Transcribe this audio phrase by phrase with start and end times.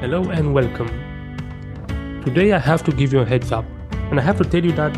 [0.00, 0.88] Hello and welcome.
[2.24, 3.66] Today I have to give you a heads up,
[4.10, 4.94] and I have to tell you that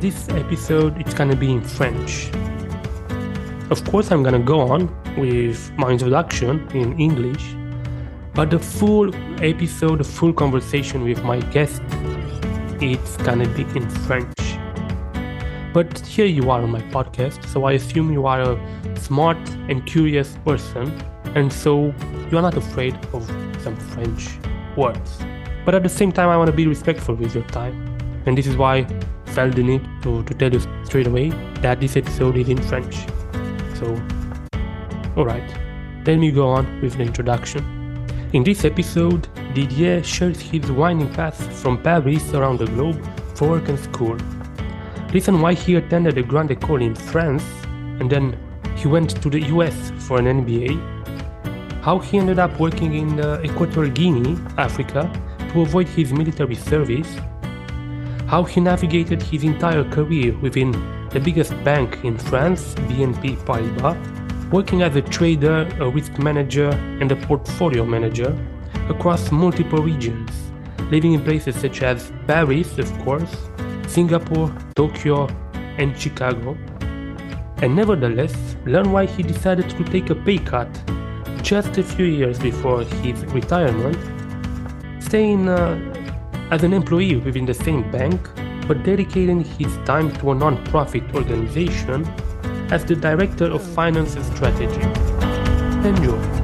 [0.00, 2.32] this episode it's gonna be in French.
[3.70, 7.54] Of course, I'm gonna go on with my introduction in English,
[8.34, 11.80] but the full episode, the full conversation with my guest,
[12.80, 14.58] it's gonna be in French.
[15.72, 19.38] But here you are on my podcast, so I assume you are a smart
[19.68, 20.90] and curious person,
[21.36, 21.94] and so
[22.32, 23.30] you are not afraid of
[23.64, 24.28] some French
[24.76, 25.18] words.
[25.64, 27.74] But at the same time, I want to be respectful with your time.
[28.26, 31.30] And this is why I felt the need to, to tell you straight away
[31.62, 32.96] that this episode is in French.
[33.78, 33.86] So,
[35.16, 35.48] alright,
[36.06, 37.64] let me go on with the introduction.
[38.34, 43.00] In this episode, Didier shares his winding path from Paris around the globe
[43.34, 44.18] for work and school.
[45.12, 47.44] Listen why he attended the Grande École in France
[48.00, 48.36] and then
[48.76, 51.03] he went to the US for an MBA
[51.84, 55.02] how he ended up working in uh, Equatorial Guinea, Africa,
[55.52, 57.18] to avoid his military service,
[58.26, 60.72] how he navigated his entire career within
[61.10, 63.98] the biggest bank in France, BNP Paribas,
[64.50, 66.70] working as a trader, a risk manager,
[67.02, 68.34] and a portfolio manager
[68.88, 70.30] across multiple regions,
[70.90, 73.36] living in places such as Paris, of course,
[73.88, 75.28] Singapore, Tokyo,
[75.76, 76.56] and Chicago.
[77.58, 80.70] And nevertheless, learn why he decided to take a pay cut
[81.44, 83.98] just a few years before his retirement,
[85.02, 85.78] staying uh,
[86.50, 88.18] as an employee within the same bank,
[88.66, 92.06] but dedicating his time to a non-profit organization
[92.72, 94.80] as the director of finance and strategy.
[95.86, 96.43] Enjoy.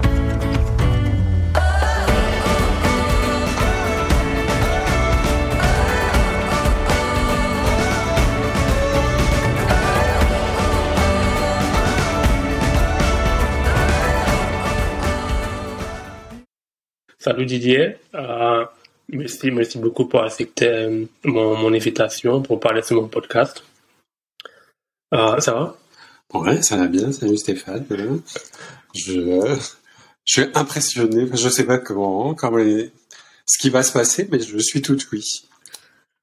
[17.31, 18.65] Salut Didier, euh,
[19.09, 23.63] merci, merci beaucoup pour accepter euh, mon, mon, invitation pour parler sur mon podcast.
[25.15, 25.77] Euh, ça va?
[26.35, 27.87] Ouais, ça va bien, salut Stéphane.
[28.97, 29.57] Je,
[30.25, 32.65] je suis impressionné, je sais pas comment, comment
[33.47, 35.49] ce qui va se passer, mais je suis tout oui.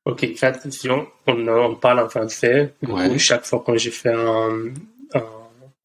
[0.04, 2.74] Ok, fais attention, on, on parle en français.
[2.86, 3.18] Ouais.
[3.18, 4.74] chaque fois que j'ai fait un,
[5.14, 5.24] un,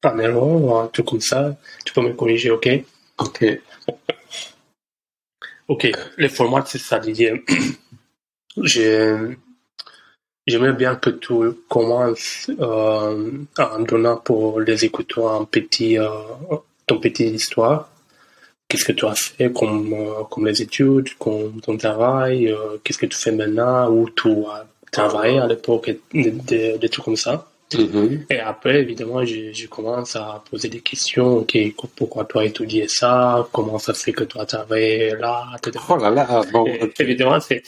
[0.02, 2.68] un erreur ou un truc comme ça, tu peux me corriger, ok?
[3.18, 3.44] Ok.
[5.72, 7.42] Ok, le format, c'est ça, Didier.
[10.46, 11.32] J'aimerais bien que tu
[11.66, 16.10] commences euh, en donnant pour les écouteurs un petit, euh,
[16.86, 17.88] ton petite histoire.
[18.68, 23.06] Qu'est-ce que tu as fait comme, euh, comme les études, comme ton travail, qu'est-ce que
[23.06, 27.50] tu fais maintenant, où tu as travaillé à l'époque, des trucs comme ça?
[27.78, 28.26] Mhm.
[28.30, 31.38] Et après, évidemment, je, je, commence à poser des questions.
[31.38, 31.56] Ok,
[31.96, 35.84] pourquoi tu as étudié ça Comment ça se fait que tu as travaillé là etc.
[35.88, 36.66] Oh là là, bon.
[36.66, 37.62] Et, Évidemment, c'est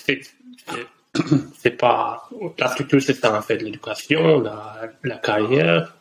[1.63, 2.29] c'est pas
[2.59, 5.95] la structure, c'est ça en fait, l'éducation, la, la carrière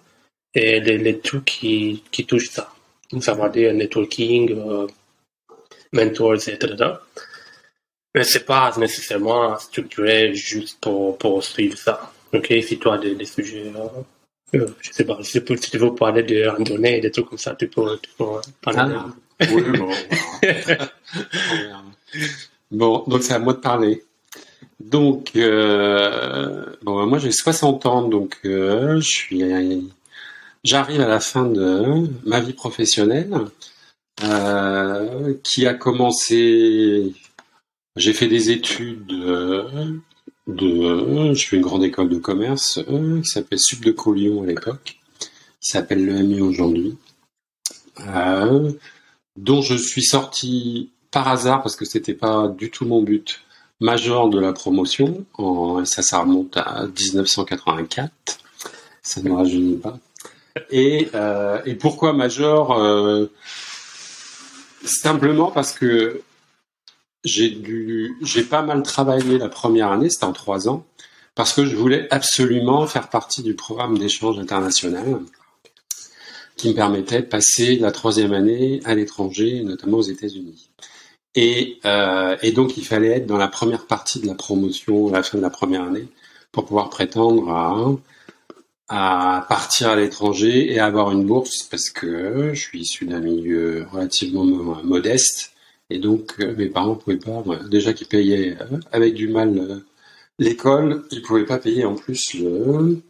[0.54, 2.70] et les, les trucs qui, qui touchent ça.
[3.20, 4.88] Ça va dire networking, euh,
[5.92, 6.76] mentors, etc.
[8.16, 12.13] Mais c'est pas nécessairement structuré juste pour, pour suivre ça.
[12.34, 15.56] Ok, si tu as des, des sujets, euh, euh, je sais pas, si tu, peux,
[15.56, 18.26] si tu veux parler de randonnée, des trucs comme ça, tu peux, tu peux
[18.62, 18.96] parler.
[18.96, 19.06] Ah,
[19.52, 19.90] oui, bon.
[22.72, 24.04] bon, donc c'est à moi de parler.
[24.80, 29.92] Donc, euh, bon, moi j'ai 60 ans, donc euh, je suis,
[30.64, 33.34] j'arrive à la fin de ma vie professionnelle,
[34.24, 37.14] euh, qui a commencé.
[37.96, 39.14] J'ai fait des études
[40.48, 44.98] de, je fais une grande école de commerce euh, qui s'appelle de Collioure à l'époque,
[45.62, 46.98] qui s'appelle l'EMI aujourd'hui,
[48.02, 48.72] euh,
[49.38, 53.42] dont je suis sorti par hasard parce que c'était pas du tout mon but
[53.80, 55.26] major de la promotion.
[55.36, 58.12] En, ça, ça remonte à 1984.
[59.02, 59.98] Ça ne me rajeunit pas.
[60.70, 63.28] Et, euh, et pourquoi major euh,
[64.84, 66.22] Simplement parce que
[67.24, 70.86] j'ai dû, j'ai pas mal travaillé la première année, c'était en trois ans,
[71.36, 75.22] parce que je voulais absolument faire partie du programme d'échange international
[76.56, 80.70] qui me permettait de passer la troisième année à l'étranger, notamment aux États-Unis.
[81.36, 85.14] Et, euh, et donc il fallait être dans la première partie de la promotion à
[85.14, 86.08] la fin de la première année
[86.52, 92.60] pour pouvoir prétendre à, à partir à l'étranger et avoir une bourse parce que je
[92.60, 94.46] suis issu d'un milieu relativement
[94.84, 95.53] modeste
[95.90, 99.80] et donc, euh, mes parents pouvaient pas, déjà qu'ils payaient euh, avec du mal euh,
[100.40, 103.02] l'école, ils pouvaient pas payer en plus le,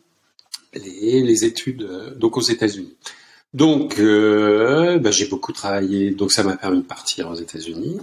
[0.74, 1.88] les, études
[2.18, 2.96] donc aux États-Unis.
[3.54, 8.00] Donc, bah, j'ai beaucoup travaillé, donc ça m'a permis de partir aux États-Unis.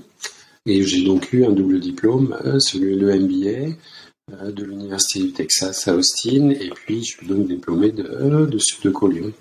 [0.66, 3.74] Et j'ai donc eu un double diplôme, celui le MBA
[4.52, 8.84] de l'Université du Texas à Austin, et puis je suis donc diplômé de, de Sud
[8.84, 9.32] de Lyon.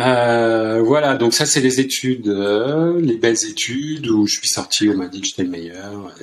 [0.00, 4.88] Euh, voilà, donc ça c'est les études, euh, les belles études où je suis sorti,
[4.88, 6.14] on m'a dit que j'étais le meilleur.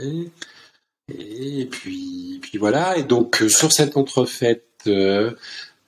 [1.12, 2.98] Et, puis, voilà.
[2.98, 4.66] Et donc euh, sur cette entrefaite,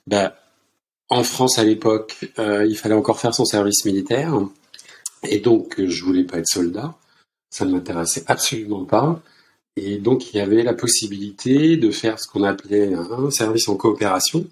[0.08, 0.36] bah,
[1.10, 4.34] en France à l'époque, il fallait encore faire son service militaire.
[5.24, 6.96] Et donc je voulais pas être soldat,
[7.50, 9.22] ça ne m'intéressait absolument pas.
[9.76, 13.76] Et donc il y avait la possibilité de faire ce qu'on appelait un service en
[13.76, 14.46] coopération.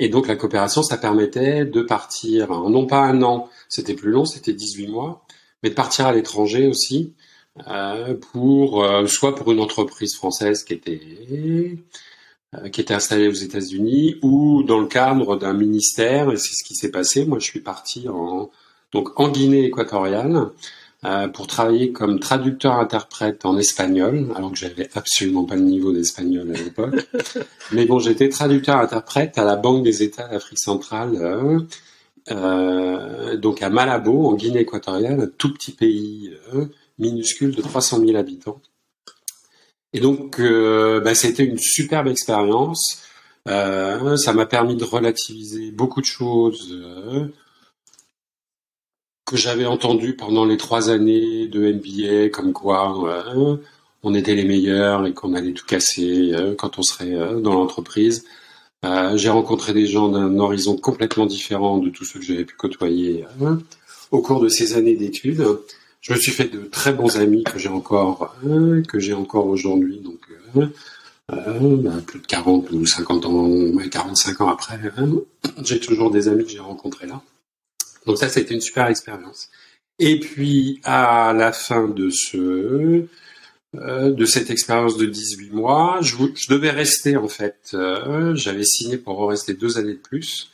[0.00, 4.24] Et donc la coopération, ça permettait de partir, non pas un an, c'était plus long,
[4.24, 5.24] c'était 18 mois,
[5.62, 7.12] mais de partir à l'étranger aussi,
[7.68, 11.76] euh, pour euh, soit pour une entreprise française qui était
[12.54, 16.32] euh, qui était installée aux États-Unis, ou dans le cadre d'un ministère.
[16.32, 17.26] Et c'est ce qui s'est passé.
[17.26, 18.50] Moi, je suis parti en
[18.92, 20.50] donc en Guinée équatoriale
[21.32, 26.58] pour travailler comme traducteur-interprète en espagnol, alors que j'avais absolument pas le niveau d'espagnol à
[26.58, 27.08] l'époque.
[27.72, 31.60] Mais bon, j'étais traducteur-interprète à la Banque des États d'Afrique centrale, euh,
[32.30, 36.66] euh, donc à Malabo, en Guinée équatoriale, un tout petit pays euh,
[36.98, 38.60] minuscule de 300 000 habitants.
[39.92, 43.02] Et donc, euh, bah, c'était une superbe expérience.
[43.46, 46.76] ça m'a permis de relativiser beaucoup de choses
[49.30, 52.98] que j'avais entendu pendant les trois années de MBA, comme quoi
[54.02, 57.54] on était les meilleurs et qu'on allait tout casser euh, quand on serait euh, dans
[57.54, 58.24] l'entreprise.
[58.84, 62.56] Euh, j'ai rencontré des gens d'un horizon complètement différent de tous ceux que j'avais pu
[62.56, 63.24] côtoyer
[64.10, 65.46] au cours de ces années d'études.
[66.00, 70.18] Je me suis fait de très bons amis que j'ai encore, que encore aujourd'hui, donc
[71.28, 73.50] bah, plus de 40 ou 50 ans,
[73.90, 74.80] 45 ans après,
[75.62, 77.22] j'ai toujours des amis que j'ai rencontrés là.
[78.06, 79.48] Donc ça, c'était une super expérience.
[79.98, 83.06] Et puis à la fin de ce
[83.76, 87.70] euh, de cette expérience de 18 mois, je, je devais rester en fait.
[87.74, 90.50] Euh, J'avais signé pour rester deux années de plus.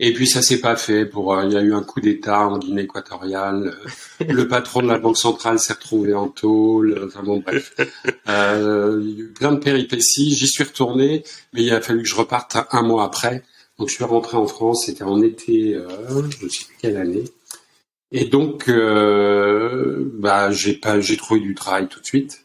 [0.00, 1.06] Et puis ça s'est pas fait.
[1.06, 3.76] Pour euh, il y a eu un coup d'État en Guinée équatoriale.
[4.28, 7.00] le patron de la banque centrale s'est retrouvé en tôle.
[7.06, 7.74] Enfin bon bref,
[8.28, 10.34] euh, il y a eu plein de péripéties.
[10.36, 13.42] J'y suis retourné, mais il a fallu que je reparte un mois après.
[13.78, 15.88] Donc je suis rentré en France, c'était en été, euh,
[16.30, 17.24] je ne sais plus quelle année.
[18.10, 22.44] Et donc, euh, bah, j'ai pas, j'ai trouvé du travail tout de suite,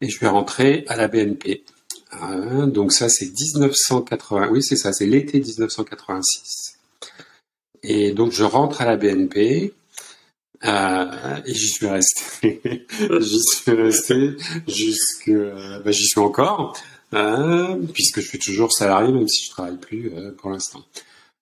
[0.00, 1.64] et je suis rentré à la BNP.
[2.12, 4.48] Hein, donc ça, c'est 1980.
[4.50, 6.78] Oui, c'est ça, c'est l'été 1986.
[7.82, 9.72] Et donc je rentre à la BNP.
[10.64, 12.60] Euh, et j'y suis resté.
[13.20, 14.36] j'y suis resté
[14.66, 16.74] jusque, bah, j'y suis encore
[17.92, 20.82] puisque je suis toujours salarié même si je travaille plus euh, pour l'instant.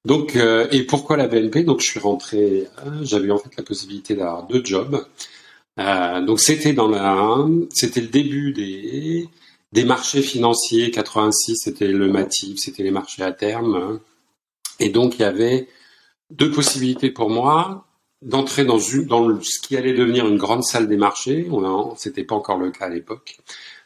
[0.05, 2.67] Donc euh, et pourquoi la BNP Donc je suis rentré,
[3.03, 5.07] j'avais en fait la possibilité d'avoir deux jobs.
[5.77, 8.53] donc c'était dans la, c'était le début
[9.73, 10.91] des marchés financiers.
[10.91, 14.01] 86, c'était le Matif, c'était les marchés à terme.
[14.81, 15.69] Et donc il y avait
[16.31, 17.87] deux possibilités pour moi
[18.23, 21.49] d'entrer dans ce qui allait devenir une grande salle des marchés.
[21.51, 23.39] On c'était pas encore le cas à l'époque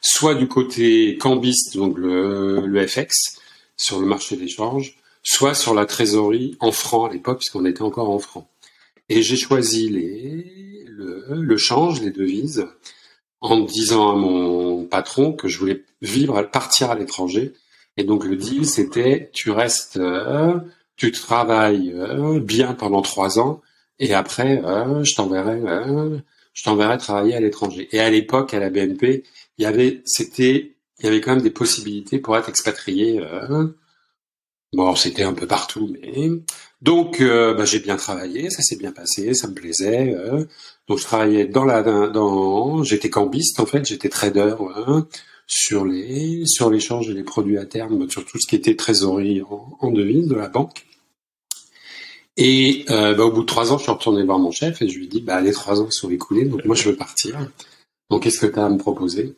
[0.07, 3.41] soit du côté cambiste, donc le, FX,
[3.77, 8.11] sur le marché d'échange, soit sur la trésorerie en francs à l'époque, puisqu'on était encore
[8.11, 8.47] en francs.
[9.09, 12.67] Et j'ai choisi les, le, change, les devises,
[13.41, 17.53] en disant à mon patron que je voulais vivre, partir à l'étranger.
[17.97, 20.59] Et donc le deal, c'était tu restes, euh,
[20.97, 23.61] tu travailles euh, bien pendant trois ans,
[23.99, 25.61] et après, euh, je t'enverrai,
[26.53, 27.89] je t'enverrai travailler à l'étranger.
[27.93, 29.25] Et à l'époque, à la BNP,
[29.59, 33.21] il y avait, c'était, il y avait quand même des possibilités pour être expatrié.
[33.21, 33.69] Euh,
[34.73, 36.31] bon, c'était un peu partout, mais
[36.83, 40.15] donc euh, bah, j'ai bien travaillé, ça s'est bien passé, ça me plaisait.
[40.15, 40.45] Euh,
[40.89, 44.55] donc je travaillais dans la, dans, j'étais cambiste en fait, j'étais trader
[45.47, 49.79] sur les, sur l'échange des produits à terme, sur tout ce qui était trésorerie en,
[49.81, 50.85] en de la banque.
[52.37, 54.89] Et euh, bah, au bout de trois ans, je suis retourné voir mon chef et
[54.89, 57.39] je lui dis, bah les trois ans sont écoulés, donc moi je veux partir.
[58.11, 59.35] Donc, qu'est-ce que tu as à me proposer?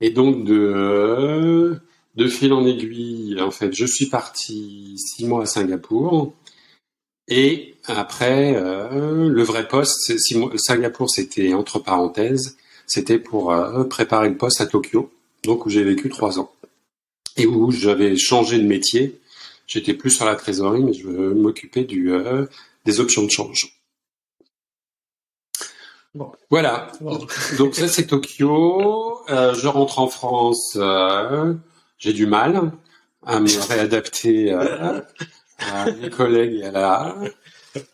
[0.00, 1.80] Et donc, de,
[2.16, 6.34] de fil en aiguille, en fait, je suis parti six mois à Singapour.
[7.28, 10.12] Et après, euh, le vrai poste,
[10.58, 15.10] Singapour, c'était entre parenthèses, c'était pour euh, préparer le poste à Tokyo,
[15.44, 16.52] donc où j'ai vécu trois ans.
[17.36, 19.20] Et où j'avais changé de métier.
[19.66, 22.46] J'étais plus sur la trésorerie, mais je m'occupais du, euh,
[22.84, 23.81] des options de change.
[26.50, 26.92] Voilà.
[27.58, 29.20] Donc ça c'est Tokyo.
[29.30, 30.76] Euh, je rentre en France.
[30.76, 31.54] Euh,
[31.98, 32.72] j'ai du mal
[33.24, 35.00] à me réadapter euh,
[35.58, 37.16] à mes collègues et à la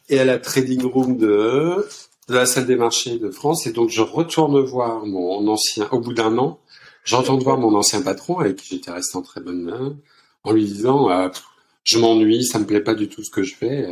[0.08, 1.86] et à la trading room de
[2.28, 3.66] de la salle des marchés de France.
[3.66, 6.60] Et donc, je retourne voir mon ancien, au bout d'un an,
[7.04, 9.96] j'entends voir mon ancien patron avec qui j'étais resté en très bonne main,
[10.44, 11.28] en lui disant, euh,
[11.84, 13.88] je m'ennuie, ça me plaît pas du tout ce que je fais.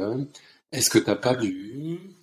[0.73, 2.16] Est-ce que t'as pas du,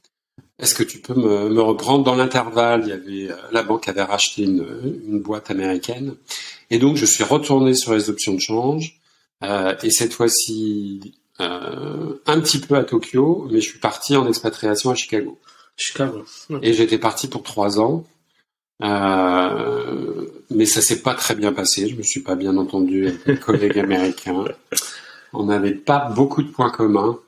[0.59, 2.83] est-ce que tu peux me, me reprendre dans l'intervalle?
[2.83, 6.15] Il y avait euh, la banque avait racheté une, une, boîte américaine
[6.69, 8.99] et donc je suis retourné sur les options de change
[9.43, 14.27] euh, et cette fois-ci euh, un petit peu à Tokyo, mais je suis parti en
[14.27, 15.39] expatriation à Chicago.
[15.75, 16.23] Chicago.
[16.61, 18.05] Et j'étais parti pour trois ans.
[18.83, 21.87] Euh, mais ça s'est pas très bien passé.
[21.89, 24.45] Je me suis pas bien entendu avec mes collègues américains.
[25.33, 27.19] On n'avait pas beaucoup de points communs.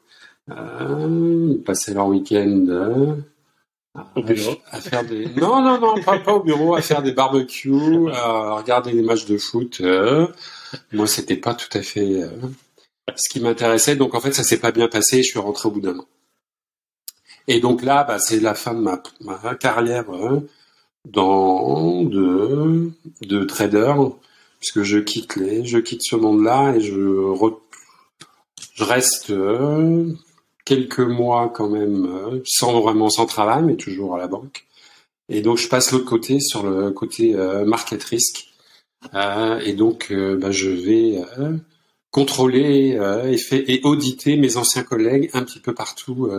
[0.52, 3.16] Euh, ils passaient leur week-end euh,
[4.72, 8.56] à, faire des non non non pas, pas au bureau à faire des barbecues à
[8.56, 10.28] regarder des matchs de foot euh.
[10.92, 12.30] moi c'était pas tout à fait euh,
[13.16, 13.96] ce qui m'intéressait.
[13.96, 16.06] Donc en fait ça s'est pas bien passé je suis rentré au bout d'un an.
[17.48, 20.42] Et donc là bah, c'est la fin de ma, ma carrière euh,
[21.06, 23.94] dans de de trader
[24.60, 27.34] puisque je quitte les je quitte ce monde là et je
[28.74, 29.32] je reste
[30.66, 34.66] quelques mois quand même euh, sans vraiment sans travail, mais toujours à la banque.
[35.30, 38.48] Et donc je passe l'autre côté sur le côté euh, market risk.
[39.14, 41.22] Euh, et donc bah, je vais
[42.10, 46.30] contrôler et, fait, et auditer mes anciens collègues un petit peu partout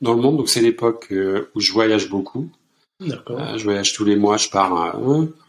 [0.00, 0.36] dans le monde.
[0.36, 1.12] Donc c'est l'époque
[1.54, 2.48] où je voyage beaucoup.
[3.00, 5.00] je voyage tous les mois, je pars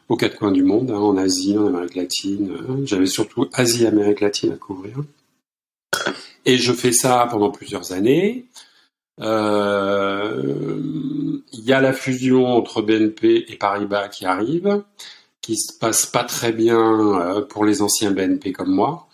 [0.07, 2.51] aux quatre coins du monde, hein, en Asie, en Amérique latine.
[2.85, 5.03] J'avais surtout Asie, Amérique latine à couvrir.
[6.45, 8.45] Et je fais ça pendant plusieurs années.
[9.21, 10.79] Euh,
[11.51, 14.83] il y a la fusion entre BNP et Paribas qui arrive,
[15.41, 16.79] qui se passe pas très bien
[17.19, 19.07] euh, pour les anciens BNP comme moi.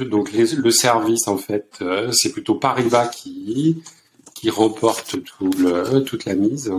[0.00, 3.82] Donc, le service en fait, euh, c'est plutôt Paribas qui
[4.50, 6.72] remporte toute la mise.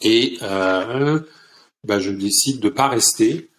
[0.00, 3.50] Et bah, je décide de pas rester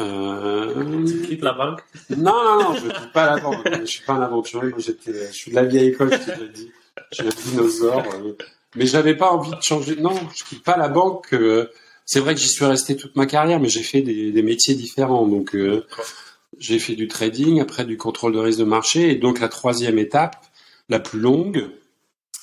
[0.00, 1.04] euh...
[1.06, 3.68] Tu quittes la banque Non, non, non, je ne quitte pas la banque.
[3.80, 4.70] Je suis pas un aventurier.
[4.70, 6.70] Moi, j'étais, je suis de la vieille école, je t'ai dit.
[7.12, 8.04] Je suis un dinosaure.
[8.14, 8.36] Euh.
[8.76, 9.96] Mais j'avais pas envie de changer.
[9.96, 11.32] Non, je quitte pas la banque.
[11.32, 11.70] Euh.
[12.06, 14.74] C'est vrai que j'y suis resté toute ma carrière, mais j'ai fait des, des, métiers
[14.74, 15.26] différents.
[15.26, 15.86] Donc, euh,
[16.58, 19.10] j'ai fait du trading, après du contrôle de risque de marché.
[19.12, 20.36] Et donc, la troisième étape,
[20.88, 21.70] la plus longue,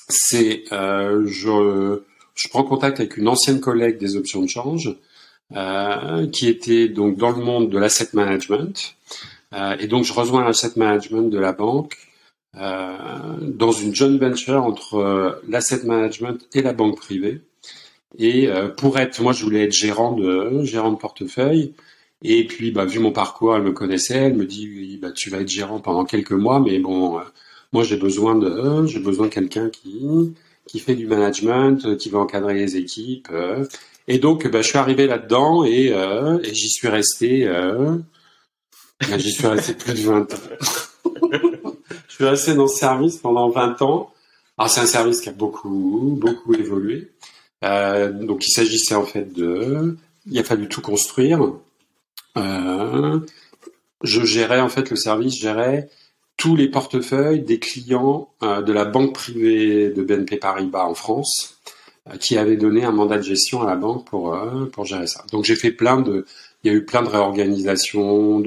[0.08, 2.00] c'est euh, je,
[2.34, 4.96] je prends contact avec une ancienne collègue des options de change
[5.54, 8.94] euh, qui était donc dans le monde de l'asset management.
[9.52, 11.98] Euh, et donc je rejoins l'asset management de la banque
[12.56, 12.96] euh,
[13.42, 17.42] dans une joint venture entre l'asset management et la banque privée.
[18.18, 21.74] Et pour être, moi je voulais être gérant de gérant de portefeuille.
[22.22, 25.38] Et puis, bah, vu mon parcours, elle me connaissait, elle me dit, bah, tu vas
[25.40, 27.20] être gérant pendant quelques mois, mais bon,
[27.72, 30.34] moi j'ai besoin de, j'ai besoin de quelqu'un qui,
[30.66, 33.28] qui fait du management, qui va encadrer les équipes.
[34.08, 37.46] Et donc, bah, je suis arrivé là-dedans et, euh, j'y suis resté.
[37.46, 37.96] Euh,
[39.00, 40.36] bah, j'y suis resté plus de 20 ans.
[42.08, 44.12] je suis resté dans ce service pendant 20 ans.
[44.58, 47.12] Alors, c'est un service qui a beaucoup, beaucoup évolué.
[47.64, 49.96] Euh, donc, il s'agissait en fait de...
[50.26, 51.40] Il a fallu tout construire.
[52.36, 53.20] Je
[54.24, 55.88] gérais en fait le service, gérait
[56.36, 61.61] tous les portefeuilles des clients de la banque privée de BNP Paribas en France
[62.20, 65.24] qui avait donné un mandat de gestion à la banque pour euh, pour gérer ça.
[65.30, 66.26] Donc j'ai fait plein de,
[66.64, 68.42] il y a eu plein de réorganisations,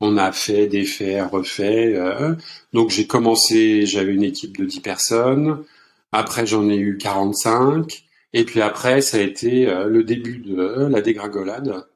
[0.00, 1.94] on a fait des faits, refaits.
[1.94, 2.34] Euh,
[2.72, 5.64] donc j'ai commencé, j'avais une équipe de 10 personnes.
[6.12, 8.04] Après j'en ai eu 45.
[8.32, 11.86] Et puis après ça a été le début de la dégringolade.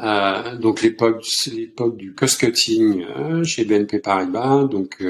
[0.00, 3.04] Euh, donc l'époque l'époque du cost cutting
[3.44, 4.64] chez BNP Paribas.
[4.64, 5.02] Donc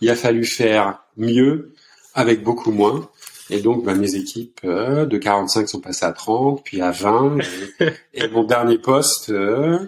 [0.00, 1.72] il a fallu faire mieux
[2.14, 3.10] avec beaucoup moins.
[3.50, 7.38] Et donc, bah, mes équipes euh, de 45 sont passées à 30, puis à 20.
[8.14, 9.78] Et, mon dernier poste, euh,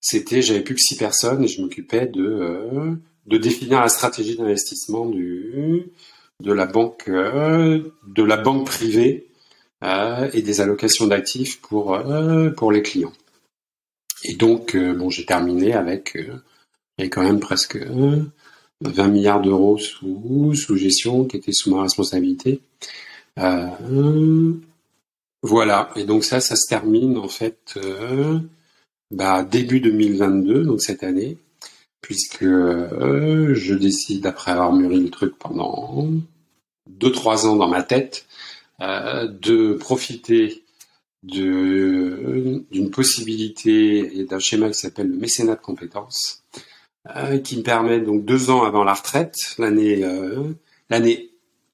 [0.00, 2.94] c'était, j'avais plus que 6 personnes et je m'occupais de, euh,
[3.26, 5.90] de définir la stratégie d'investissement du,
[6.40, 9.26] de la banque, de la banque privée
[10.32, 11.98] et des allocations d'actifs pour,
[12.56, 13.12] pour les clients.
[14.24, 16.16] Et donc, bon, j'ai terminé avec,
[16.98, 17.78] avait quand même presque
[18.82, 22.60] 20 milliards d'euros sous, sous gestion qui étaient sous ma responsabilité.
[23.38, 24.52] Euh,
[25.42, 28.38] voilà, et donc ça, ça se termine en fait euh,
[29.10, 31.38] bah, début 2022, donc cette année,
[32.00, 36.08] puisque euh, je décide, après avoir mûri le truc pendant
[36.98, 38.26] 2-3 ans dans ma tête,
[38.78, 40.62] de profiter
[41.22, 46.42] d'une possibilité et d'un schéma qui s'appelle le mécénat de compétences,
[47.44, 50.04] qui me permet donc deux ans avant la retraite, l'année
[50.90, 51.30] l'année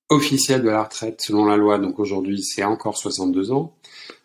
[0.09, 1.79] officielle de la retraite selon la loi.
[1.79, 3.75] Donc aujourd'hui, c'est encore 62 ans.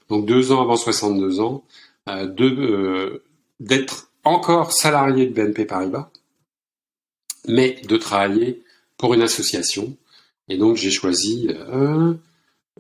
[0.10, 1.64] Donc deux ans avant 62 ans,
[2.10, 3.20] euh,
[3.60, 6.10] d'être encore salarié de BNP Paribas,
[7.48, 8.62] mais de travailler
[8.98, 9.96] pour une association.
[10.48, 12.14] Et donc j'ai choisi euh,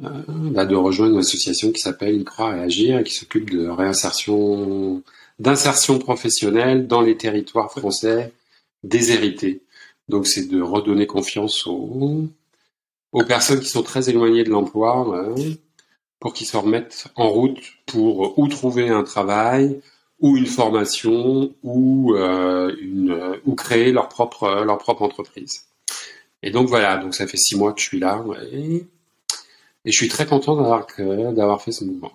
[0.03, 3.67] euh, bah, de rejoindre une association qui s'appelle croire et agir et qui s'occupe de
[3.67, 5.03] réinsertion,
[5.39, 8.33] d'insertion professionnelle dans les territoires français
[8.83, 9.61] déshérités.
[10.09, 12.27] Donc c'est de redonner confiance aux,
[13.11, 15.35] aux personnes qui sont très éloignées de l'emploi euh,
[16.19, 19.81] pour qu'ils se remettent en route pour ou trouver un travail
[20.19, 25.65] ou une formation ou euh, une ou créer leur propre leur propre entreprise.
[26.43, 28.85] Et donc voilà, donc ça fait six mois que je suis là et,
[29.85, 32.11] je suis très content d'avoir fait ce mouvement.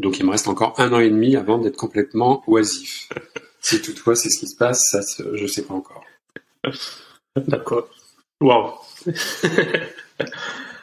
[0.00, 3.08] Donc il me reste encore un an et demi avant d'être complètement oisif.
[3.60, 5.00] si toutefois c'est ce qui se passe, ça
[5.34, 6.04] je sais pas encore.
[7.36, 7.88] D'accord.
[8.40, 8.74] Wow.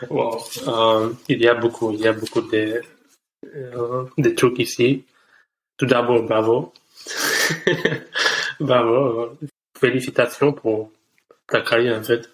[0.09, 0.43] wow.
[0.67, 2.81] Euh, il y a beaucoup, il y a beaucoup de,
[3.55, 5.05] euh, de trucs ici.
[5.77, 6.73] Tout d'abord, bravo.
[8.59, 9.37] bravo.
[9.77, 10.91] Félicitations pour
[11.47, 12.29] ta carrière, en fait.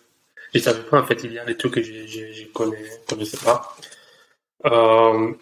[0.53, 2.83] Je savais pas, en fait, il y a des trucs que je, je, je connais,
[3.07, 3.75] connaissais pas.
[4.65, 5.33] Euh,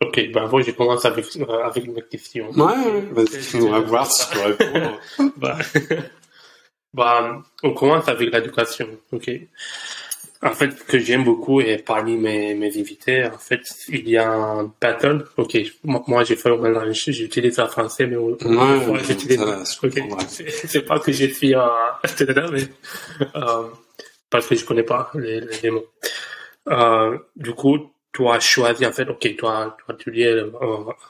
[0.00, 2.50] ok, bravo, je commence avec, euh, avec mes questions.
[2.50, 4.98] Ouais, vas-y, on va voir si peux répondre.
[5.36, 5.58] bah,
[6.94, 9.30] bah, on commence avec l'éducation, ok.
[10.42, 14.30] En fait, que j'aime beaucoup et parmi mes, mes invités, en fait, il y a
[14.30, 15.24] un pattern.
[15.38, 18.36] Ok, moi j'ai fait mélange, j'utilise le français, mais ouais,
[19.02, 19.40] j'utilise.
[19.82, 19.98] Ok,
[20.66, 22.64] c'est pas que j'ai fait un mais
[23.34, 23.68] euh,
[24.28, 25.86] parce que je connais pas les, les mots.
[26.68, 30.50] Euh, du coup, tu as choisi en fait, ok, tu as étudié euh,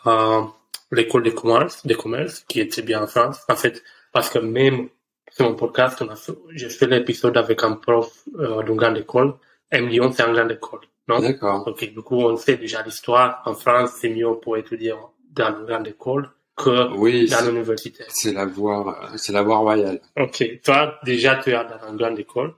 [0.07, 0.43] euh,
[0.91, 3.41] l'école de commerce, de commerce, qui était bien en France.
[3.49, 3.83] En fait,
[4.13, 4.89] parce que même
[5.31, 8.99] sur mon podcast, on a fait, j'ai fait l'épisode avec un prof euh, d'une grande
[8.99, 9.35] école.
[9.71, 9.89] M.
[9.89, 11.21] Lyon, c'est une grande école, non?
[11.21, 11.65] D'accord.
[11.69, 13.43] Ok, du coup, on sait déjà l'histoire.
[13.45, 14.95] En France, c'est mieux pour étudier
[15.31, 18.05] dans une grande école que oui, dans l'université.
[18.09, 20.01] C'est la voie, c'est la voie royale.
[20.19, 22.55] Ok, toi, déjà, tu es dans une grande école.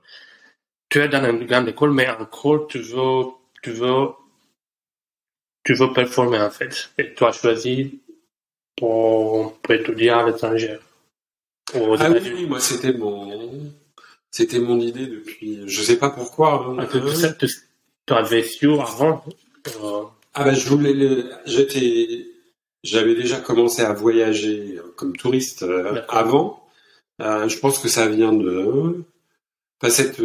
[0.89, 3.25] Tu es dans une grande école, mais encore, tu veux,
[3.61, 4.07] tu veux,
[5.69, 6.89] tu veux performer, en fait.
[6.97, 7.99] Et tu as choisi
[8.75, 10.79] pour, pour étudier à l'étranger.
[11.75, 13.71] Ah oui, moi c'était mon
[14.31, 16.65] c'était mon idée depuis je sais pas pourquoi.
[16.65, 16.77] Hein.
[16.79, 16.87] Ah,
[18.07, 19.23] tu avais su avant.
[19.67, 20.01] Euh,
[20.33, 22.25] ah bah je voulais j'étais
[22.83, 26.67] j'avais déjà commencé à voyager euh, comme touriste euh, avant.
[27.19, 29.03] je pense que ça vient de
[29.87, 30.23] cette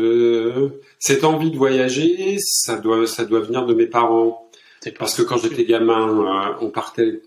[0.98, 4.43] cette envie de voyager, ça doit ça doit venir de mes parents.
[4.92, 7.22] Parce que quand j'étais gamin, on partait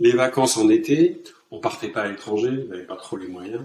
[0.00, 3.62] les vacances en été, on partait pas à l'étranger, on n'avait pas trop les moyens,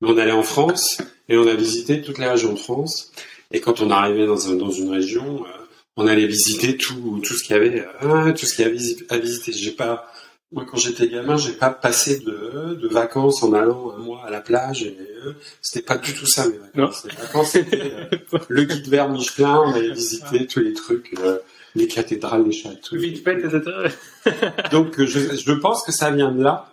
[0.00, 3.12] mais on allait en France et on a visité toutes les régions de France.
[3.52, 5.48] Et quand on arrivait dans, dans une région, euh,
[5.96, 8.76] on allait visiter tout, tout ce qu'il y avait, euh, tout ce qu'il y avait
[9.08, 9.52] à visiter.
[9.52, 10.10] J'ai pas,
[10.50, 14.30] moi quand j'étais gamin, j'ai pas passé de, de vacances en allant un mois à
[14.30, 14.82] la plage.
[14.82, 17.04] Et, euh, c'était pas du tout ça mes vacances.
[17.04, 17.92] Les vacances c'était
[18.48, 21.14] le guide vert Michelin, on allait visiter tous les trucs
[21.76, 22.96] les cathédrales, les châteaux.
[22.96, 23.60] Vite fait, etc.
[24.72, 26.72] Donc je, je pense que ça vient de là.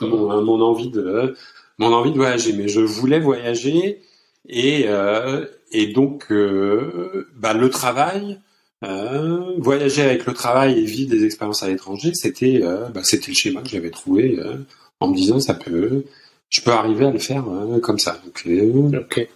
[0.00, 1.36] Mon, mon, envie de
[1.78, 2.52] mon envie de voyager.
[2.52, 4.02] Mais je voulais voyager
[4.48, 8.40] et euh, et donc euh, bah, le travail.
[8.84, 13.28] Euh, voyager avec le travail et vivre des expériences à l'étranger, c'était euh, bah, c'était
[13.28, 14.58] le schéma que j'avais trouvé euh,
[15.00, 16.04] en me disant ça peut,
[16.50, 18.20] je peux arriver à le faire euh, comme ça.
[18.24, 18.46] Donc,
[18.94, 19.28] ok.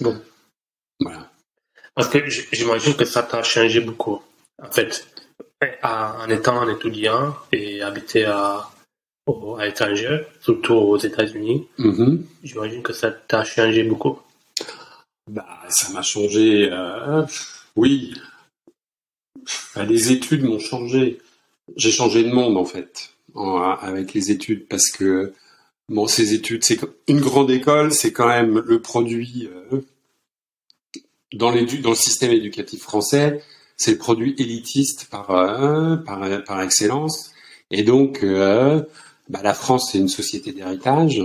[0.00, 0.16] Bon.
[1.00, 1.27] Voilà.
[1.98, 4.22] Parce que j'imagine que ça t'a changé beaucoup.
[4.62, 5.04] En fait,
[5.82, 8.70] en étant un étudiant et habiter à
[9.58, 11.66] à l'étranger, surtout aux États-Unis.
[11.78, 12.22] Mm-hmm.
[12.44, 14.18] J'imagine que ça t'a changé beaucoup.
[15.30, 16.70] Bah, ça m'a changé.
[16.72, 17.26] Euh,
[17.76, 18.14] oui,
[19.74, 21.18] bah, les études m'ont changé.
[21.76, 23.10] J'ai changé de monde en fait
[23.82, 25.34] avec les études parce que
[25.88, 29.80] bon, ces études, c'est une grande école, c'est quand même le produit euh,
[31.34, 33.42] dans, dans le système éducatif français,
[33.76, 37.32] c'est le produit élitiste par euh, par, par excellence.
[37.70, 38.82] Et donc, euh,
[39.28, 41.22] bah, la France c'est une société d'héritage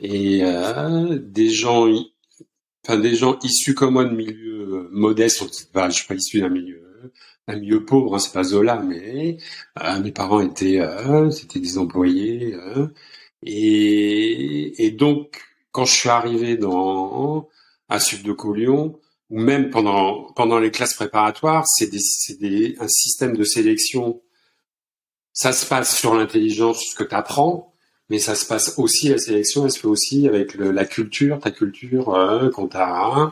[0.00, 1.86] et euh, des gens,
[2.86, 5.42] enfin des gens issus comme moi de milieux modestes,
[5.74, 6.88] enfin, je suis pas issu d'un milieu
[7.48, 9.38] un milieu pauvre, hein, c'est pas Zola, mais
[9.82, 12.88] euh, mes parents étaient euh, c'était des employés euh,
[13.42, 17.48] et, et donc quand je suis arrivé dans
[17.88, 18.98] à Sud de Lyon
[19.30, 24.20] ou même pendant pendant les classes préparatoires, c'est un système de sélection
[25.38, 27.72] ça se passe sur l'intelligence, ce que tu apprends,
[28.10, 31.38] mais ça se passe aussi, la sélection, elle se fait aussi avec le, la culture,
[31.38, 33.30] ta culture, euh, quand tu as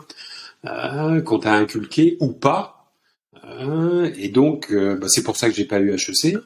[0.66, 2.92] euh, qu'on t'a inculqué ou pas.
[3.44, 6.36] Euh, et donc, euh, bah, c'est pour ça que j'ai pas eu HEC.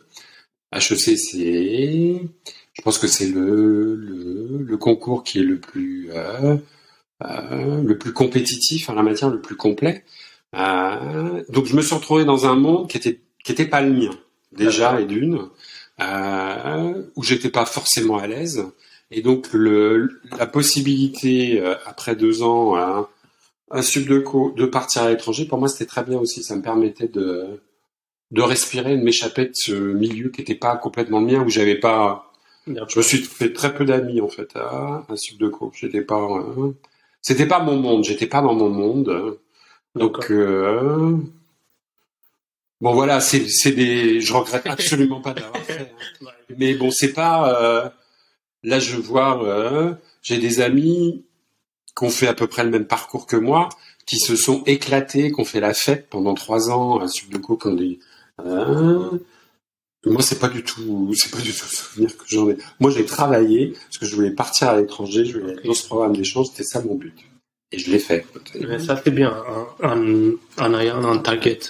[0.73, 2.23] HEC, c'est,
[2.73, 6.57] je pense que c'est le, le, le concours qui est le plus euh,
[7.21, 10.05] le plus compétitif en la matière, le plus complet.
[10.57, 13.93] Euh, donc, je me suis retrouvé dans un monde qui était qui était pas le
[13.93, 14.11] mien
[14.53, 15.49] déjà et d'une
[16.01, 18.65] euh, où j'étais pas forcément à l'aise.
[19.11, 23.11] Et donc le, la possibilité euh, après deux ans à
[23.71, 26.43] un sub de co de partir à l'étranger, pour moi c'était très bien aussi.
[26.43, 27.61] Ça me permettait de
[28.31, 31.75] de respirer, de m'échapper de ce milieu qui n'était pas complètement le mien, où j'avais
[31.75, 32.33] pas.
[32.67, 35.73] Je me suis fait très peu d'amis en fait à un sub de co.
[35.75, 36.23] J'étais pas.
[36.23, 36.73] Euh,
[37.23, 38.05] c'était pas mon monde.
[38.05, 39.39] J'étais pas dans mon monde.
[39.95, 41.17] Donc euh,
[42.81, 44.21] bon voilà, c'est c'est des.
[44.21, 45.81] Je regrette absolument pas d'avoir fait.
[46.23, 46.27] hein.
[46.59, 47.61] Mais bon, c'est pas.
[47.63, 47.89] euh,
[48.63, 51.25] Là, je vois, euh, j'ai des amis
[51.97, 53.71] qui ont fait à peu près le même parcours que moi,
[54.05, 57.73] qui se sont éclatés, qui ont fait la fête pendant trois ans à Subdeco, qu'on
[57.75, 58.01] dit.
[58.45, 59.09] Euh,
[60.07, 62.57] moi, c'est pas du tout, c'est pas du tout le souvenir que j'en ai.
[62.79, 65.87] Moi, j'ai travaillé parce que je voulais partir à l'étranger, je voulais être dans ce
[65.87, 67.15] programme d'échange, c'était ça mon but,
[67.73, 68.25] et je l'ai fait.
[68.61, 69.31] Mais ça c'est bien,
[69.83, 71.61] en, en, en ayant un target,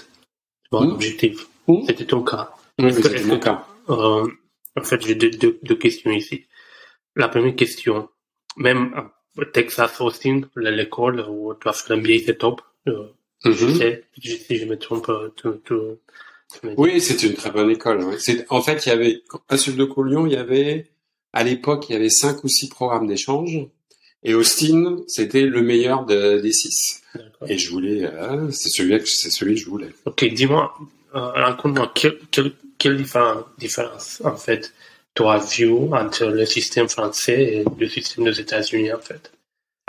[0.70, 0.92] bon, Mm.
[0.92, 1.48] objectif.
[1.66, 1.84] Mm.
[1.86, 2.54] C'était ton cas.
[2.78, 3.66] Oui, c'était mon cas.
[3.88, 4.26] Euh,
[4.76, 6.46] en fait, j'ai deux, deux, deux questions ici.
[7.16, 8.08] La première question,
[8.56, 12.62] même à Texas Austin, l'école où tu as fait l'MBA, c'est top.
[12.86, 13.08] Euh,
[13.44, 13.74] Je Mhm.
[13.76, 15.74] sais, si je me trompe, euh, tu.
[16.76, 18.02] Oui, c'est une très bonne école.
[18.04, 18.16] ouais.
[18.18, 20.88] C'est, en fait, il y avait, à Subdeco Lyon, il y avait,
[21.32, 23.58] à l'époque, il y avait cinq ou six programmes d'échange.
[24.22, 27.00] Et Austin, c'était le meilleur de- des six.
[27.14, 27.48] D'accord.
[27.50, 29.88] Et je voulais, euh, c'est celui que, c'est celui que je voulais.
[30.04, 30.74] Ok, dis-moi,
[31.14, 34.74] euh, raconte-moi, quelle, quelle, quelle diffé- différence, en fait,
[35.14, 39.32] tu as vu entre le système français et le système des États-Unis, en fait?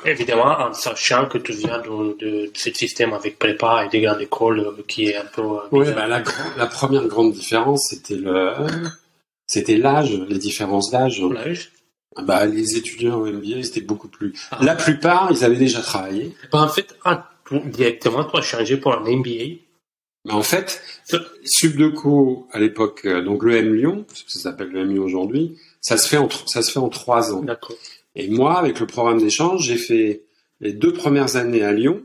[0.05, 4.21] Évidemment, en sachant que tu viens de, de ce système avec prépa et des grandes
[4.21, 5.41] écoles euh, qui est un peu...
[5.41, 8.51] euh, Oui, bah, la, première grande différence, c'était le,
[9.47, 11.21] c'était l'âge, les différences d'âge.
[11.21, 11.71] L'âge
[12.23, 14.33] Bah, les étudiants au MBA, ils étaient beaucoup plus.
[14.51, 14.59] Ah.
[14.61, 16.35] La plupart, ils avaient déjà travaillé.
[16.51, 17.29] Bah, En fait, ah,
[17.65, 19.59] directement, tu as changé pour un MBA.
[20.25, 20.81] Mais en fait,
[21.43, 25.03] Subdeco, à l'époque, euh, donc le M Lyon, parce que ça s'appelle le M Lyon
[25.03, 27.41] aujourd'hui, ça se fait en, ça se fait en trois ans.
[27.41, 27.75] D'accord.
[28.15, 30.23] Et moi, avec le programme d'échange, j'ai fait
[30.59, 32.03] les deux premières années à Lyon.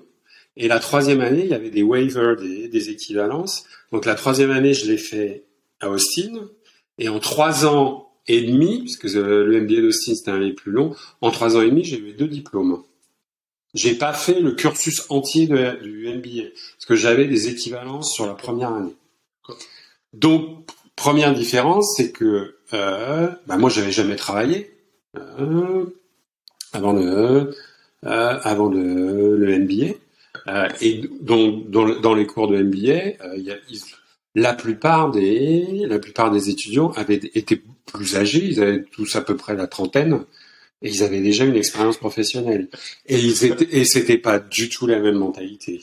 [0.57, 3.65] Et la troisième année, il y avait des waivers, des, équivalences.
[3.93, 5.45] Donc la troisième année, je l'ai fait
[5.81, 6.49] à Austin.
[6.99, 10.73] Et en trois ans et demi, puisque euh, le MBA d'Austin, c'était un des plus
[10.73, 12.83] long, en trois ans et demi, j'ai eu deux diplômes.
[13.75, 18.27] J'ai pas fait le cursus entier de- du MBA, parce que j'avais des équivalences sur
[18.27, 18.97] la première année.
[20.15, 20.67] Donc,
[20.97, 24.76] première différence, c'est que euh, bah moi, j'avais jamais travaillé
[26.73, 27.55] avant le
[28.05, 29.95] euh, avant le, le MBA.
[30.49, 33.81] Euh, et donc, dans, le- dans les cours de MBA, euh, il y a, ils-
[34.35, 39.23] la plupart des la plupart des étudiants avaient été plus âgés, ils avaient tous à
[39.23, 40.25] peu près la trentaine,
[40.83, 42.69] et ils avaient déjà une expérience professionnelle.
[43.07, 45.81] Et ils étaient et c'était pas du tout la même mentalité.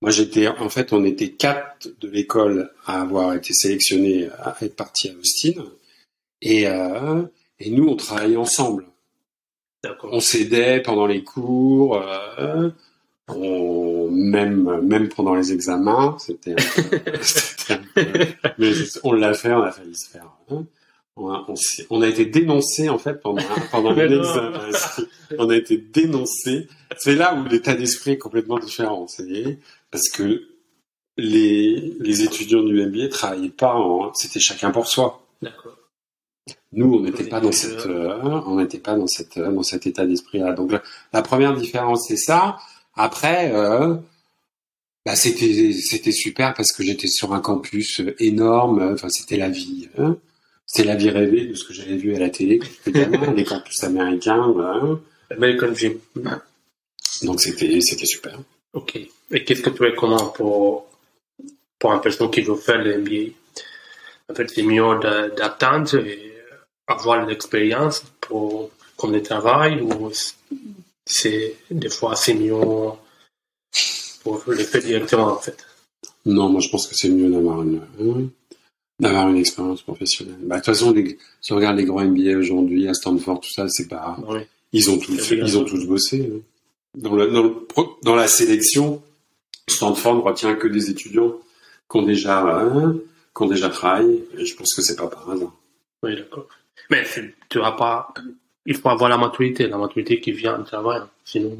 [0.00, 4.74] Moi, j'étais, en fait, on était quatre de l'école à avoir été sélectionnés à être
[4.76, 5.64] partis à Austin.
[6.42, 7.22] Et, euh,
[7.60, 8.86] et nous, on travaillait ensemble.
[10.04, 11.96] On s'aidait pendant les cours,
[12.38, 12.70] euh,
[13.28, 16.16] on, même, même pendant les examens.
[16.18, 16.56] C'était,
[18.58, 20.30] mais on l'a fait, on a failli se faire.
[20.50, 20.64] hein.
[21.16, 24.52] On a, on, s'est- on a été dénoncé en fait pendant, pendant l'examen.
[25.38, 26.66] On a été dénoncé.
[26.98, 29.06] C'est là où l'état d'esprit est complètement différent.
[29.06, 29.58] C'est
[29.92, 30.42] parce que
[31.16, 35.24] les, les étudiants du MBA travaillaient pas en, c'était chacun pour soi.
[35.40, 35.73] D'accord.
[36.72, 39.86] Nous, on n'était pas dans cette, euh, on n'était pas dans cette, euh, dans cet
[39.86, 40.52] état d'esprit-là.
[40.52, 42.58] Donc, la, la première différence, c'est ça.
[42.96, 43.94] Après, euh,
[45.06, 48.92] bah, c'était, c'était super parce que j'étais sur un campus énorme.
[48.92, 49.88] Enfin, c'était la vie.
[49.98, 50.16] hein.
[50.66, 53.44] C'était la vie rêvée de ce que j'avais vu à la télé quand gamin, les
[53.44, 54.54] campus américains.
[54.58, 55.00] hein.
[55.30, 55.98] American Dream.
[57.22, 58.38] Donc, c'était, c'était super.
[58.72, 58.98] Ok.
[59.30, 60.86] Et qu'est-ce que tu recommandes pour,
[61.78, 63.32] pour une personne qui veut faire le MBA
[64.30, 64.82] En fait, c'est mieux
[65.36, 66.32] d'attendre et
[66.86, 70.10] avoir l'expérience pour comme le travail ou
[71.06, 72.52] c'est des fois c'est mieux
[74.22, 75.66] pour le faire directement en fait?
[76.26, 77.80] Non, moi je pense que c'est mieux d'avoir une,
[78.98, 80.38] d'avoir une expérience professionnelle.
[80.42, 83.50] Bah, de toute façon, les- si on regarde les grands MBA aujourd'hui à Stanford, tout
[83.50, 84.40] ça, c'est pas, Oui.
[84.72, 86.30] ils ont tous, ils ont tous bossé.
[86.34, 86.40] hein.
[86.96, 89.02] Dans, le, dans, le pro- dans la sélection,
[89.68, 91.34] Stanford ne retient que des étudiants
[91.90, 92.96] qui ont déjà, hein,
[93.36, 94.24] qui ont déjà travaillé.
[94.38, 95.52] Et je pense que c'est pas par hasard.
[96.04, 96.46] Oui, d'accord.
[96.90, 97.04] Mais
[97.48, 98.12] tu vas pas.
[98.66, 101.02] Il faut avoir la maturité, la maturité qui vient du travail.
[101.24, 101.56] Sinon,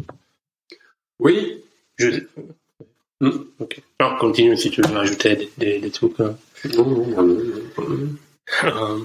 [1.19, 1.63] Oui,
[1.99, 2.25] Je...
[3.21, 3.81] Hmm, ok.
[3.99, 6.19] Alors, continue si tu veux ajouter des, des, des trucs.
[6.21, 6.37] Hein.
[8.65, 8.99] Euh,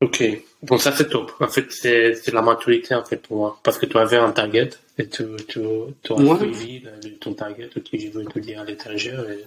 [0.00, 0.24] ok.
[0.62, 1.32] Bon, ça c'est top.
[1.40, 3.60] En fait, c'est la maturité en fait pour moi.
[3.62, 5.60] Parce que tu avais un target et tu, tu,
[6.02, 6.38] tu as Ouais.
[6.38, 6.82] suivi
[7.20, 7.68] ton target.
[7.76, 9.10] Ok, je veux étudier à l'étranger.
[9.10, 9.44] et, euh,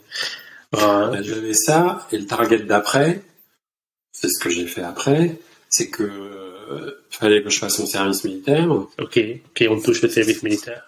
[0.71, 3.21] Bah, J'avais ça, et le target d'après,
[4.11, 5.37] c'est ce que j'ai fait après,
[5.69, 9.19] c'est que euh, fallait que je fasse mon service militaire, ok.
[9.53, 10.87] Puis on touche le service militaire.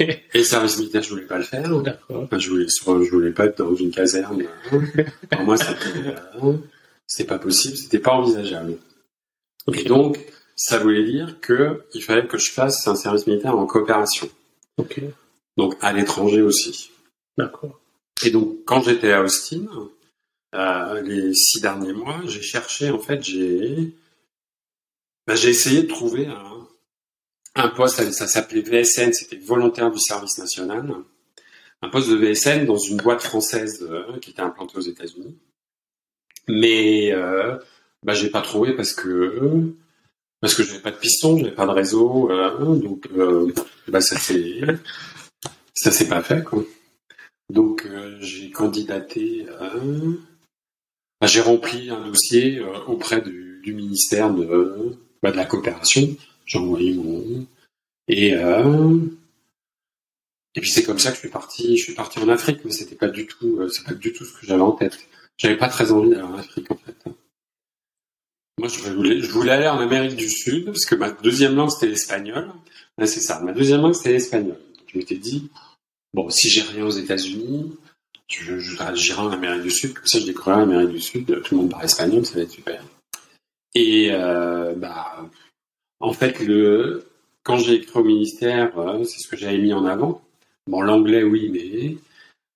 [0.00, 1.68] et le service militaire, je voulais pas le faire.
[1.80, 2.22] D'accord.
[2.24, 4.44] Enfin, je voulais, je voulais pas être dans une caserne.
[5.30, 8.76] Pour moi, c'était, euh, pas possible, c'était pas envisageable.
[9.72, 10.18] Et donc,
[10.56, 14.28] ça voulait dire que il fallait que je fasse un service militaire en coopération.
[14.76, 15.00] Ok.
[15.56, 16.90] Donc, à l'étranger aussi.
[17.38, 17.80] D'accord.
[18.24, 19.66] Et donc, quand j'étais à Austin,
[20.54, 23.94] euh, les six derniers mois, j'ai cherché, en fait, j'ai,
[25.26, 26.28] bah, j'ai essayé de trouver
[27.56, 30.94] un, poste, ça s'appelait VSN, c'était volontaire du service national,
[31.82, 35.36] un poste de VSN dans une boîte française euh, qui était implantée aux États-Unis.
[36.48, 37.58] Mais, euh,
[38.08, 39.74] j'ai pas trouvé parce que,
[40.40, 43.08] parce que pas de piston, j'avais pas de réseau, euh, donc,
[43.88, 44.60] bah, ça s'est,
[45.74, 46.62] s'est pas fait, quoi.
[47.50, 47.86] Donc
[48.20, 49.72] j'ai candidaté, bah,
[51.26, 56.14] j'ai rempli un dossier euh, auprès du, ministère de, bah, de la coopération.
[56.46, 57.46] J'ai envoyé mon
[58.08, 58.98] et euh,
[60.54, 61.76] et puis c'est comme ça que je suis parti.
[61.76, 64.24] Je suis parti en Afrique, mais c'était pas du tout, euh, c'est pas du tout
[64.24, 64.98] ce que j'avais en tête.
[65.38, 66.94] J'avais pas très envie d'aller en Afrique en fait.
[68.58, 71.70] Moi, je voulais, je voulais aller en Amérique du Sud parce que ma deuxième langue
[71.70, 72.52] c'était l'espagnol.
[72.98, 73.40] C'est ça.
[73.40, 74.58] Ma deuxième langue c'était l'espagnol.
[74.86, 75.50] Je m'étais dit,
[76.12, 77.72] bon, si j'ai rien aux États-Unis,
[78.28, 79.94] je, en Amérique du Sud.
[79.94, 81.42] Comme ça, je découvrirai l'Amérique du Sud.
[81.42, 82.82] Tout le monde parle espagnol, ça va être super.
[83.74, 85.28] Et euh, bah,
[86.00, 86.38] en fait,
[87.42, 90.22] quand j'ai écrit au ministère, euh, c'est ce que j'avais mis en avant.
[90.66, 91.96] Bon, l'anglais, oui, mais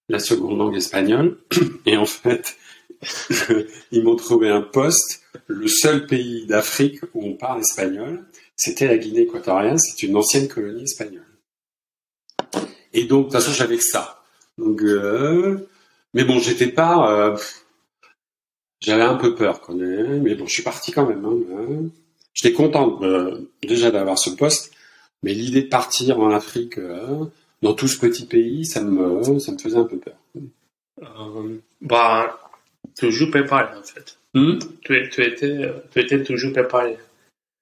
[0.08, 1.38] la seconde langue espagnole.
[1.86, 2.56] Et en fait,
[3.92, 5.22] ils m'ont trouvé un poste.
[5.46, 8.24] Le seul pays d'Afrique où on parle espagnol,
[8.56, 9.78] c'était la Guinée équatoriale.
[9.78, 11.24] C'est une ancienne colonie espagnole.
[12.92, 14.17] Et donc, de toute façon, j'avais que ça.
[14.58, 15.68] Donc, euh,
[16.14, 17.10] mais bon, j'étais pas.
[17.32, 17.36] euh,
[18.80, 20.22] j'avais un peu peur quand même.
[20.22, 21.24] Mais bon, je suis parti quand même.
[21.24, 21.88] Hein, hein.
[22.34, 24.72] J'étais content euh, déjà d'avoir ce poste,
[25.22, 26.78] mais l'idée de partir en Afrique,
[27.62, 30.14] dans tout ce petit pays, ça me, ça me faisait un peu peur.
[31.80, 32.38] Bah,
[32.96, 34.18] toujours préparé en fait.
[34.34, 34.58] Hmm?
[34.84, 36.96] Tu, tu étais, tu étais toujours préparé.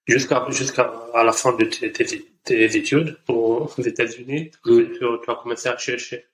[0.07, 2.05] Jusqu'à jusqu'à à la fin de tes, tes,
[2.45, 4.83] tes études aux États-Unis, Mm.
[4.85, 6.27] tu, tu as commencé à chercher.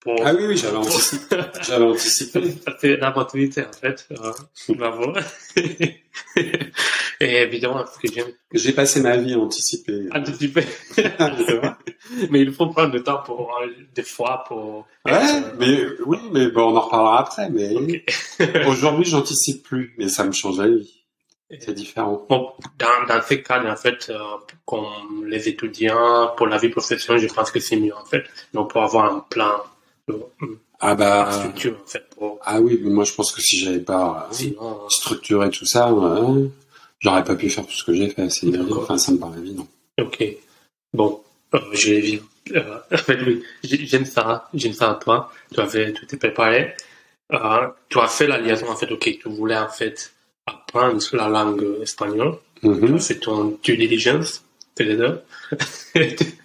[0.00, 1.36] Pour, Ah oui, oui, j'avais anticipé.
[1.62, 2.40] J'avais anticipé.
[3.14, 4.06] Maturité en fait.
[4.12, 4.32] Euh,
[4.70, 5.12] bravo.
[7.22, 10.06] Et évidemment, ce que j'aime J'ai passé ma vie à anticiper.
[10.14, 10.64] anticiper.
[12.30, 14.86] Mais il faut prendre le temps pour, euh, des fois, pour.
[15.04, 15.20] Ouais,
[15.58, 17.50] mais oui, mais bon, on en reparlera après.
[17.50, 18.66] Mais Ok.
[18.66, 21.04] aujourd'hui, j'anticipe plus, mais ça me change la vie.
[21.58, 22.24] C'est différent.
[22.28, 24.18] Bon, dans, dans ces cas, en fait, euh,
[24.64, 28.24] comme les étudiants, pour la vie professionnelle, je pense que c'est mieux, en fait.
[28.54, 29.58] Donc, pour avoir un plan, euh,
[30.80, 33.80] Ah bah, structure, en fait, pour, ah oui, mais moi je pense que si j'avais
[33.80, 36.46] pas euh, sinon, structuré tout ça, euh,
[37.00, 38.30] j'aurais pas pu faire tout ce que j'ai fait.
[38.30, 39.66] C'est enfin, ça me paraît évident.
[39.98, 40.24] euh, ok.
[40.94, 41.20] Bon,
[41.54, 42.20] euh, je l'ai vu.
[42.54, 45.30] Euh, en fait, oui, j'ai- j'aime ça, j'aime ça à toi.
[45.52, 46.74] Tu avais, tu t'es préparé.
[47.32, 50.12] Euh, tu as fait la liaison, en fait, ok, tu voulais, en fait,
[50.46, 52.38] apprendre la langue espagnole.
[52.60, 52.94] Tu Mhm.
[52.94, 54.42] as fait ton due diligence,
[54.78, 55.20] les deux.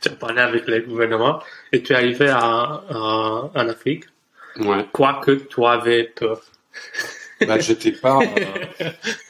[0.00, 1.40] tu as parlé avec le gouvernement
[1.72, 4.04] et tu es arrivé à, à- en Afrique,
[4.58, 4.84] Ouais.
[4.92, 6.40] quoique tu avais peur.
[7.46, 8.18] Bah, j'étais pas.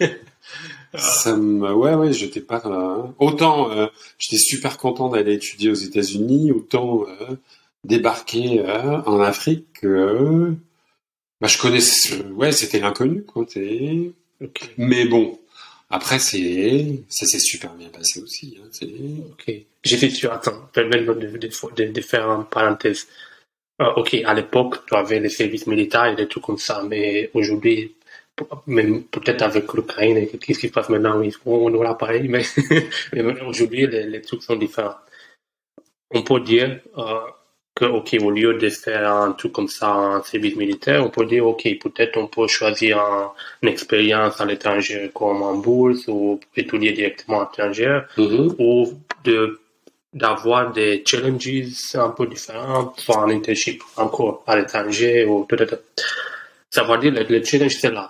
[0.01, 0.07] euh,
[0.97, 2.63] ça me, ouais, ouais, j'étais pas.
[2.65, 3.87] euh, autant, euh,
[4.19, 7.35] j'étais super content d'aller étudier aux États-Unis, autant euh,
[7.85, 8.63] débarquer
[9.07, 9.67] en Afrique.
[9.81, 10.55] que
[11.41, 12.23] bah, je connaissais.
[12.35, 13.45] Ouais, c'était l'inconnu, quoi.
[13.45, 15.39] t'es- Ok, Mais bon,
[15.89, 18.59] après, c'est, ça s'est super bien passé aussi.
[18.61, 18.69] Hein,
[19.31, 19.55] ok.
[19.85, 23.07] J'ai fait sur, attends, permets-moi de, de, de, faire une parenthèse.
[23.81, 27.31] Euh, ok, à l'époque, tu avais les services militaires et des trucs comme ça, mais
[27.35, 27.95] aujourd'hui,
[28.67, 32.43] même peut-être avec l'Ukraine qu'est-ce qui se passe maintenant, on aura pareil, mais,
[33.13, 34.97] mais aujourd'hui, les, les trucs sont différents.
[36.11, 37.21] On peut dire euh,
[37.77, 41.27] que, ok, au lieu de faire un truc comme ça, un service militaire, on peut
[41.27, 46.41] dire, ok, peut-être on peut choisir un- une expérience à l'étranger comme en bourse ou
[46.57, 48.55] étudier directement à l'étranger Mhm.
[48.59, 48.71] ou
[49.25, 49.61] de
[50.15, 55.59] d'avoir des challenges un peu différents, soit un internship encore à l'étranger ou tout.
[56.71, 58.07] Ça veut dire le, le challenge c'est là.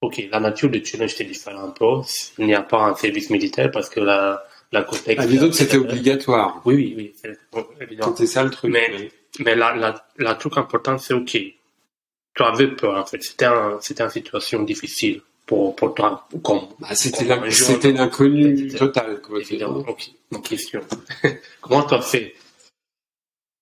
[0.00, 2.00] Ok, la nature du challenge c'est différent un peu.
[2.38, 5.18] Il n'y a pas un service militaire parce que la, la contexte.
[5.18, 6.62] Ah, les autres, c'était obligatoire.
[6.64, 8.14] Oui, oui, oui, c'est- bon, évidemment.
[8.14, 8.70] C'était ça le truc.
[8.72, 11.30] Mais, mais la, la, la truc important, c'est OK.
[11.32, 13.22] Tu avais peur, en fait.
[13.22, 17.92] C'était un, c'était une situation difficile pour, pour toi, comme, Bah, c'était comme la- c'était
[17.92, 19.20] l'inconnu total.
[19.20, 19.40] Quoi.
[19.40, 19.84] évidemment.
[19.88, 20.10] OK.
[20.30, 20.80] Ma question.
[21.60, 22.34] comment tu as fait?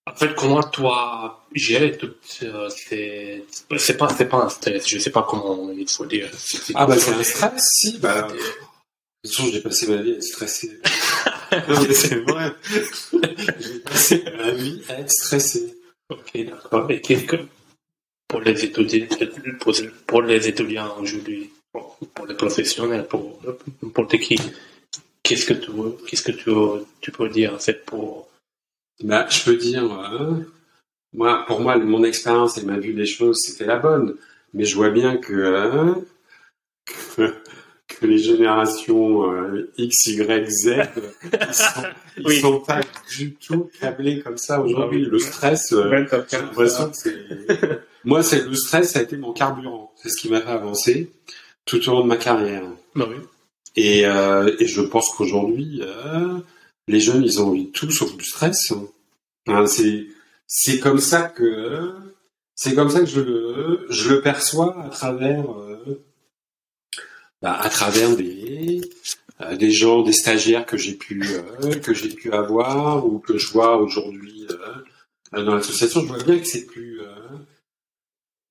[0.06, 3.44] En fait, comment toi gérer tout euh, ces,
[3.76, 6.30] c'est pas, c'est pas un stress, je sais pas comment il faut dire.
[6.34, 7.98] C'est- Ah bah c'est un stress, si.
[7.98, 8.26] Bah,
[9.24, 10.80] de toute façon, j'ai passé ma vie à être stressé.
[11.92, 12.52] c'est vrai.
[13.58, 15.74] j'ai passé ma vie à être stressé.
[16.08, 16.90] Ok, d'accord.
[16.90, 17.36] Et qu'est-ce que,
[18.28, 19.06] pour les étudiants,
[19.60, 19.74] pour,
[20.06, 23.40] pour les étudiants aujourd'hui, pour, les professionnels, pour
[23.82, 24.40] n'importe qui,
[25.22, 25.70] qu'est-ce que tu
[26.06, 26.50] qu'est-ce que tu,
[27.00, 28.28] tu peux dire, en fait, pour,
[29.02, 30.34] Bah, je peux dire, euh,
[31.12, 34.16] moi, pour moi, mon expérience et ma vue des choses, c'était la bonne.
[34.54, 35.94] Mais je vois bien que, euh,
[37.16, 37.34] que,
[38.00, 40.76] que les générations euh, X, Y, Z,
[41.24, 41.82] ils sont,
[42.18, 42.40] ils Oui.
[42.40, 42.80] sont pas
[43.16, 45.04] du tout câblés comme ça aujourd'hui.
[45.04, 47.80] Le stress, euh, j'ai l'impression que c'est...
[48.04, 49.92] Moi, c'est le stress, ça a été mon carburant.
[49.96, 51.12] C'est ce qui m'a fait avancer
[51.64, 52.64] tout au long de ma carrière.
[52.94, 53.16] Bah oui.
[53.76, 56.38] Et, euh, et je pense qu'aujourd'hui, euh,
[56.86, 58.72] les jeunes, ils ont envie de tout sauf du stress.
[59.46, 60.06] Hein, c'est
[60.46, 61.92] c'est comme ça que
[62.54, 65.67] c'est comme ça que je le je le perçois à travers euh,
[67.42, 68.80] bah, à travers des
[69.40, 73.38] euh, des gens, des stagiaires que j'ai pu euh, que j'ai pu avoir ou que
[73.38, 76.00] je vois aujourd'hui euh, dans l'association.
[76.00, 77.00] Je vois bien que c'est plus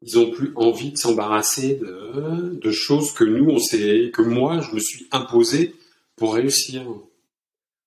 [0.04, 4.62] ils ont plus envie de s'embarrasser de, de choses que nous on s'est que moi
[4.62, 5.76] je me suis imposé
[6.16, 6.84] pour réussir.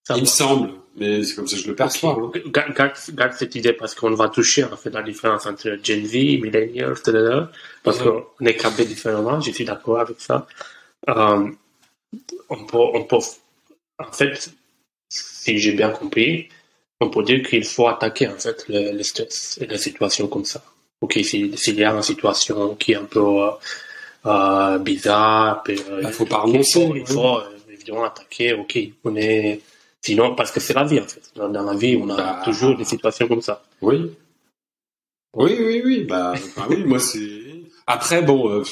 [0.06, 2.18] Ça Il me semble, mais c'est comme ça que je le perçois.
[2.34, 2.72] hein.
[2.76, 6.96] Garde, cette idée parce qu'on va toucher en fait la différence entre Gen Z, Millennials,
[6.98, 7.44] etc.
[7.84, 10.46] Parce qu'on est câblés différemment, je suis d'accord avec ça.
[11.08, 11.50] Euh,
[12.48, 13.18] on peut, on peut,
[13.98, 14.50] en fait,
[15.08, 16.48] si j'ai bien compris,
[17.00, 20.44] on peut dire qu'il faut attaquer en fait le, le stress et les situations comme
[20.44, 20.62] ça.
[21.00, 23.50] Ok, si- s'il y a une situation qui est un peu euh,
[24.26, 27.38] euh, bizarre, puis, euh, Il faut pas il faut, il faut
[27.70, 28.52] évidemment attaquer.
[28.52, 29.60] Ok, on est
[30.02, 31.20] Sinon, parce que c'est la vie, en fait.
[31.36, 32.40] Dans, dans la vie, on a Bah.
[32.42, 33.62] toujours des situations comme ça.
[33.82, 34.10] Oui.
[35.34, 36.04] Oui, oui, oui.
[36.04, 37.20] Bah, bah oui, moi c'est.
[37.86, 38.64] Après, bon, euh,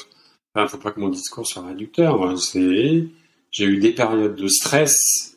[0.64, 2.22] enfin, faut pas que mon discours soit réducteur.
[2.22, 2.36] hein.
[2.36, 3.04] C'est,
[3.50, 5.36] j'ai eu des périodes de stress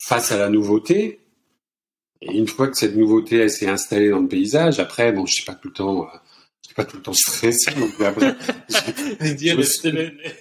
[0.00, 1.20] face à la nouveauté.
[2.20, 5.34] Et une fois que cette nouveauté elle s'est installée dans le paysage, après, bon, je
[5.34, 6.06] suis pas tout le temps, euh,
[6.62, 7.72] je suis pas tout le temps stressé.
[7.74, 8.34] Donc après,
[9.52, 9.80] je me suis-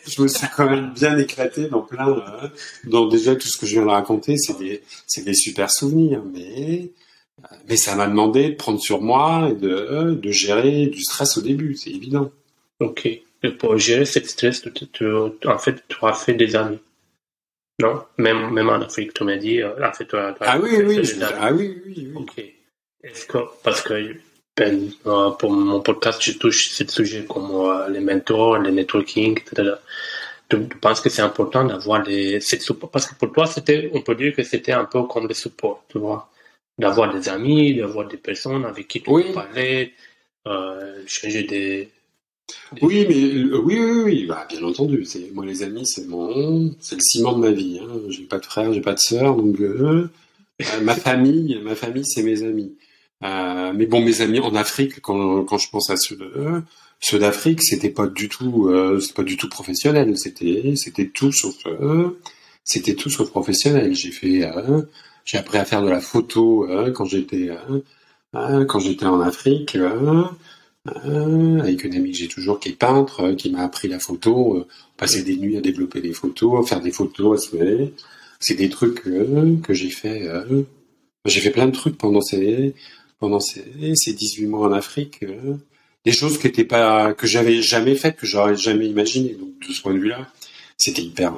[0.07, 2.47] je me suis quand même bien éclaté dans plein, euh,
[2.85, 6.23] dans déjà tout ce que je viens de raconter, c'est des, c'est des super souvenirs,
[6.33, 6.91] mais,
[7.43, 11.37] euh, mais ça m'a demandé de prendre sur moi et de, de gérer du stress
[11.37, 12.31] au début, c'est évident.
[12.79, 13.07] Ok.
[13.59, 15.05] Pour gérer ce stress, tu,
[15.45, 16.79] en fait, tu as fait des amis.
[17.79, 18.03] Non?
[18.17, 20.59] Même, même en Afrique, tu m'as dit, euh, en fait, tu as, tu as Ah
[20.59, 21.33] oui, fait oui, des je- amis.
[21.39, 22.53] ah oui, oui, oui.
[23.03, 24.15] Est-ce que, parce que
[24.55, 29.39] ben, euh, pour mon podcast, je touche ce sujet comme euh, les mentors, le networking,
[29.39, 29.73] etc.
[30.49, 33.91] Tu, tu penses que c'est important d'avoir les, cette support parce que pour toi, c'était,
[33.93, 36.31] on peut dire que c'était un peu comme le support, tu vois,
[36.79, 39.25] d'avoir des amis, d'avoir des personnes avec qui tu Oui.
[39.27, 39.93] peux parler,
[40.47, 41.89] euh, changer des.
[42.81, 45.05] Oui, mais euh, oui, oui, oui, bah, bien entendu.
[45.05, 47.79] C'est moi les amis, c'est mon, c'est le ciment de ma vie.
[47.81, 48.01] Hein.
[48.09, 50.09] J'ai pas de frère, j'ai pas de sœur, donc euh,
[50.61, 52.75] euh, ma famille, ma famille, c'est mes amis.
[53.21, 56.61] Mais bon, mes amis en Afrique, quand, quand je pense à ceux de,
[56.99, 60.17] ceux d'Afrique, c'était pas du tout, c'était pas du tout professionnel.
[60.17, 61.55] C'était, c'était tout sauf,
[62.63, 63.95] c'était tout sauf professionnel.
[63.95, 64.43] J'ai fait,
[65.27, 67.81] j'ai appris à faire de la photo euh, quand j'étais, euh,
[68.33, 69.77] euh, quand j'étais en Afrique.
[71.05, 73.99] Euh, avec une amie que j'ai toujours qui est peintre, euh, qui m'a appris la
[73.99, 77.91] photo, euh, passer des nuits à développer des photos, faire des photos, à se.
[78.39, 80.29] C'est des trucs que j'ai fait.
[81.25, 82.75] j'ai fait plein de trucs pendant ces
[83.19, 85.25] pendant ces, ces 18 mois en Afrique.
[86.05, 89.33] des choses qui étaient pas que j'avais jamais faites, que j'aurais jamais imaginé.
[89.33, 90.31] Donc de ce point de vue-là,
[90.77, 91.33] c'était hyper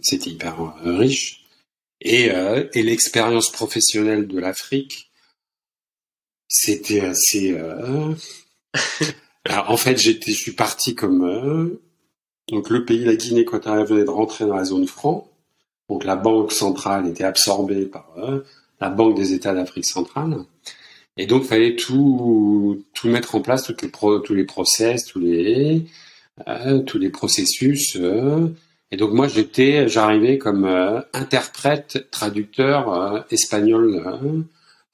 [0.00, 1.44] c'était hyper riche.
[2.00, 2.30] Et,
[2.72, 5.10] et l'expérience professionnelle de l'Afrique,
[6.48, 7.54] c'était assez.
[9.68, 11.80] en fait, je suis parti comme euh,
[12.50, 15.30] donc le pays, la Guinée équatoriale venait de rentrer dans la zone franc.
[15.88, 18.40] Donc la banque centrale était absorbée par euh,
[18.80, 20.44] la banque des États d'Afrique centrale.
[21.16, 25.86] Et donc, fallait tout tout mettre en place, toutes les tous les process, tous les
[26.48, 27.96] euh, tous les processus.
[28.90, 30.66] et donc moi, j'étais, j'arrivais comme
[31.12, 34.42] interprète, traducteur espagnol, euh,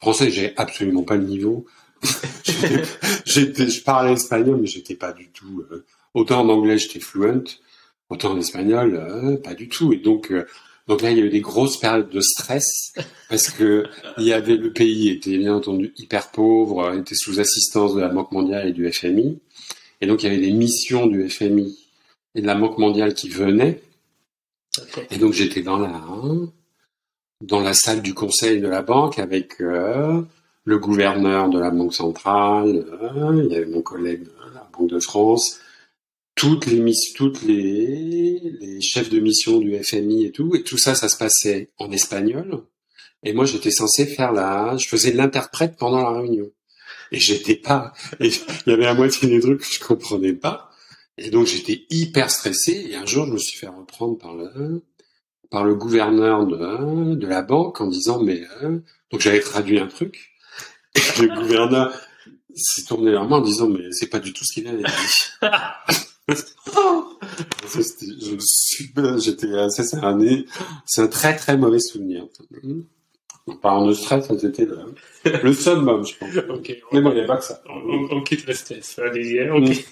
[0.00, 0.30] français.
[0.30, 1.66] J'ai absolument pas le niveau.
[3.24, 5.64] J'étais- je parlais espagnol, mais j'étais pas du tout.
[5.70, 5.84] euh,
[6.14, 7.44] autant en anglais, j'étais fluent,
[8.10, 9.92] autant en espagnol, euh, pas du tout.
[9.92, 10.46] Et donc, euh,
[10.88, 12.92] Donc là, il y a eu des grosses périodes de stress
[13.30, 13.86] parce que
[14.18, 18.08] il y avait le pays était bien entendu hyper pauvre, était sous assistance de la
[18.08, 19.38] Banque mondiale et du FMI,
[20.00, 21.78] et donc il y avait des missions du FMI
[22.34, 23.80] et de la Banque mondiale qui venaient.
[25.12, 25.92] Et donc j'étais dans la
[27.40, 30.22] dans la salle du conseil de la banque avec euh,
[30.64, 34.90] le gouverneur de la banque centrale, euh, il y avait mon collègue de la Banque
[34.90, 35.60] de France,
[36.34, 40.94] toutes les toutes les, les chefs de mission du FMI et tout, et tout ça,
[40.94, 42.64] ça se passait en espagnol.
[43.24, 46.50] Et moi, j'étais censé faire la, je faisais l'interprète pendant la réunion.
[47.12, 48.32] Et j'étais pas, il
[48.66, 50.70] y avait à moitié des trucs que je comprenais pas.
[51.18, 52.88] Et donc, j'étais hyper stressé.
[52.90, 54.82] Et un jour, je me suis fait reprendre par le,
[55.50, 59.86] par le gouverneur de, de la banque en disant, mais, euh, donc j'avais traduit un
[59.86, 60.31] truc.
[61.20, 61.92] Le gouverneur
[62.54, 65.42] s'est tourné vers moi en disant, mais c'est pas du tout ce qu'il avait dit.
[66.28, 66.34] je
[68.40, 70.46] suis, j'étais assez cerné.
[70.86, 72.26] C'est un très très mauvais souvenir.
[73.46, 74.94] En parlant de stress, c'était le,
[75.42, 76.36] le summum, je pense.
[76.48, 77.60] Okay, Mais bon, il n'y a pas que ça.
[77.68, 78.98] On, on quitte le stress.
[78.98, 79.50] Olivier.
[79.50, 79.84] Okay.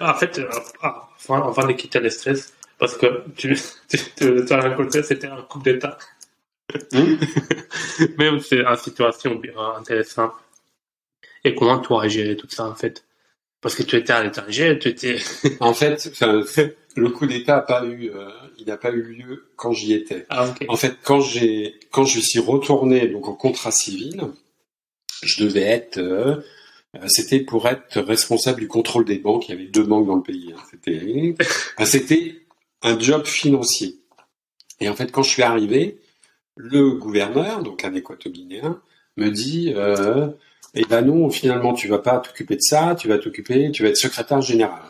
[0.00, 0.48] en fait, euh,
[0.82, 3.56] ah, avant de quitter le stress, parce que tu,
[3.88, 5.96] tu, tu as rencontré, c'était un coup d'État.
[6.92, 7.16] Hmm?
[8.18, 9.40] Même c'est une situation
[9.76, 10.32] intéressante.
[11.44, 13.04] Et comment tu as géré tout ça, en fait?
[13.60, 15.16] Parce que tu étais à l'étranger, tu étais.
[15.60, 16.10] en fait,
[16.96, 20.26] le coup d'État n'a pas eu, euh, il n'a pas eu lieu quand j'y étais.
[20.28, 24.22] Ah, En fait, quand j'ai, quand je suis retourné donc en contrat civil,
[25.22, 26.42] je devais être, euh,
[27.06, 29.48] c'était pour être responsable du contrôle des banques.
[29.48, 30.52] Il y avait deux banques dans le pays.
[30.56, 30.62] Hein.
[30.70, 31.34] C'était,
[31.84, 32.42] c'était
[32.82, 33.96] un job financier.
[34.80, 35.98] Et en fait, quand je suis arrivé,
[36.56, 38.80] le gouverneur, donc un équato-guinéen,
[39.16, 39.72] me dit.
[39.74, 40.28] Euh,
[40.74, 43.90] et ben non, finalement, tu vas pas t'occuper de ça, tu vas t'occuper, tu vas
[43.90, 44.82] être secrétaire général.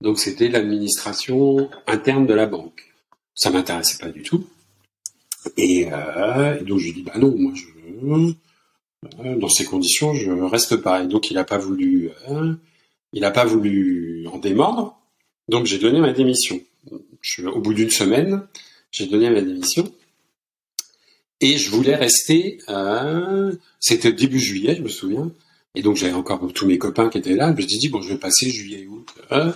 [0.00, 2.92] Donc c'était l'administration interne de la banque.
[3.34, 4.44] Ça m'intéressait pas du tout.
[5.56, 7.66] Et, euh, donc je dis bah non, moi je
[9.24, 11.04] euh, dans ces conditions je reste pas.
[11.04, 12.54] Et donc il a pas voulu, euh,
[13.12, 14.98] il a pas voulu en démordre.
[15.48, 16.60] Donc j'ai donné ma démission.
[17.20, 18.42] Je, au bout d'une semaine,
[18.90, 19.88] j'ai donné ma démission.
[21.42, 25.32] Et je voulais rester, euh, c'était début juillet, je me souviens.
[25.74, 27.48] Et donc j'avais encore tous mes copains qui étaient là.
[27.48, 29.50] Je me suis dit, bon, je vais passer juillet août euh,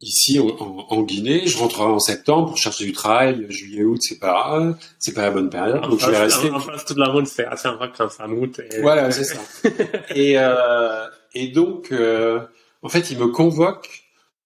[0.00, 1.46] ici en, Guinée.
[1.46, 3.46] Je rentrerai en septembre pour chercher du travail.
[3.50, 5.80] Juillet août, c'est pas c'est pas la bonne période.
[5.82, 6.50] donc je vais rester.
[6.50, 8.60] En face, toute la route, c'est assez vacances en août.
[8.72, 8.80] Et...
[8.80, 9.38] Voilà, c'est ça.
[10.14, 12.40] et, euh, et donc, euh,
[12.82, 13.88] en fait, il me convoque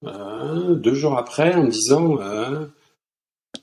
[0.03, 2.19] deux jours après en me disant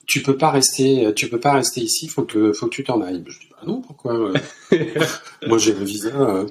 [0.08, 3.02] tu peux pas rester, tu peux pas rester ici, faut que, faut que tu t'en
[3.02, 3.24] ailles.
[3.28, 4.34] Je dis, bah non, pourquoi euh,
[5.47, 6.10] Moi, j'ai le visa.
[6.10, 6.47] Euh,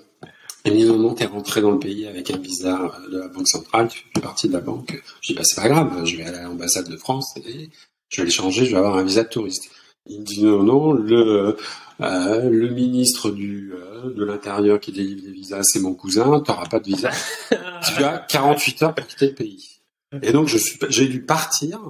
[0.65, 3.49] et dit, non, non, t'es rentré dans le pays avec un visa de la Banque
[3.49, 5.03] centrale, tu fais partie de la banque.
[5.23, 7.71] Je dis, bah c'est pas grave, je vais aller à l'ambassade de France et
[8.11, 9.71] je vais les changer, je vais avoir un visa de touriste.
[10.07, 11.57] Il me dit, non, non, le,
[12.03, 16.67] euh, le ministre du, euh, de l'Intérieur qui délivre les visas, c'est mon cousin, t'auras
[16.67, 17.11] pas de visa.
[17.51, 19.81] tu as 48 heures pour quitter le pays.
[20.23, 21.81] Et donc, je suis, j'ai dû partir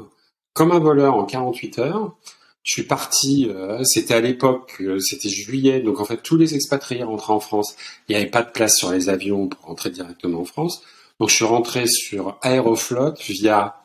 [0.52, 2.16] comme un voleur en 48 heures.
[2.62, 6.54] Je suis parti, euh, c'était à l'époque, euh, c'était juillet, donc en fait tous les
[6.54, 7.74] expatriés rentraient en France.
[8.08, 10.82] Il n'y avait pas de place sur les avions pour rentrer directement en France.
[11.18, 13.82] Donc je suis rentré sur Aeroflot via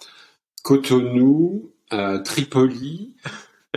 [0.63, 3.15] Cotonou, euh, Tripoli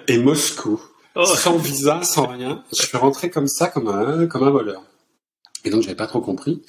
[0.09, 0.81] et Moscou.
[1.15, 1.25] Oh.
[1.25, 2.65] Sans visa, sans rien.
[2.77, 4.83] Je suis rentré comme ça, comme un, comme un voleur.
[5.65, 6.63] Et donc j'avais pas trop compris.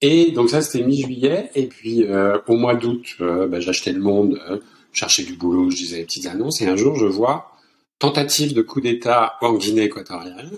[0.00, 1.50] Et donc ça c'était mi-juillet.
[1.54, 2.04] Et puis
[2.46, 4.40] au mois d'août, bah, j'achetais le monde
[4.98, 7.52] cherchais du boulot, je disais des petites annonces, et un jour je vois
[7.98, 10.50] tentative de coup d'État en Guinée équatoriale,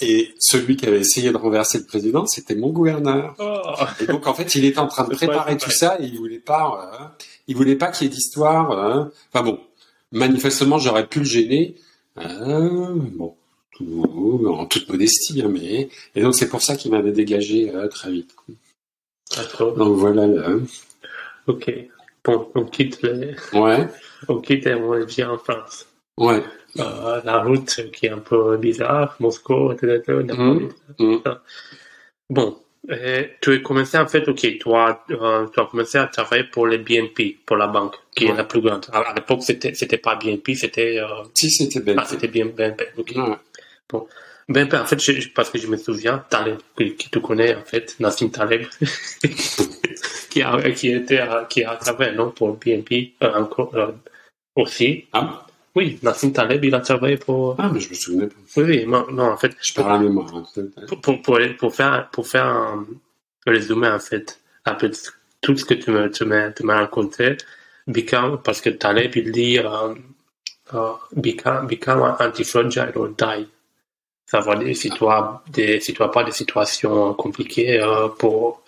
[0.00, 3.34] et celui qui avait essayé de renverser le président, c'était mon gouverneur.
[3.38, 3.84] Oh.
[4.00, 6.38] Et donc en fait, il était en train de préparer tout ça, et il voulait
[6.38, 8.70] pas, euh, il voulait pas qu'il y ait d'histoire.
[8.72, 9.60] Euh, enfin bon,
[10.12, 11.76] manifestement, j'aurais pu le gêner.
[12.18, 13.36] Euh, bon,
[13.80, 18.34] en toute modestie, hein, mais et donc c'est pour ça qu'il m'avait dégagé très vite.
[19.60, 20.26] Donc voilà.
[21.46, 21.70] Ok
[22.26, 23.34] on, quitte les...
[23.52, 23.86] Ouais.
[24.28, 25.86] On quitte et on vient en France.
[26.16, 26.42] Ouais.
[26.78, 30.02] Euh, la route qui est un peu bizarre, Moscou, etc.
[30.08, 30.68] Mmh.
[30.98, 31.18] Mmh.
[32.28, 32.58] Bon,
[33.40, 36.66] tu as commencé en fait, ok, tu as, euh, tu as commencé à travailler pour
[36.66, 38.86] les BNP, pour la banque, qui est la plus grande.
[38.92, 40.98] À, l'époque, c'était, c'était pas BNP, c'était.
[40.98, 41.24] Euh...
[41.34, 42.00] Si, c'était BNP.
[42.00, 43.12] Ah, c'était BNP, ok.
[43.16, 43.36] Ouais.
[43.88, 44.06] Bon.
[44.48, 47.96] BNP, en fait, je, parce que je me souviens, Taleb, qui, tu connais, en fait,
[48.00, 48.66] Nassim Taleb,
[50.30, 51.20] qui a, qui était,
[51.50, 53.92] qui a travaillé, non, pour BNP, euh, encore, euh,
[54.56, 55.06] aussi.
[55.12, 55.44] Ah.
[55.74, 57.56] Oui, Nassim Taleb, il a travaillé pour.
[57.58, 58.34] Ah, mais je me souviens pas.
[58.56, 59.54] Oui, oui, non, non en fait.
[59.60, 60.34] Je parle à mémoire.
[60.34, 60.44] Hein,
[60.88, 62.86] pour, pour, pour, pour, faire, pour faire un
[63.46, 64.90] résumé, en fait, un peu
[65.42, 67.36] tout ce que tu m'as, tu m'as, tu m'as raconté,
[67.86, 69.94] Bicam, parce que Taleb, il dit, euh,
[70.72, 73.46] uh, become, become anti-fragile or die.
[74.30, 78.08] Ça veut dire si tu as des, si tu as pas des situations compliquées euh,
[78.08, 78.62] pour,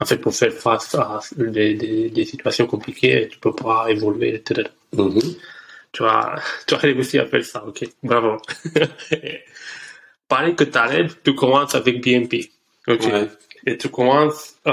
[0.00, 4.34] en fait, pour faire face à des, des, des situations compliquées, tu peux pas évoluer,
[4.34, 4.68] etc.
[4.92, 5.20] Mhm.
[5.92, 6.34] Tu as,
[6.66, 8.38] tu as réussi à faire ça, ok, bravo.
[10.28, 12.50] Pareil que Taleb, tu commences avec BNP,
[12.88, 13.28] ok, Ouais.
[13.64, 14.72] et tu commences euh,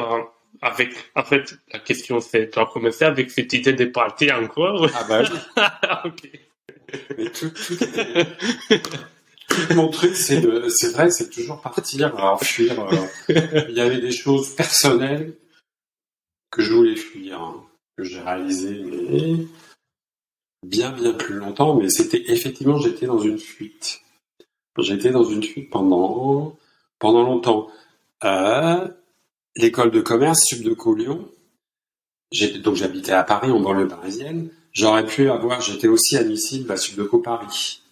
[0.63, 4.87] avec, en fait, la question c'est, tu as commencé avec cette idée de partir encore?
[4.95, 5.29] Ah bah oui.
[6.05, 6.29] ok.
[7.17, 8.97] Mais tout, tout, tout
[9.75, 12.79] mon truc, c'est de, c'est vrai, c'est toujours partir, alors fuir.
[12.79, 13.05] euh,
[13.69, 15.35] Il y avait des choses personnelles
[16.51, 17.63] que je voulais fuir, hein,
[17.97, 19.45] que j'ai réalisées, mais
[20.65, 21.75] bien bien plus longtemps.
[21.75, 24.01] Mais c'était effectivement, j'étais dans une fuite.
[24.79, 26.57] J'étais dans une fuite pendant
[26.99, 27.69] pendant longtemps.
[28.23, 28.87] Euh,
[29.55, 31.29] L'école de commerce Subdeco Lyon.
[32.63, 34.49] Donc j'habitais à Paris, en banlieue parisienne.
[34.71, 37.82] J'aurais pu avoir, j'étais aussi admissible à Subdeco Paris.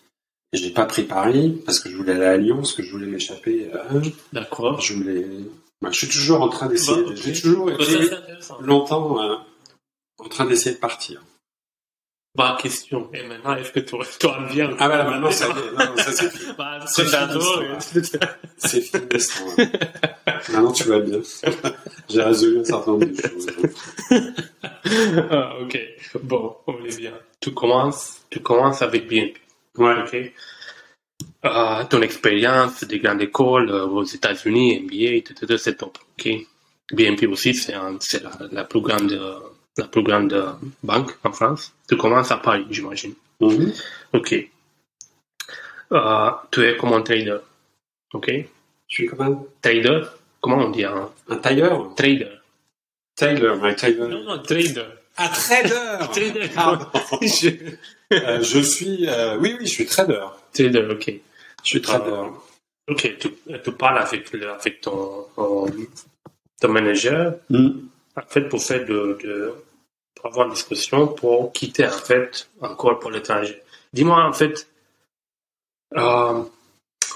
[0.53, 3.07] J'ai pas pris Paris parce que je voulais aller à Lyon, parce que je voulais
[3.07, 3.69] m'échapper.
[3.73, 4.01] euh,
[4.33, 4.81] D'accord.
[4.81, 5.25] je voulais.
[5.81, 7.03] Bah, je suis toujours en train d'essayer.
[7.03, 7.11] Bah.
[7.15, 8.15] J'ai toujours Ça, été
[8.59, 9.35] longtemps euh,
[10.19, 11.23] en train d'essayer de partir.
[12.35, 13.09] Bah, question.
[13.13, 15.47] Et maintenant, est-ce que tu, tu en viens Ah bah maintenant ça.
[15.49, 16.53] Non, c'est fini.
[16.57, 18.09] Bah, c'est fini.
[18.57, 19.03] C'est fini.
[20.49, 21.19] Maintenant tu vas bien.
[22.09, 23.47] J'ai résolu un certain nombre de choses.
[25.29, 25.79] Ah, ok.
[26.23, 27.13] Bon, on est bien.
[27.41, 29.40] Tu commences, tu commences avec BNP.
[29.77, 29.95] Ouais.
[30.03, 30.33] Ok.
[31.45, 35.97] Euh, ton expérience des grandes écoles euh, aux États-Unis, MBA, etc., c'est top.
[36.19, 36.29] Ok.
[36.91, 37.89] BNP aussi, c'est la,
[38.51, 39.39] la plus grande, euh,
[39.77, 40.51] la plus grande euh,
[40.83, 41.73] banque en France.
[41.87, 43.13] Tu commences à Paris, j'imagine.
[43.39, 43.73] Mhm.
[44.13, 44.35] Ok.
[45.93, 47.37] Euh, tu es comme un trader?
[48.13, 48.29] Ok.
[48.87, 50.03] Je suis comme un, Trader?
[50.41, 51.93] Comment on dit un un tailleur.
[51.95, 52.29] trader?
[53.15, 54.09] Taylor, my Taylor.
[54.09, 54.85] Non, non, trader.
[55.17, 55.97] Un trader.
[56.11, 56.49] Trader.
[56.53, 56.87] Pardon.
[57.21, 57.49] je...
[58.11, 60.25] Euh, je suis, euh, oui, oui, je suis trader.
[60.53, 61.13] Trader, ok.
[61.63, 62.23] Je suis trader.
[62.89, 63.29] Ok, tu,
[63.63, 67.87] tu parles avec, le- avec ton, ton, manager, Mhm.
[68.17, 69.53] en fait, pour faire de, de,
[70.15, 73.61] pour avoir une discussion, pour quitter, en fait, encore pour l'étranger.
[73.93, 74.67] Dis-moi, en fait,
[75.97, 76.43] euh,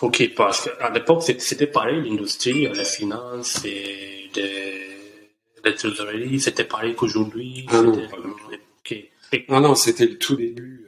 [0.02, 4.82] ok, parce qu'à l'époque, c'était pareil, l'industrie, la finance et des,
[5.64, 7.66] la trésorerie, c'était pareil qu'aujourd'hui.
[7.70, 8.50] Ah non, c'était- pas du tout.
[8.80, 8.92] ok.
[9.34, 10.85] Et- Non, non, c'était le tout début.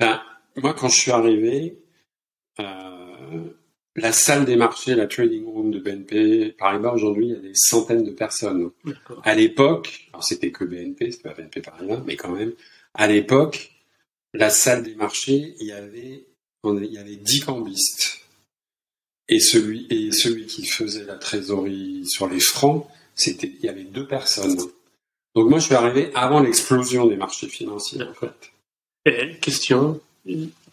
[0.00, 0.20] Ben,
[0.56, 1.78] moi, quand je suis arrivé,
[2.58, 3.44] euh,
[3.96, 7.52] la salle des marchés, la trading room de BNP Paribas, aujourd'hui, il y a des
[7.54, 8.70] centaines de personnes.
[9.24, 12.52] À l'époque, alors c'était que BNP, c'était pas BNP Paribas, mais quand même,
[12.94, 13.72] à l'époque,
[14.32, 16.26] la salle des marchés, il y avait,
[16.62, 18.20] on- il y avait 10 cambistes.
[19.28, 23.84] Et celui, et celui qui faisait la trésorerie sur les francs, c'était, il y avait
[23.84, 24.56] deux personnes.
[25.36, 28.49] Donc moi, je suis arrivé avant l'explosion des marchés financiers, en fait.
[29.40, 30.00] Question,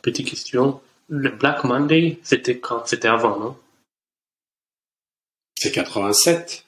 [0.01, 2.86] petite question, le Black Monday, c'était quand?
[2.86, 3.57] C'était avant, non?
[5.57, 6.65] C'est 87.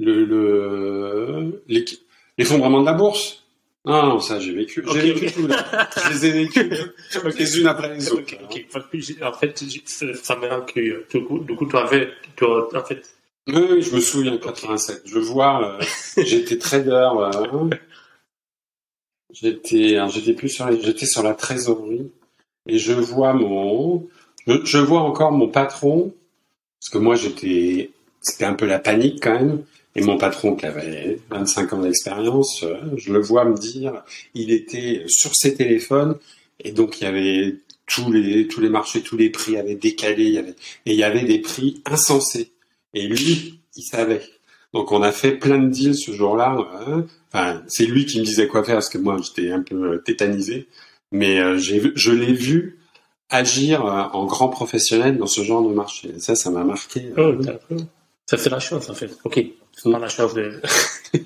[0.00, 1.62] Le, le,
[2.38, 3.42] l'effondrement de la bourse.
[3.84, 4.82] Non, non, ça, j'ai vécu.
[4.92, 5.34] J'ai vécu ok.
[5.34, 5.88] tout, là.
[6.04, 6.64] Je les ai vécus
[7.38, 8.22] les unes après les autres.
[8.24, 11.06] Que j'ai- en fait, ça me rend curieux.
[11.12, 13.02] Du coup, du coup, tu avais, tu en fait,
[13.46, 15.02] Oui, oui, je me souviens, 87.
[15.04, 15.84] Je vois, euh,
[16.24, 16.90] j'étais trader.
[17.18, 17.68] euh,
[19.34, 22.10] j'étais, alors, j'étais plus sur, j'étais sur la trésorerie
[22.66, 24.06] et je vois mon,
[24.46, 26.14] je, vois encore mon patron
[26.80, 29.64] parce que moi j'étais, c'était un peu la panique quand même.
[29.96, 34.02] Et mon patron qui avait 25 ans d'expérience, euh, je le vois me dire,
[34.34, 36.18] il était sur ses téléphones
[36.58, 40.24] et donc il y avait tous les tous les marchés, tous les prix avaient décalé,
[40.24, 40.56] il y avait
[40.86, 42.50] et il y avait des prix insensés.
[42.92, 44.22] Et lui, il savait.
[44.72, 46.56] Donc on a fait plein de deals ce jour-là.
[46.88, 47.02] euh,
[47.34, 49.98] Enfin, c'est lui qui me disait quoi faire parce que moi j'étais un peu euh,
[49.98, 50.68] tétanisé.
[51.10, 52.78] Mais euh, je l'ai vu
[53.28, 56.14] agir euh, en grand professionnel dans ce genre de marché.
[56.18, 57.10] Ça, ça m'a marqué.
[57.18, 57.32] oh.
[58.26, 59.10] Ça, c'est la chance, en fait.
[59.24, 59.40] Ok.
[59.72, 60.60] C'est pas la chance de,
[61.12, 61.20] de,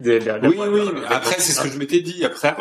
[0.00, 2.24] de, de- Oui, oui, mais après, c'est ce que je m'étais dit.
[2.24, 2.54] Après,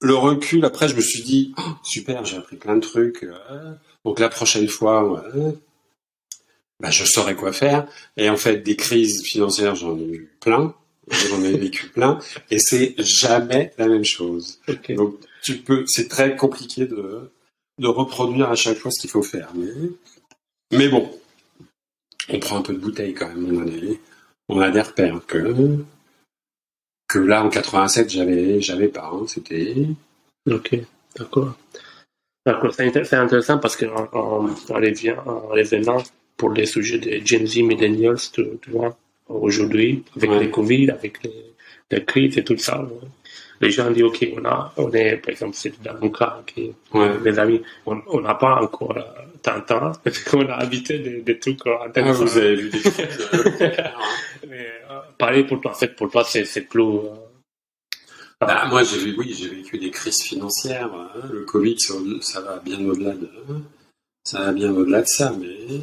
[0.00, 3.26] le recul, après, je me suis dit, Oh, super, j'ai appris plein de trucs.
[4.04, 5.54] donc la prochaine fois, ouais,
[6.80, 7.86] bah, je saurais quoi faire.
[8.16, 10.74] Et en fait, des crises financières, j'en ai eu plein.
[11.10, 12.18] J'en ai vécu plein.
[12.50, 14.60] Et c'est jamais la même chose.
[14.94, 17.30] Donc, tu peux, c'est très compliqué de,
[17.78, 19.50] de reproduire à chaque fois ce qu'il faut faire.
[19.54, 19.72] Mais,
[20.72, 21.10] mais bon,
[22.30, 23.58] on prend un peu de bouteille quand même.
[23.58, 24.00] On a des,
[24.48, 25.78] on a des repères que,
[27.08, 29.10] que là, en 87, j'avais, j'avais pas.
[29.12, 29.26] hein.
[29.28, 29.74] C'était,
[30.50, 30.76] Ok,
[31.16, 31.54] d'accord.
[32.46, 36.02] D'accord, c'est intér- c'est intéressant parce qu'en en, en, revient- en revenant
[36.36, 38.98] pour les sujets de Gen Z, Millennials, tu, tu vois,
[39.28, 40.40] aujourd'hui, avec Ouais.
[40.40, 41.54] les Covid, avec les,
[41.90, 42.88] les crises et tout ça, ouais.
[43.60, 46.62] les gens disent, OK, on a, on est, par exemple, c'est dans mon cas, ok,
[46.94, 47.10] Ouais.
[47.24, 49.02] les amis, on n'a pas encore euh,
[49.42, 49.92] tant de temps,
[50.34, 53.00] on a habité des, des trucs euh, Ah, vous avez vu des choses.
[53.00, 53.70] euh,
[54.48, 57.14] Mais, euh, pareil pour toi, en fait, pour toi, c'est, c'est plus, euh,
[58.40, 60.90] Bah, moi, j'ai vu, oui, j'ai vécu des crises financières.
[60.92, 61.08] hein.
[61.32, 63.28] Le Covid, ça, ça va bien au-delà de,
[64.24, 65.80] ça va bien au-delà de ça, mais,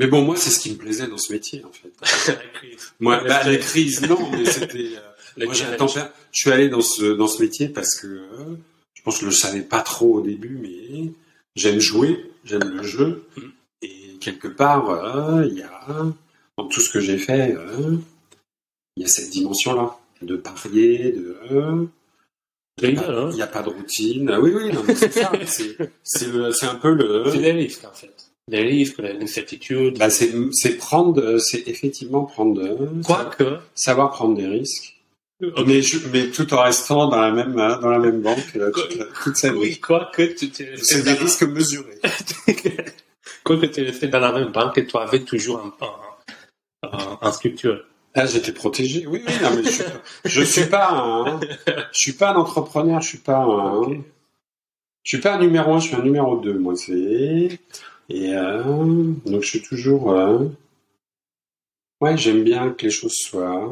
[0.00, 1.92] mais bon, moi, c'est ce qui me plaisait dans ce métier, en fait.
[3.00, 7.26] Moi, bah, les crises, non, mais c'était, euh, moi, je suis allé dans ce, dans
[7.26, 8.56] ce métier parce que, euh,
[8.94, 11.12] je pense que je le savais pas trop au début, mais
[11.54, 13.42] j'aime jouer, j'aime le jeu, Mm.
[13.82, 15.86] et quelque part, euh, il y a,
[16.56, 17.54] dans tout ce que j'ai fait,
[18.96, 21.88] il y a cette dimension-là, de parier, de,
[22.82, 24.30] il bien, hein n'y a pas de routine.
[24.32, 25.32] Ah Oui, oui, c'est ça.
[26.02, 27.22] C'est, un peu le.
[27.22, 28.19] Risques, en fait.
[28.50, 29.98] Les risques, l'incertitude.
[29.98, 34.96] Bah, c'est, c'est prendre, c'est effectivement prendre, Quoique, savoir prendre des risques.
[35.66, 38.70] Mais, je- mais tout en restant dans la même, hein, dans la même banque euh,
[38.72, 39.58] toute, la- toute sa vie.
[39.58, 41.98] oui, quoique tu t'es C'est des risques mesurés.
[43.44, 45.86] Quoique tu es resté dans la même banque et tu avais toujours un,
[46.82, 47.82] un, un, un structure.
[48.14, 49.06] Ah, j'étais protégé.
[49.06, 49.84] Oui, oui, non, mais je suis
[50.24, 51.40] je suis pas un,
[51.92, 53.92] je suis pas un entrepreneur, je suis pas un,
[55.04, 57.48] je suis pas un numéro un, je suis un numéro deux, moi, c'est,
[58.10, 58.62] et, euh,
[59.24, 60.46] donc je suis toujours, euh,
[62.00, 63.70] ouais, j'aime bien que les choses soient,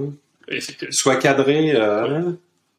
[0.90, 2.32] soient cadrées, euh,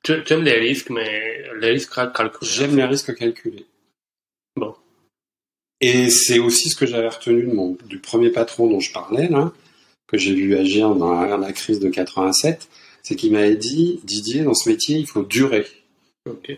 [0.03, 2.49] Tu, tu aimes les risques, mais les risques cal- calculés.
[2.51, 3.65] j'aime les risques calculés.
[4.55, 4.73] Bon.
[5.81, 9.27] Et c'est aussi ce que j'avais retenu de mon, du premier patron dont je parlais,
[9.29, 9.51] là,
[10.07, 12.67] que j'ai vu agir dans la, la crise de 87,
[13.03, 15.65] c'est qu'il m'avait dit, Didier, dans ce métier, il faut durer.
[16.29, 16.51] Ok.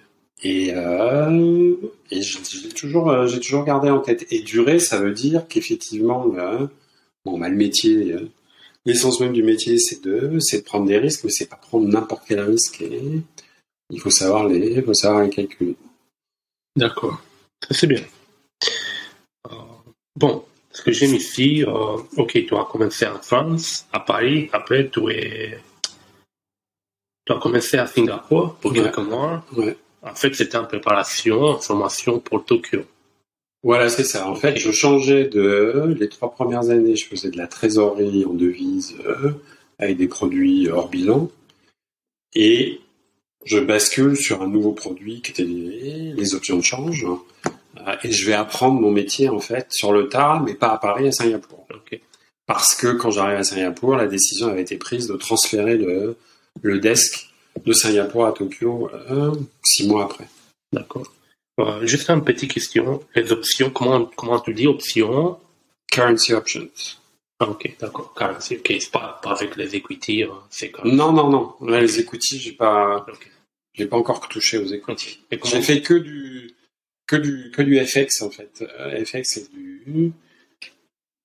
[0.43, 1.75] Et, euh,
[2.09, 4.25] et je- j'ai toujours, euh, j'ai toujours gardé en tête.
[4.31, 6.65] Et durer, ça veut dire qu'effectivement, euh,
[7.25, 8.29] bon, bah, le métier, euh,
[8.85, 11.87] l'essence même du métier, c'est de, c'est de prendre des risques, mais c'est pas prendre
[11.87, 12.81] n'importe quel risque.
[12.81, 13.21] Et
[13.91, 15.75] il faut savoir les, il faut savoir les calculer.
[16.75, 17.21] D'accord.
[17.67, 18.01] Ça, c'est bien.
[19.51, 19.55] Euh,
[20.15, 24.89] bon, ce que j'aime ici, euh, ok, tu as commencé en France, à Paris, après
[24.89, 25.59] tu es.
[27.25, 28.81] Tu as commencé à Singapour pour Ouais.
[28.81, 29.45] quelques mois.
[29.55, 29.77] Ouais.
[30.03, 32.81] En fait, c'était en préparation, en formation pour Tokyo.
[33.63, 34.27] Voilà, c'est ça.
[34.27, 38.33] En fait, je changeais de, les trois premières années, je faisais de la trésorerie en
[38.33, 39.31] devise, euh,
[39.77, 41.29] avec des produits hors bilan.
[42.33, 42.79] Et
[43.45, 47.05] je bascule sur un nouveau produit qui était les, les options de change.
[47.05, 50.77] Euh, Et je vais apprendre mon métier, en fait, sur le tas, mais pas à
[50.77, 51.67] Paris, à Singapour.
[52.47, 56.17] Parce que quand j'arrive à Singapour, la décision avait été prise de transférer le,
[56.61, 57.30] le desk
[57.65, 59.33] de Singapour à Tokyo euh,
[59.63, 60.27] six mois après.
[60.73, 61.07] D'accord.
[61.59, 63.03] Euh, juste une petite question.
[63.15, 65.37] Les options, comment, comment tu dis options
[65.91, 66.69] Currency options.
[67.39, 68.13] Ah, Ok, d'accord.
[68.13, 70.91] Currency, ok, c'est pas, pas avec les equity, euh, c'est comme.
[70.95, 71.55] Non, non, non.
[71.61, 73.05] Là, les equity, j'ai pas,
[73.73, 75.19] j'ai pas encore touché aux equity.
[75.29, 76.55] Comment- J'ai fait que du,
[77.07, 78.63] que du, que du FX, en fait.
[78.79, 80.13] Euh, FX et du,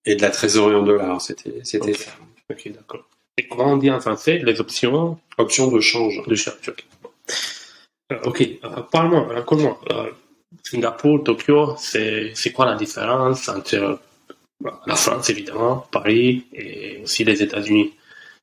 [0.04, 1.20] et de la trésorerie en dollars.
[1.22, 2.10] C'était, c'était ça.
[2.50, 3.04] Ok, d'accord.
[3.38, 6.22] Et comment on dit en français les options Option de change.
[6.26, 7.10] de charge Ok, Bon.
[8.12, 9.80] Euh, ok, euh, parle-moi, raconte-moi.
[9.90, 10.10] Euh,
[10.62, 13.96] Singapour, Tokyo, c'est c'est quoi la différence entre euh,
[14.86, 17.92] la France, évidemment, Paris et aussi les États-Unis?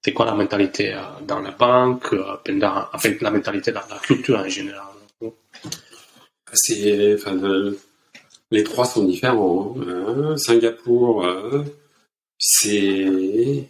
[0.04, 3.88] C'est quoi la mentalité euh, dans la banque, euh, pendant, en fait, la mentalité dans
[3.90, 4.84] la culture en général?
[6.54, 7.80] C'est, enfin, le-
[8.52, 9.76] les trois sont différents.
[9.88, 10.38] hein.
[10.38, 11.64] Singapour, euh,
[12.38, 13.64] c'est,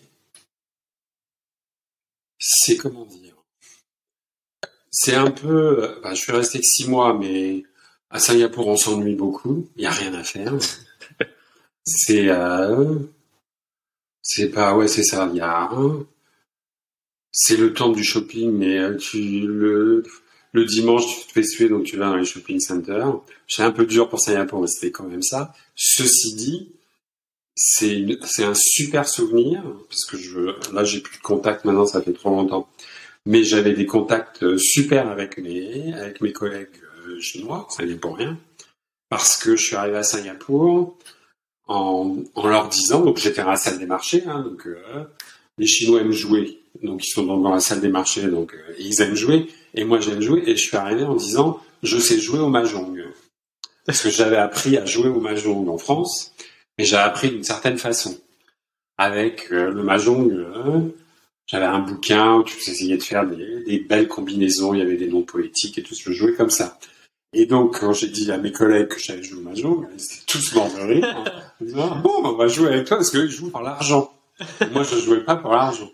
[2.45, 3.35] c'est comment dire?
[4.91, 7.63] C'est un peu, bah, je suis resté que six mois, mais
[8.09, 9.69] à Singapour on s'ennuie beaucoup.
[9.77, 10.53] Il y a rien à faire.
[11.85, 12.97] C'est, euh,
[14.21, 15.29] c'est pas, ouais, c'est ça.
[15.33, 15.69] Il y a,
[17.29, 20.03] c'est le temps du shopping, mais euh, tu le
[20.53, 23.19] le dimanche, tu te fais suer, donc tu vas dans les shopping centers.
[23.47, 25.53] C'est un peu dur pour Singapour, mais c'était quand même ça.
[25.75, 26.71] Ceci dit,
[27.55, 32.01] c'est c'est un super souvenir, parce que je, là, j'ai plus de contact maintenant, ça
[32.01, 32.67] fait trop longtemps.
[33.25, 37.95] Mais j'avais des contacts euh, super avec les, avec mes collègues euh, chinois, ça n'est
[37.95, 38.37] pour rien.
[39.09, 40.97] Parce que je suis arrivé à Singapour
[41.67, 45.03] en, en leur disant, donc j'étais à la salle des marchés, hein, donc euh,
[45.57, 48.73] les Chinois aiment jouer, donc ils sont dans, dans la salle des marchés, donc euh,
[48.79, 52.19] ils aiment jouer, et moi j'aime jouer, et je suis arrivé en disant, je sais
[52.19, 53.03] jouer au mahjong.
[53.85, 56.33] Parce que j'avais appris à jouer au mahjong en France,
[56.78, 58.17] mais j'ai appris d'une certaine façon.
[58.97, 60.95] Avec euh, le mahjong, euh,
[61.47, 65.07] j'avais un bouquin où tu essayais de faire des, belles combinaisons, il y avait des
[65.07, 66.78] noms poétiques et tout, je jouais comme ça.
[67.34, 70.26] Et donc, quand j'ai dit à mes collègues que j'allais jouer au mahjong, ils étaient
[70.28, 71.24] tous morts de rire,
[71.61, 74.13] en disant, bon, on va jouer avec toi parce qu'ils jouent pour l'argent.
[74.71, 75.91] Moi, je jouais pas pour l'argent.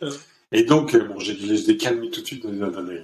[0.52, 3.02] Et donc, euh, bon, j'ai les ai calmés tout de suite en disant, attendez,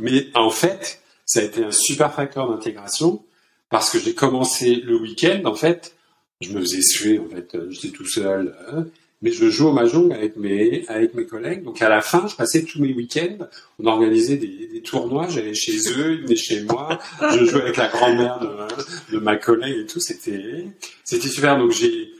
[0.00, 3.24] Mais en fait, ça a été un super facteur d'intégration
[3.68, 5.94] parce que j'ai commencé le week-end, en fait,
[6.42, 8.86] je me faisais suer, en fait, j'étais tout seul, hein.
[9.20, 11.62] mais je joue au mahjong avec mes, avec mes collègues.
[11.62, 13.38] Donc à la fin, je passais tous mes week-ends,
[13.78, 16.98] on organisait des, des tournois, j'allais chez eux, ils venaient chez moi,
[17.32, 20.66] je jouais avec la grand-mère de, de ma collègue et tout, c'était,
[21.04, 21.58] c'était super.
[21.58, 22.10] Donc j'ai,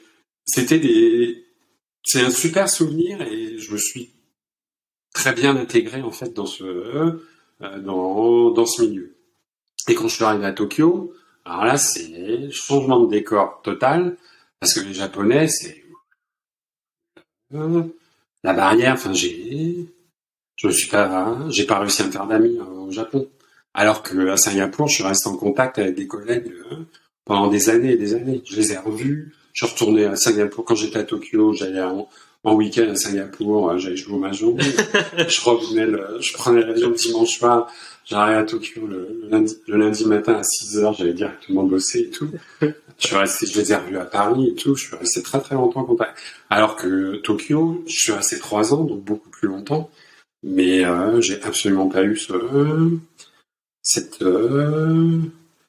[0.47, 1.45] c'était des,
[2.05, 4.11] c'est un super souvenir et je me suis
[5.15, 7.21] très bien intégré en fait dans ce, euh,
[7.81, 9.17] dans, dans ce milieu.
[9.89, 11.13] Et quand je suis arrivé à Tokyo,
[11.45, 14.17] alors là, c'est changement de décor total,
[14.61, 15.83] parce que les Japonais, c'est
[17.51, 18.95] la barrière.
[18.95, 19.89] Enfin, j'ai,
[20.57, 23.29] je me suis pas, j'ai pas réussi à me faire d'amis euh, au Japon.
[23.75, 26.85] Alors que à Singapour, je resté en contact avec des collègues euh,
[27.25, 28.43] pendant des années et des années.
[28.45, 29.35] Je les ai revus.
[29.53, 31.53] Je retourné à Singapour quand j'étais à Tokyo.
[31.53, 31.83] J'allais
[32.45, 33.71] en, week-end à Singapour.
[33.71, 34.59] Euh, j'allais jouer au mahjong.
[34.61, 35.87] je revenais,
[36.21, 37.69] je prenais l'avion le dimanche soir
[38.05, 42.11] J'arrive à Tokyo le, lundi, le lundi matin à 6 heures, j'allais directement bosser et
[42.11, 42.29] tout.
[42.61, 45.41] je suis resté, je les ai revus à Paris et tout, je suis resté très
[45.41, 46.19] très longtemps en contact.
[46.51, 49.89] Alors que Tokyo, je suis resté 3 ans, donc beaucoup plus longtemps,
[50.43, 52.33] mais euh, j'ai absolument pas eu ce,
[53.83, 55.21] cette, euh,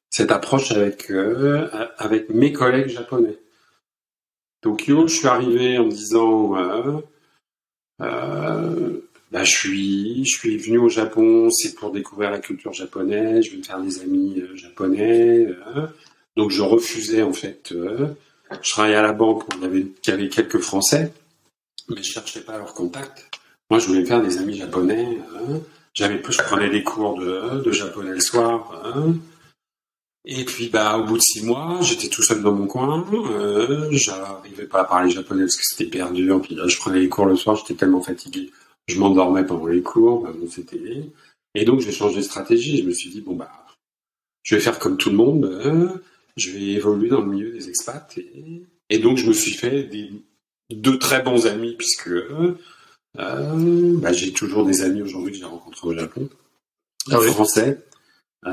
[0.10, 1.68] cette approche avec, euh,
[2.00, 3.38] avec mes collègues japonais.
[4.64, 7.02] Tokyo, je suis arrivé en me disant, euh,
[8.02, 9.00] euh
[9.30, 13.58] bah, je suis, je venu au Japon, c'est pour découvrir la culture japonaise, je vais
[13.58, 15.48] me faire des amis euh, japonais.
[16.38, 17.74] Donc je refusais en fait.
[17.74, 21.12] Je travaillais à la banque, avait, il y avait quelques Français,
[21.90, 23.32] mais je cherchais pas leur contact.
[23.72, 25.18] Moi, je voulais faire des amis japonais.
[25.96, 28.84] J'avais, je prenais des cours de japonais le soir.
[30.26, 33.06] Et puis, bah, au bout de six mois, j'étais tout seul dans mon coin.
[33.14, 36.32] Euh, j'arrivais pas à parler japonais parce que c'était perdu.
[36.42, 38.52] Puis là, je prenais les cours le soir, j'étais tellement fatigué
[38.88, 41.04] je m'endormais pendant les cours, bah, c'était
[41.56, 42.78] et donc j'ai changé de stratégie.
[42.78, 43.52] Je me suis dit bon bah
[44.44, 45.90] je vais faire comme tout le monde, euh,
[46.36, 49.84] je vais évoluer dans le milieu des expats et, et donc je me suis fait
[49.84, 50.12] des
[50.70, 52.58] deux très bons amis puisque euh,
[53.16, 56.30] bah, j'ai toujours des amis aujourd'hui que j'ai rencontrés au Japon,
[57.12, 57.80] ah français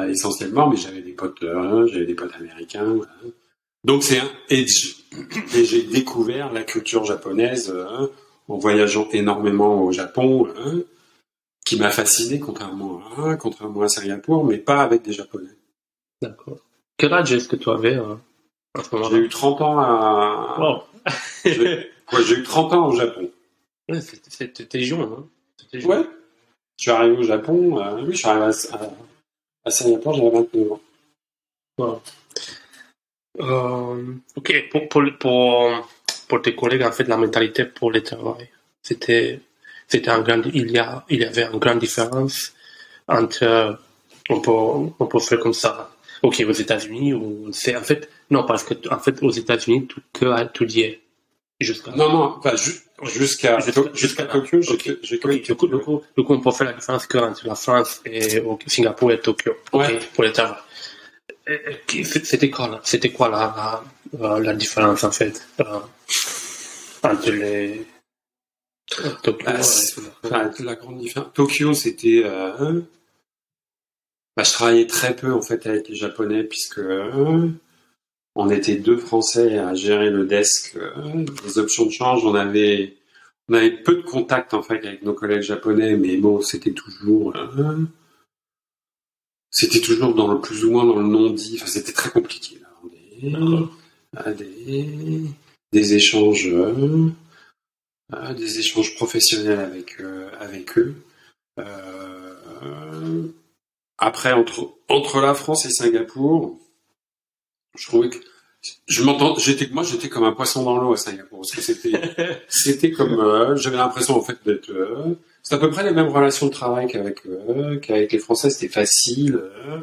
[0.09, 2.97] essentiellement, mais j'avais des potes, euh, j'avais des potes américains.
[3.85, 4.97] Donc c'est un edge
[5.55, 7.75] et j'ai découvert la culture japonaise
[8.49, 10.81] en voyageant énormément au Japon, hein,
[11.65, 15.57] qui m'a fasciné contrairement à, contrairement à Singapour, mais pas avec des Japonais.
[16.21, 16.59] D'accord.
[16.97, 18.21] Quel âge est-ce que tu avais hein,
[19.11, 20.57] J'ai eu 30 ans à...
[20.59, 20.83] Wow.
[21.45, 23.31] j'ai eu 30 ans au Japon.
[24.01, 25.27] C'était jeune, hein
[25.73, 26.05] Ouais.
[26.77, 28.91] Je suis arrivé au Japon, euh, oui, je suis arrivé à, à,
[29.67, 30.81] Singapour, j'avais 29 ans.
[31.79, 32.03] Wow.
[33.41, 35.89] Euh, ok, pour, pour, pour,
[36.29, 38.49] pour tes collègues, en fait, la mentalité pour le travail.
[38.83, 39.41] C'était,
[39.87, 42.55] c'était un grand, il y a, il y avait une grande différence
[43.09, 43.79] entre,
[44.29, 44.51] on peut,
[44.99, 45.91] on peut faire comme ça.
[46.23, 47.15] Ok, aux États-Unis,
[47.53, 51.00] c'est, en fait, non, parce que, en fait, aux États-Unis, que à étudier.
[51.61, 51.91] Jusqu'à.
[51.91, 53.59] Non, non, pas jusqu'à,
[53.93, 54.97] jusqu'à Tokyo, j'ai okay.
[55.41, 58.43] du, coup, du, coup, du coup, on peut faire la différence entre la France et
[58.67, 59.53] Singapour et Tokyo.
[59.73, 59.99] Ouais.
[60.15, 60.57] pour le travail.
[62.25, 63.83] C'était quoi, c'était quoi la,
[64.19, 65.81] la, la, différence en fait euh,
[67.03, 67.87] entre les
[69.23, 69.47] Tokyo
[70.23, 71.33] bah, la grande différence.
[71.35, 72.81] Tokyo, c'était euh,
[74.37, 77.49] bah, je travaillais très peu en fait avec les Japonais puisque euh,
[78.41, 80.77] on était deux Français à gérer le desk
[81.45, 82.25] les options de change.
[82.25, 82.97] On avait
[83.49, 87.35] on avait peu de contact en fait avec nos collègues japonais, mais bon, c'était toujours
[89.51, 91.57] c'était toujours dans le plus ou moins dans le non-dit.
[91.57, 92.59] Enfin, c'était très compliqué.
[93.23, 94.33] Là.
[94.33, 95.25] Des,
[95.73, 97.11] des, échanges, euh,
[98.37, 100.97] des échanges professionnels avec euh, avec eux.
[101.59, 103.29] Euh,
[103.99, 106.59] après, entre entre la France et Singapour,
[107.77, 108.17] je trouvais que
[108.87, 111.99] je m'entends, j'étais, moi, j'étais comme un poisson dans l'eau à Singapour, parce que c'était,
[112.49, 114.71] c'était comme, j'avais l'impression en fait d'être,
[115.43, 118.51] c'est à peu près les mêmes relations de travail qu'avec euh, qu'avec les Français.
[118.51, 119.37] C'était facile.
[119.37, 119.79] Euh,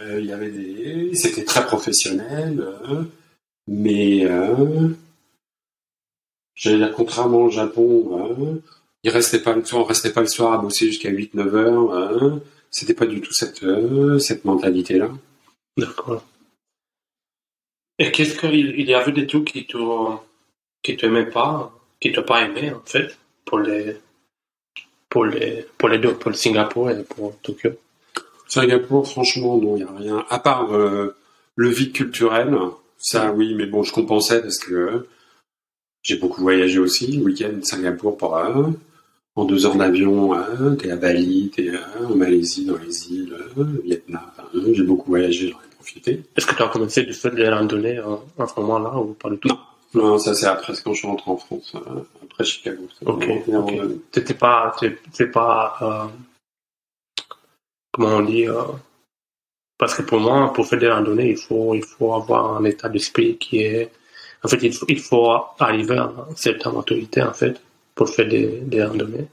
[0.00, 2.66] euh, il y avait des, c'était très professionnel,
[3.66, 4.26] mais
[6.54, 8.60] j'allais dire contrairement au Japon,
[9.02, 12.40] il restait pas le soir, on restait pas le soir à bosser jusqu'à 8-9 heures.
[12.70, 13.64] c'était pas du tout cette
[14.20, 15.10] cette mentalité là.
[15.78, 16.24] D'accord.
[17.98, 19.78] Et qu'est-ce qu'il il y avait des trucs qui te
[20.82, 23.96] qui t'aimaient pas, qui t'ont pas aimé en fait pour les
[25.08, 27.70] pour les, pour les deux, pour le Singapour et pour Tokyo?
[28.46, 30.26] Singapour, franchement, non, il n'y a rien.
[30.28, 31.16] À part euh,
[31.56, 32.56] le vide culturel,
[32.98, 35.06] ça oui, mais bon, je compensais parce que
[36.02, 38.74] j'ai beaucoup voyagé aussi, week-end Singapour pour un.
[39.34, 41.70] en deux heures d'avion, hein, t'es à Bali, t'es
[42.00, 43.36] en Malaisie, dans les îles,
[43.84, 44.22] Vietnam.
[44.72, 45.54] j'ai beaucoup voyagé,
[45.96, 47.98] Est-ce que tu as commencé de faire des randonnées
[48.38, 49.48] à ce moment-là ou pas du tout?
[49.48, 49.58] Non,
[49.94, 51.74] non, ça c'est après quand je suis rentré en France,
[52.22, 52.88] après Chicago.
[53.06, 53.26] Ok.
[53.48, 53.80] okay.
[54.12, 56.10] T'étais pas, t'es pas,
[57.92, 58.46] comment on dit,
[59.78, 62.88] parce que pour moi, pour faire des randonnées, il faut, il faut avoir un état
[62.88, 63.90] d'esprit qui est,
[64.42, 67.60] en fait, il faut, il faut arriver à une certaine maturité, en fait,
[67.94, 69.28] pour faire des, des randonnées.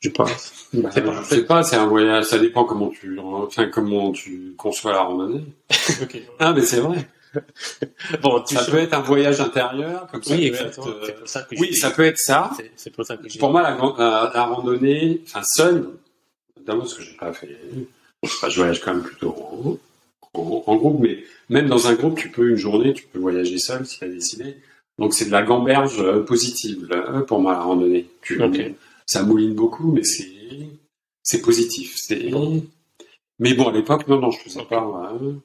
[0.00, 0.68] Je pense.
[0.72, 4.54] Bah, je ne sais pas, c'est un voyage, ça dépend comment tu, enfin, comment tu
[4.56, 5.44] conçois la randonnée.
[6.02, 6.26] okay.
[6.38, 7.08] Ah, mais c'est vrai.
[8.22, 11.26] bon, ça peut être un voyage intérieur, comme ça oui, peut être, euh...
[11.26, 12.52] ça que oui, ça peut être ça.
[12.76, 15.88] C'est pour ça que Pour moi, la, la, la randonnée, enfin, seule,
[16.56, 17.58] notamment parce que j'ai pas fait
[18.24, 19.78] Enfin, je voyage quand même plutôt en,
[20.66, 23.86] en, groupe, mais même dans un groupe, tu peux une journée, tu peux voyager seul
[23.86, 24.56] si tu as décidé.
[24.98, 28.06] Donc c'est de la gamberge euh, positive là, pour moi la randonnée.
[28.22, 28.40] Tu,
[29.08, 30.70] Ça mouline beaucoup, mais c'est
[31.22, 31.94] c'est positif.
[31.96, 32.30] C'est
[33.40, 34.80] mais bon à l'époque non non je faisais pas.
[34.80, 35.40] Hein.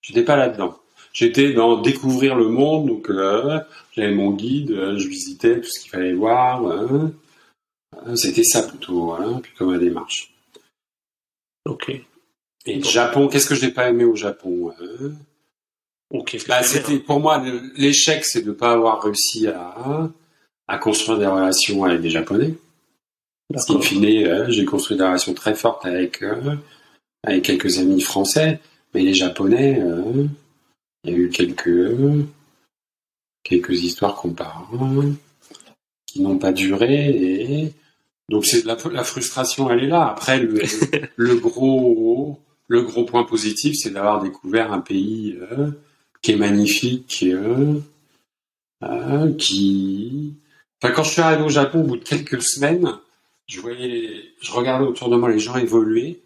[0.00, 0.78] J'étais pas là-dedans.
[1.12, 3.58] J'étais dans découvrir le monde, donc euh,
[3.92, 6.64] j'avais mon guide, euh, je visitais tout ce qu'il fallait voir.
[6.66, 7.12] Hein.
[8.14, 10.32] C'était ça plutôt, voilà, puis comme la démarche.
[11.66, 11.90] Ok.
[12.66, 15.12] Et le Japon, qu'est-ce que je n'ai pas aimé au Japon hein?
[16.48, 17.42] Bah, c'était pour moi
[17.76, 20.10] l'échec, c'est de ne pas avoir réussi à,
[20.66, 22.54] à construire des relations avec des Japonais.
[23.52, 26.56] Parce qu'in fine, euh, j'ai construit des relations très fortes avec euh,
[27.24, 28.60] avec quelques amis français,
[28.94, 30.26] mais les Japonais, euh,
[31.04, 31.96] il y a eu quelques
[33.42, 35.14] quelques histoires qu'on parle
[36.06, 37.72] qui n'ont pas duré et
[38.28, 40.08] donc c'est la, la frustration, elle est là.
[40.08, 40.62] Après le,
[41.16, 42.38] le gros
[42.68, 45.36] le gros point positif, c'est d'avoir découvert un pays
[46.22, 47.80] qui est magnifique, euh,
[48.82, 50.34] euh, qui.
[50.82, 52.88] Enfin, quand je suis arrivé au Japon, au bout de quelques semaines,
[53.50, 56.22] je regardais autour de moi les gens évoluer,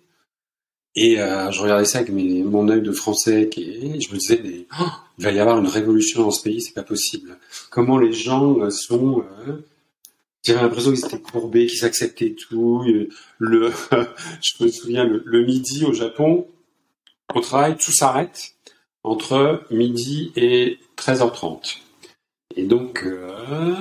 [0.97, 4.67] et euh, je regardais ça avec mon œil de français, qui, je me disais, mais,
[4.81, 4.85] oh,
[5.19, 7.39] il va y avoir une révolution dans ce pays, c'est pas possible.
[7.71, 9.25] Comment les gens euh, sont
[10.45, 12.85] j'avais l'impression qu'ils étaient courbés, qu'ils acceptaient tout.
[13.39, 13.73] Le,
[14.43, 16.47] je me souviens, le, midi au Japon,
[17.35, 18.55] au travail, tout s'arrête
[19.03, 21.79] entre midi et 13h30.
[22.57, 23.75] Et donc, euh,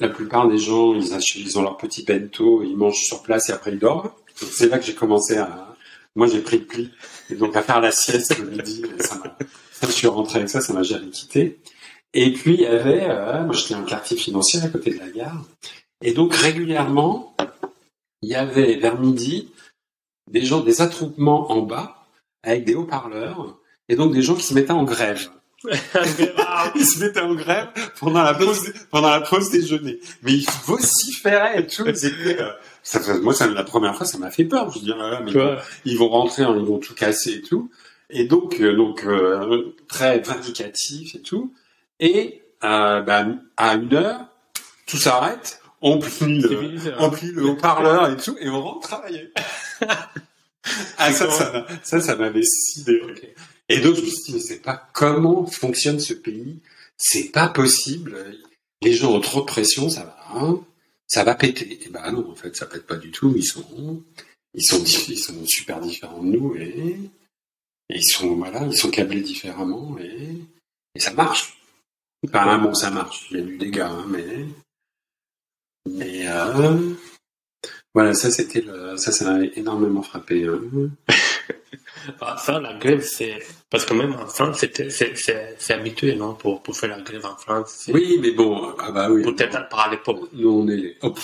[0.00, 3.72] la, plupart des gens, ils, ont leur petit bento, ils mangent sur place et après
[3.72, 4.10] ils dorment.
[4.34, 5.74] C'est là que j'ai commencé à...
[6.14, 6.90] Moi, j'ai pris le pli.
[7.30, 9.36] Et donc, à faire la sieste le midi, ça m'a...
[9.82, 11.60] Je suis rentré avec ça, ça m'a jamais quitté.
[12.18, 15.10] Et puis il y avait, euh, moi j'étais un quartier financier à côté de la
[15.10, 15.44] gare,
[16.02, 17.36] et donc régulièrement,
[18.22, 19.52] il y avait vers midi
[20.30, 22.06] des gens, des attroupements en bas
[22.42, 23.58] avec des haut-parleurs,
[23.90, 25.28] et donc des gens qui se mettaient en grève.
[26.74, 27.68] Ils se mettaient en grève
[28.00, 30.00] pendant la pause, pendant la pause déjeuner.
[30.22, 31.84] Mais ils vociféraient et tout.
[32.36, 32.52] Euh,
[32.82, 34.70] ça, moi, ça, la première fois, ça m'a fait peur.
[34.70, 35.32] Je me dis, ah, mais
[35.84, 37.70] ils, vont, rentrer, ils vont tout casser et tout.
[38.10, 41.52] Et donc, euh, donc euh, très vindicatif et tout.
[41.98, 44.26] Et euh, bah, à une heure,
[44.86, 49.32] tout s'arrête, on plie le, on plie le haut-parleur et tout, et on rentre travailler.
[50.98, 53.10] ah, ça, ça, ça, ça m'avait sidéré.
[53.10, 53.34] Okay.
[53.68, 56.60] Et donc, je me suis dit, c'est pas comment fonctionne ce pays?
[56.96, 58.38] C'est pas possible.
[58.82, 60.60] Les gens ont trop de pression, ça va, hein,
[61.06, 61.84] ça va péter.
[61.84, 63.34] Et ben non, en fait, ça pète pas du tout.
[63.36, 64.02] Ils sont,
[64.54, 66.98] ils sont, ils sont super différents de nous et,
[67.90, 70.28] et ils sont, voilà, ils sont câblés différemment et,
[70.94, 71.58] et ça marche.
[72.26, 73.26] Enfin, bon, ça marche.
[73.30, 74.46] Il y a du dégât, hein, mais.
[75.88, 76.28] Mais.
[76.28, 76.94] Euh...
[77.96, 78.98] Voilà, ça, c'était le...
[78.98, 80.44] ça, ça m'a énormément frappé.
[80.44, 80.60] Hein.
[82.20, 83.38] ah, ça, la grève, c'est.
[83.70, 87.88] Parce que même en France, c'est habitué, non, pour, pour faire la grève en France.
[87.90, 89.22] Oui, mais bon, ah bah oui.
[89.22, 90.28] Peut-être par l'époque.
[90.34, 90.98] Nous, on est les.
[91.00, 91.18] Hop,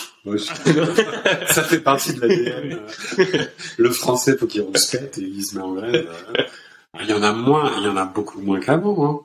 [1.47, 2.81] ça fait partie de l'ADN.
[3.77, 6.09] le français, faut qu'il respecte et il se met en grève.
[7.03, 9.20] Il y en a moins, il y en a beaucoup moins qu'avant, hein.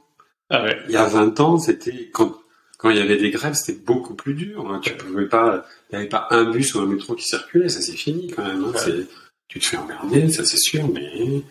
[0.49, 0.77] Ah ouais.
[0.89, 2.35] Il y a 20 ans, c'était quand
[2.77, 4.71] quand il y avait des grèves, c'était beaucoup plus dur.
[4.71, 4.79] Hein.
[4.83, 7.81] Tu pouvais pas, il n'y avait pas un bus ou un métro qui circulait, ça
[7.81, 8.65] c'est fini quand même.
[8.65, 9.03] Hein.
[9.47, 11.41] Tu te fais emmerder, ça c'est sûr, mais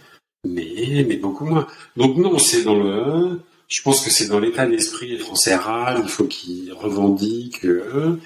[0.45, 1.67] mais mais beaucoup moins.
[1.97, 6.03] Donc non, c'est dans le, je pense que c'est dans l'état d'esprit des Français râlent,
[6.03, 7.65] il faut qu'ils revendiquent.
[7.65, 8.17] Euh,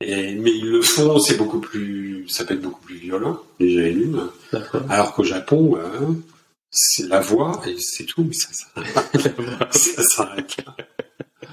[0.00, 3.82] et, mais ils le font, c'est beaucoup plus, ça peut être beaucoup plus violent, déjà
[3.82, 4.12] élu.
[4.88, 6.12] Alors qu'au Japon, euh,
[6.70, 9.72] c'est la voix et c'est tout, mais ça s'arrête.
[9.72, 10.56] ça s'arrête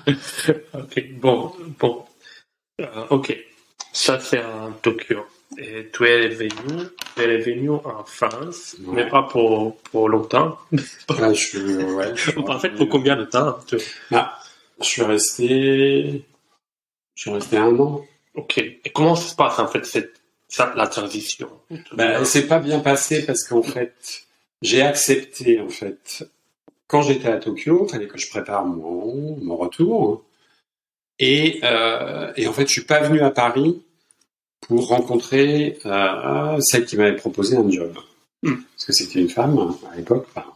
[0.74, 2.06] ok, bon, bon.
[2.82, 3.38] Euh, ok,
[3.92, 5.26] ça c'est en Tokyo.
[5.58, 6.84] Et tu es venu,
[7.16, 10.58] tu es venu en France, mais pas pour, pour longtemps.
[11.10, 12.14] ah, je suis, ouais,
[12.48, 13.78] en fait, pour combien de temps tu...
[14.12, 14.38] ah,
[14.80, 16.26] Je suis resté,
[17.16, 18.06] je suis resté un an.
[18.34, 18.58] Ok.
[18.58, 20.20] Et comment ça se passe en fait cette,
[20.50, 21.50] ça, la transition?
[21.94, 24.26] Ben, elle s'est pas bien passée parce qu'en fait,
[24.62, 26.28] j'ai accepté en fait
[26.88, 30.24] quand j'étais à Tokyo, il fallait que je prépare mon, mon retour.
[31.20, 33.82] Et, euh, et en fait, je suis pas venu à Paris
[34.62, 37.98] pour rencontrer euh, celle qui m'avait proposé un job.
[38.44, 38.56] Hmm.
[38.74, 40.28] Parce que c'était une femme à l'époque.
[40.36, 40.48] Enfin,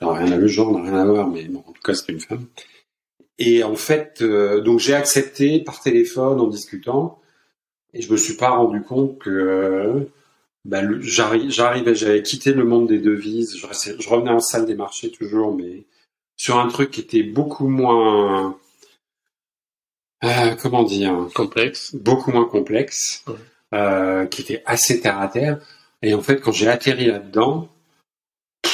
[0.00, 2.12] alors, rien à le genre, n'a rien à voir, mais bon, en tout cas, c'était
[2.12, 2.46] une femme.
[3.38, 7.20] Et en fait, euh, donc j'ai accepté par téléphone en discutant,
[7.94, 10.08] et je me suis pas rendu compte que
[10.68, 14.74] bah, j'arrivais, j'avais quitté le monde des devises, je, restais- je revenais en salle des
[14.74, 15.84] marchés toujours, mais
[16.36, 18.56] sur un truc qui était beaucoup moins,
[20.24, 21.94] euh, comment dire, complexe.
[21.94, 23.34] beaucoup moins complexe, Ouais.
[23.74, 25.58] euh, qui était assez terre à terre.
[26.02, 27.68] Et en fait, quand j'ai atterri là-dedans,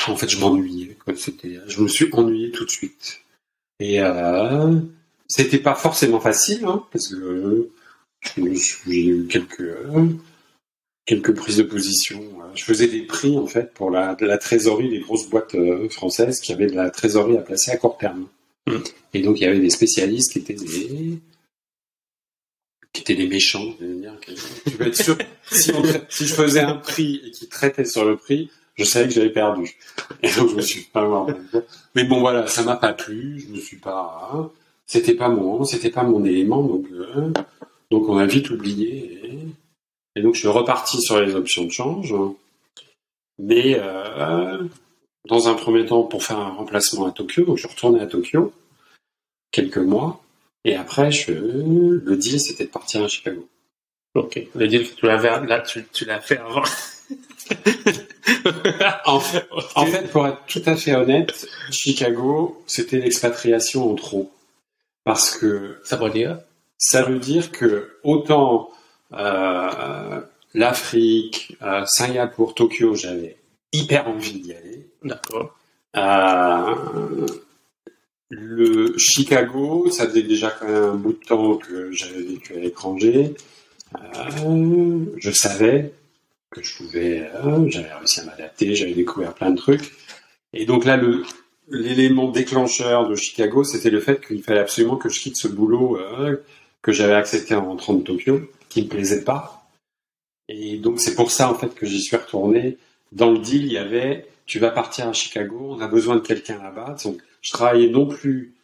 [0.09, 0.97] en fait, je m'ennuyais.
[1.17, 3.21] C'était, je me suis ennuyé tout de suite.
[3.81, 4.79] Et euh,
[5.29, 7.73] c'était pas forcément facile, hein, parce que euh,
[8.21, 9.63] je me suis- j'ai eu quelques
[11.05, 12.21] quelques prises de position.
[12.21, 16.41] Euh, Je faisais des prix en fait pour la, trésorerie des grosses boîtes euh, françaises
[16.41, 18.27] qui avaient de la trésorerie à placer à court terme.
[18.67, 18.77] Mm.
[19.15, 21.19] Et donc il y avait des spécialistes qui étaient des
[22.93, 23.75] qui étaient des méchants.
[23.81, 24.17] dire,
[24.65, 25.19] tu peux être sûr
[25.51, 28.85] si, on tra- si je faisais un prix et qu'ils traitaient sur le prix, je
[28.85, 29.77] savais que j'avais perdu.
[30.23, 31.29] Et donc je me suis pas mort.
[31.95, 33.41] Mais bon voilà, ça m'a pas plu.
[33.41, 34.51] Je me suis pas.
[34.87, 36.63] C'était pas mon, c'était pas mon élément.
[36.63, 37.33] Donc euh,
[37.91, 39.14] donc on a vite oublié.
[40.17, 42.15] Et, donc je suis reparti sur les options de change.
[43.39, 44.63] Mais euh,
[45.29, 48.07] dans un premier temps pour faire un remplacement à Tokyo, donc je suis retourné à
[48.07, 48.53] Tokyo
[49.51, 50.23] quelques mois.
[50.65, 53.47] Et après, je, le deal, c'était de partir à Chicago.
[54.15, 54.41] Ok.
[54.55, 56.63] Le deal tu là, tu, tu l'as fait avant.
[59.05, 64.33] En fait, en fait, pour être tout à fait honnête, Chicago, c'était l'expatriation en trop.
[65.05, 66.39] Parce que ça veut dire?
[66.85, 68.71] ça veut dire que autant
[69.17, 70.21] euh,
[70.55, 73.37] l'Afrique, euh, Singapour, Tokyo, j'avais
[73.73, 74.87] hyper envie d'y aller.
[75.03, 75.57] D'accord.
[75.97, 77.27] Euh,
[78.31, 82.59] le Chicago, ça faisait déjà quand même un bout de temps que j'avais vécu à
[82.59, 83.35] l'étranger.
[85.17, 85.93] Je savais
[86.51, 87.29] que je pouvais,
[87.69, 89.93] j'avais réussi à m'adapter, j'avais découvert plein de trucs.
[90.53, 91.25] Et donc là, le
[91.69, 95.99] l'élément déclencheur de Chicago, c'était le fait qu'il fallait absolument que je quitte ce boulot
[95.99, 96.37] euh,
[96.83, 98.43] que j'avais accepté en rentrant de Tokyo,
[98.75, 99.67] qui me plaisait pas.
[100.49, 102.77] Et donc c'est pour ça en fait que j'y suis retourné.
[103.13, 106.21] Dans le deal, il y avait tu vas partir à Chicago, on a besoin de
[106.21, 106.97] quelqu'un là-bas.
[107.05, 108.55] Donc, je travaillais non plus,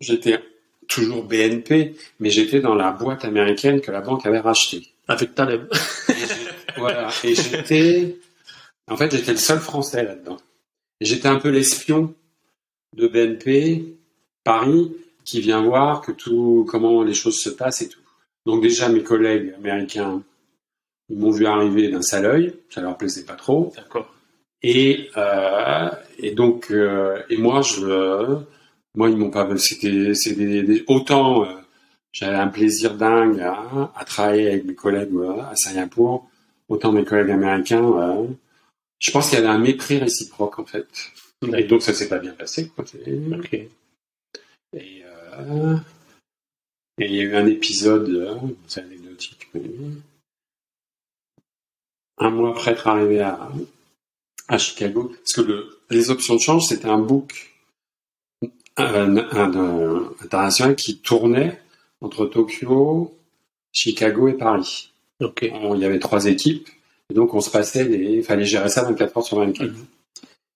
[0.00, 0.40] j'étais
[0.88, 4.88] toujours BNP, mais j'étais dans la boîte américaine que la banque avait rachetée.
[5.08, 5.68] Avec Taleb.
[6.08, 6.12] Et
[6.78, 7.10] voilà.
[7.24, 8.16] Et j'étais,
[8.88, 10.38] en fait, j'étais le seul Français là-dedans.
[11.00, 12.14] Et j'étais un peu l'espion
[12.96, 13.96] de BNP
[14.44, 14.92] Paris
[15.24, 17.99] qui vient voir que tout, comment les choses se passent et tout.
[18.46, 20.22] Donc déjà, mes collègues américains,
[21.08, 23.72] ils m'ont vu arriver d'un sale œil, ça leur plaisait pas trop.
[23.76, 24.12] D'accord.
[24.62, 25.88] Et, euh,
[26.18, 28.38] et donc, euh, et moi, je,
[28.94, 30.12] moi, ils m'ont pas, c'était,
[30.62, 31.54] des- autant, euh,
[32.12, 35.10] j'avais un plaisir dingue à, à travailler avec mes collègues
[35.50, 36.28] à Singapour,
[36.68, 38.26] autant mes collègues américains,
[38.98, 40.86] je pense qu'il y avait un mépris réciproque, en fait.
[41.56, 42.84] Et donc, ça s'est pas bien passé, quoi.
[42.86, 43.54] C'est- Ok.
[44.76, 45.02] Et,
[47.00, 48.36] et il y a eu un épisode, euh,
[48.68, 49.62] c'est anecdotique, mais
[52.18, 53.50] un mois après être arrivé à,
[54.48, 57.46] à Chicago, parce que le, les options de change, c'était un book
[58.76, 61.60] un, un- un- international qui tournait
[62.00, 63.14] entre Tokyo,
[63.72, 64.92] Chicago et Paris.
[65.20, 65.50] Ok.
[65.52, 66.68] On- il y avait trois équipes,
[67.10, 69.70] et donc on se passait, il fallait gérer ça 24 heures sur 24.
[69.70, 69.86] Mhm.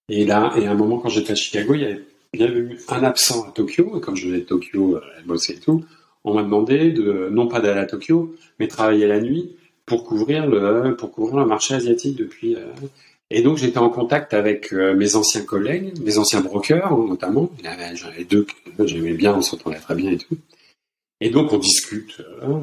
[0.09, 2.43] Et là, et à un moment quand j'étais à Chicago, il y avait, il y
[2.43, 5.59] avait eu un absent à Tokyo, et comme je venais de Tokyo, euh, bosser et
[5.59, 5.83] tout,
[6.25, 9.55] on m'a demandé de, non pas d'aller à Tokyo, mais travailler la nuit
[9.85, 12.65] pour couvrir le, pour couvrir le marché asiatique depuis, euh,
[13.29, 17.49] et donc j'étais en contact avec euh, mes anciens collègues, mes anciens brokers hein, notamment.
[17.95, 18.45] J'en avais deux
[18.77, 20.37] que j'aimais bien, on s'entendait très bien et tout.
[21.21, 22.21] Et donc on discute.
[22.43, 22.59] euh,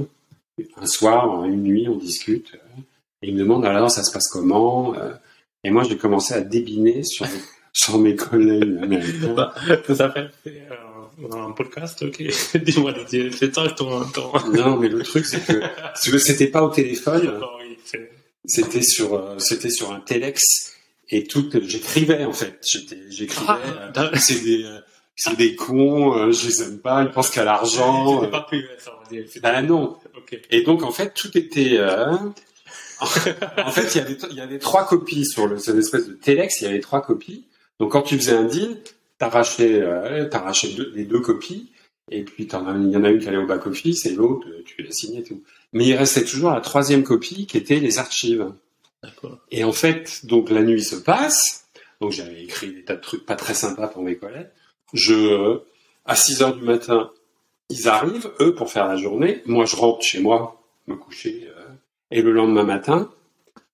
[0.76, 2.52] un soir, une nuit, on discute.
[2.54, 2.80] euh,
[3.22, 4.94] et ils me demandent alors ça se passe comment.
[4.96, 5.12] euh,
[5.64, 7.26] et moi j'ai commencé à débiner sur,
[7.72, 9.34] sur mes collègues américains.
[9.34, 9.54] Bah,
[9.94, 10.30] ça fait,
[11.20, 12.22] euh, un podcast, ok.
[12.62, 14.32] Dis-moi, dis- c'est ça ton, ton...
[14.52, 17.40] Non, mais le truc c'est que c'était pas au téléphone.
[18.44, 20.42] C'était sur, euh, c'était sur un telex
[21.10, 21.48] et tout.
[21.62, 22.58] J'écrivais en fait.
[23.10, 23.46] J'écrivais.
[23.46, 23.58] Ah,
[23.96, 24.80] euh, c'est des, euh,
[25.14, 26.16] c'est des cons.
[26.16, 27.02] euh, je les aime pas.
[27.02, 28.14] Ils pensent qu'à l'argent.
[28.14, 28.30] C'était euh.
[28.30, 28.92] pas privé, ça,
[29.42, 29.96] Bah non.
[30.16, 30.40] Ok.
[30.50, 31.76] Et donc en fait tout était.
[31.78, 32.16] euh,
[33.00, 33.06] en
[33.70, 36.60] fait il y avait, il y avait trois copies sur le, cette espèce de telex.
[36.60, 37.46] Il y avait trois copies.
[37.78, 38.76] Donc quand tu faisais un deal,
[39.22, 41.70] t'arrachais, euh, t'arrachais deux- les deux copies.
[42.10, 44.82] Et puis, il y en a une qui allait au back-office et l'autre, euh, tu
[44.82, 45.42] l'as signé et tout.
[45.72, 48.52] Mais il restait toujours la troisième copie qui était les archives.
[49.50, 51.66] Et en fait, donc la nuit se passe.
[52.00, 54.48] Donc j'avais écrit des tas de trucs pas très sympas pour mes collègues.
[54.92, 55.58] Je, euh,
[56.04, 57.10] à 6 heures du matin,
[57.70, 59.40] ils arrivent, eux, pour faire la journée.
[59.46, 61.48] Moi, je rentre chez moi, me coucher.
[61.56, 61.62] euh,
[62.10, 63.10] et le lendemain matin,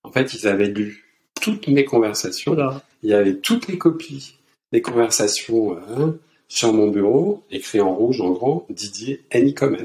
[0.05, 1.05] en fait, ils avaient lu
[1.41, 2.55] toutes mes conversations.
[2.55, 2.83] Voilà.
[3.03, 4.38] Il y avait toutes les copies
[4.73, 6.13] des conversations euh,
[6.49, 9.79] sur mon bureau, écrit en rouge, en grand, Didier, any comment.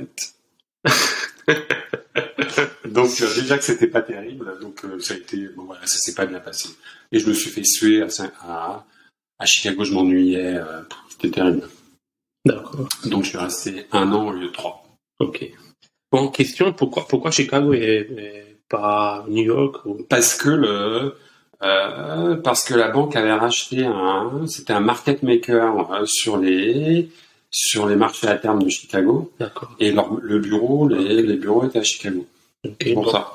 [2.85, 5.97] donc euh, déjà que c'était pas terrible, donc euh, ça a été, bon voilà, ça
[5.97, 6.69] s'est pas bien passé.
[7.11, 8.85] Et je me suis fait suer à, Saint- à,
[9.39, 11.67] à Chicago, je m'ennuyais, euh, c'était terrible.
[12.45, 12.87] D'accord.
[13.05, 14.85] Donc je suis resté un an au lieu de trois.
[15.19, 15.45] Ok.
[16.11, 20.03] Bon, question, pourquoi, pourquoi Chicago et, et pas New York ou...
[20.09, 21.15] Parce que le
[21.63, 27.09] euh, parce que la banque avait racheté un, c'était un market maker euh, sur les
[27.49, 29.31] sur les marchés à terme de Chicago.
[29.39, 29.71] D'accord.
[29.79, 32.25] Et leur- le bureau, les, les bureaux étaient à Chicago.
[32.65, 32.75] Ok.
[32.81, 33.11] C'est pour bon.
[33.11, 33.31] ça.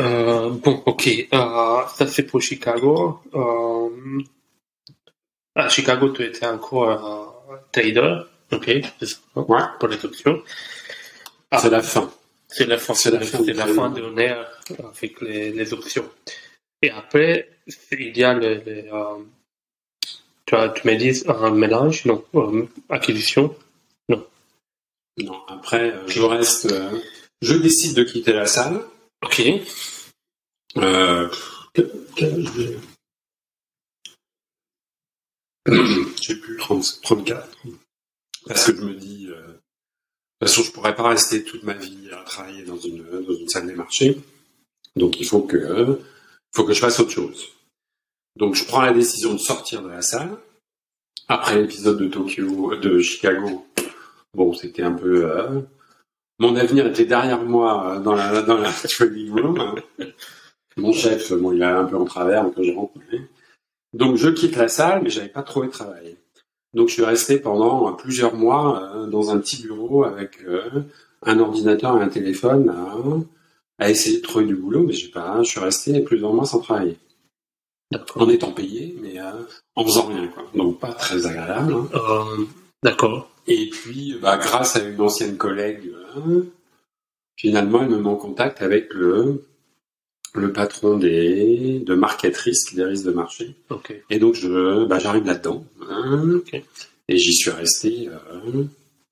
[0.00, 1.08] Euh, bon, ok.
[1.32, 3.20] Euh, ça c'est pour Chicago.
[5.54, 8.18] À Chicago, tu étais encore trader.
[8.52, 8.70] Ok.
[8.98, 9.60] C'est ça, hein, Ouais.
[9.78, 10.42] Pour les options.
[11.50, 11.58] Ah.
[11.58, 12.10] C'est la fin.
[12.48, 15.72] C'est la fin, C'est la fin c'est du la fin de l'honneur avec les, les
[15.72, 16.10] options.
[16.82, 17.48] Et après,
[17.92, 19.22] il y a le, le, euh,
[20.46, 23.56] tu, as, tu me dis un mélange, non, euh, acquisition.
[25.16, 26.66] Non, après, euh, je reste.
[26.72, 27.00] euh,
[27.40, 28.82] je décide de quitter la salle.
[29.22, 29.42] Ok.
[30.76, 31.30] Euh,
[36.20, 37.48] J'ai plus 30, 34.
[38.46, 42.10] Parce que je me dis, de toute façon, je pourrais pas rester toute ma vie
[42.12, 44.18] à travailler dans une, dans une salle des marchés.
[44.96, 45.96] Donc, il faut que, euh,
[46.54, 47.48] faut que je fasse autre chose.
[48.36, 50.36] Donc, je prends la décision de sortir de la salle.
[51.28, 53.66] Après l'épisode de Tokyo, de Chicago,
[54.34, 55.60] bon, c'était un peu, euh,
[56.38, 59.58] mon avenir était derrière moi euh, dans la, dans la trading room.
[59.58, 59.74] hein.
[60.76, 63.22] Mon chef, bon, il a un peu en travers quand j'ai rencontré.
[63.92, 66.16] Donc, je quitte la salle, mais j'avais pas trouvé de travail.
[66.74, 70.40] Donc, je suis resté pendant plusieurs mois dans un petit bureau avec
[71.22, 73.24] un ordinateur et un téléphone
[73.78, 75.42] à, essayer de trouver du boulot, mais j'ai pas.
[75.42, 76.96] Je suis resté plusieurs mois sans travailler,
[78.16, 79.32] en étant payé, mais euh,
[79.76, 80.44] en faisant rien, quoi.
[80.54, 81.74] Donc, pas très agréable.
[81.74, 81.88] hein.
[81.94, 82.44] Euh,
[82.82, 83.30] D'accord.
[83.46, 86.44] Et puis, bah, grâce à une ancienne collègue, euh,
[87.36, 89.44] finalement, elle me met en contact avec le,
[90.34, 93.54] le patron des, de market risk, des risques de marché.
[94.10, 95.64] Et donc, je, bah, j'arrive là-dedans.
[95.88, 96.40] hein,
[97.08, 98.08] et j'y suis resté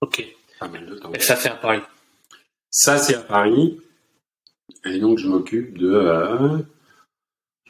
[0.01, 0.25] Ok.
[0.59, 1.13] pas mal de temps.
[1.13, 1.81] Et ça, c'est à Paris?
[2.71, 3.79] Ça, c'est à Paris.
[4.85, 6.59] Et donc, je m'occupe de, euh,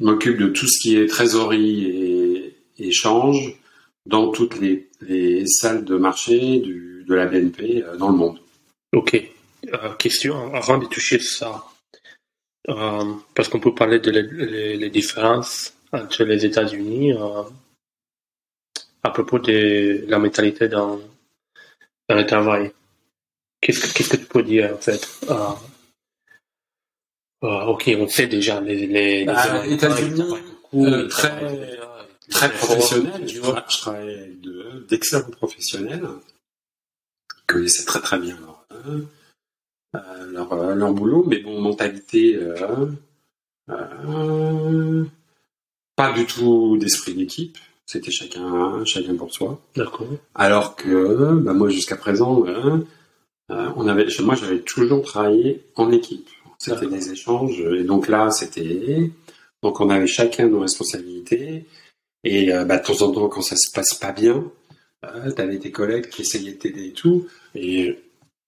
[0.01, 3.57] de tout ce qui est trésorerie et échange
[4.07, 8.39] dans toutes les, les salles de marché de la BNP euh, dans le monde.
[8.93, 9.23] Ok.
[9.73, 11.65] Euh, question, avant de toucher ça,
[13.35, 17.13] parce qu'on peut parler de les, différences entre les États-Unis
[19.03, 21.01] à propos de la mentalité dans,
[22.09, 22.73] dans le travail.
[23.61, 25.09] Qu'est-ce que, qu'est-ce que tu peux dire en fait
[27.43, 30.23] euh, euh, Ok, on sait déjà les, les, Bah, les États-Unis,
[30.75, 31.77] euh, très- travaillent, euh,
[32.31, 33.27] Très ils professionnel.
[33.27, 33.65] tu Je, vois.
[33.69, 34.41] je travaille avec
[34.89, 36.07] d'excellents professionnels
[37.37, 39.01] qui connaissaient très très bien leur, euh,
[40.33, 42.87] leur, euh, leur boulot, mais bon, mentalité, euh,
[43.71, 45.05] euh,
[45.97, 47.59] pas du tout d'esprit d'équipe.
[47.85, 49.61] C'était chacun, chacun pour soi.
[49.77, 50.07] D'accord.
[50.35, 52.79] Alors que bah, moi, jusqu'à présent, euh,
[53.51, 56.29] euh, on avait, moi, j'avais toujours travaillé en équipe.
[56.63, 59.11] C'était des échanges, et donc là, c'était,
[59.65, 61.67] donc on avait chacun nos responsabilités.
[62.23, 64.45] Et euh, bah, de temps en temps, quand ça se passe pas bien,
[65.05, 67.27] euh, t'avais tes collègues qui essayaient de t'aider et tout.
[67.57, 67.99] Et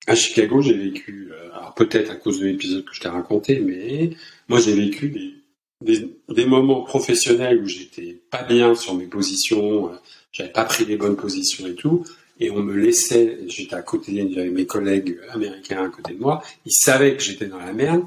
[0.06, 3.58] à Chicago, j'ai vécu, euh, alors peut-être à cause de l'épisode que je t'ai raconté,
[3.58, 4.10] mais
[4.48, 5.34] moi, j'ai vécu des,
[5.80, 9.96] des, des moments professionnels où j'étais pas bien sur mes positions, euh,
[10.30, 12.04] j'avais pas pris les bonnes positions et tout,
[12.40, 16.42] et on me laissait, j'étais à côté, j'avais mes collègues américains à côté de moi,
[16.66, 18.02] ils savaient que j'étais dans la merde,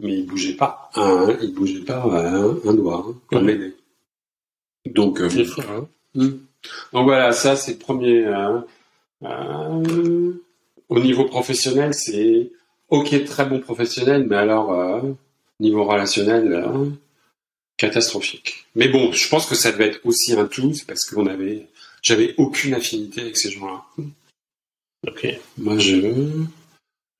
[0.00, 3.46] mais ils bougeaient pas un, ils bougeaient pas un, un doigt hein, pour Mhm.
[3.46, 3.74] m'aider.
[4.86, 5.88] Donc, euh, fou, hein.
[6.14, 6.28] Mm.
[6.92, 8.24] Donc voilà, ça c'est le premier.
[8.26, 8.60] euh,
[9.24, 10.32] euh,
[10.88, 12.50] au niveau professionnel, c'est
[12.88, 15.00] ok, très bon professionnel, mais alors euh,
[15.60, 16.66] niveau relationnel,
[17.76, 18.66] catastrophique.
[18.74, 21.66] Mais bon, je pense que ça devait être aussi un tout, c'est parce qu'on avait,
[22.08, 23.84] j'avais aucune affinité avec ces gens-là.
[25.06, 25.26] Ok.
[25.58, 26.46] Moi, je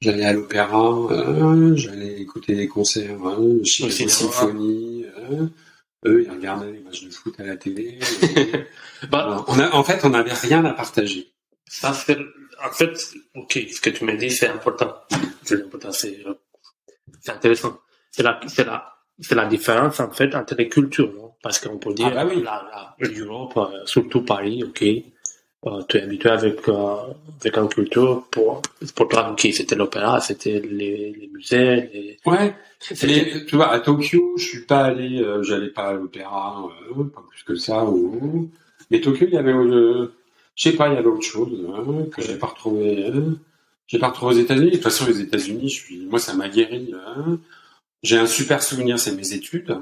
[0.01, 4.12] j'allais à l'opéra, euh, j'allais écouter des concerts, euh, Chicago cinéma.
[4.12, 5.05] Symphony.
[5.05, 5.47] euh,
[6.06, 7.98] eux, ils regardaient les matchs de foot à la télé.
[9.10, 11.31] Bah, on a, en fait, on n'avait rien à partager.
[11.70, 12.90] Ça, en fait,
[13.36, 14.93] ok, ce que tu me dis, c'est important.
[15.44, 16.24] C'est important, c'est,
[17.20, 17.78] c'est intéressant.
[18.10, 21.28] C'est la, c'est la, c'est la différence, en fait, entre les cultures, non?
[21.43, 22.43] Parce qu'on peut dire, Ah bah oui.
[23.15, 26.97] l'Europe, euh, surtout Paris, ok, euh, tu es habitué avec, euh,
[27.40, 28.62] avec une culture pour,
[28.94, 32.55] pour toi, ok, c'était l'opéra, c'était les, les musées, les, Ouais.
[33.47, 36.65] tu vois, à Tokyo, je suis pas allé, euh, j'allais pas à l'opéra,
[36.98, 37.85] euh, pas plus que ça.
[37.85, 38.51] Ou...
[38.90, 40.09] Mais Tokyo, il y avait, je
[40.56, 43.10] sais pas, il y avait autre chose hein, que j'ai pas retrouvé.
[43.86, 44.66] J'ai pas retrouvé aux États-Unis.
[44.70, 46.93] De toute façon, les États-Unis, je suis, moi, ça m'a guéri.
[46.94, 47.39] hein.
[48.02, 49.77] J'ai un super souvenir, c'est mes études.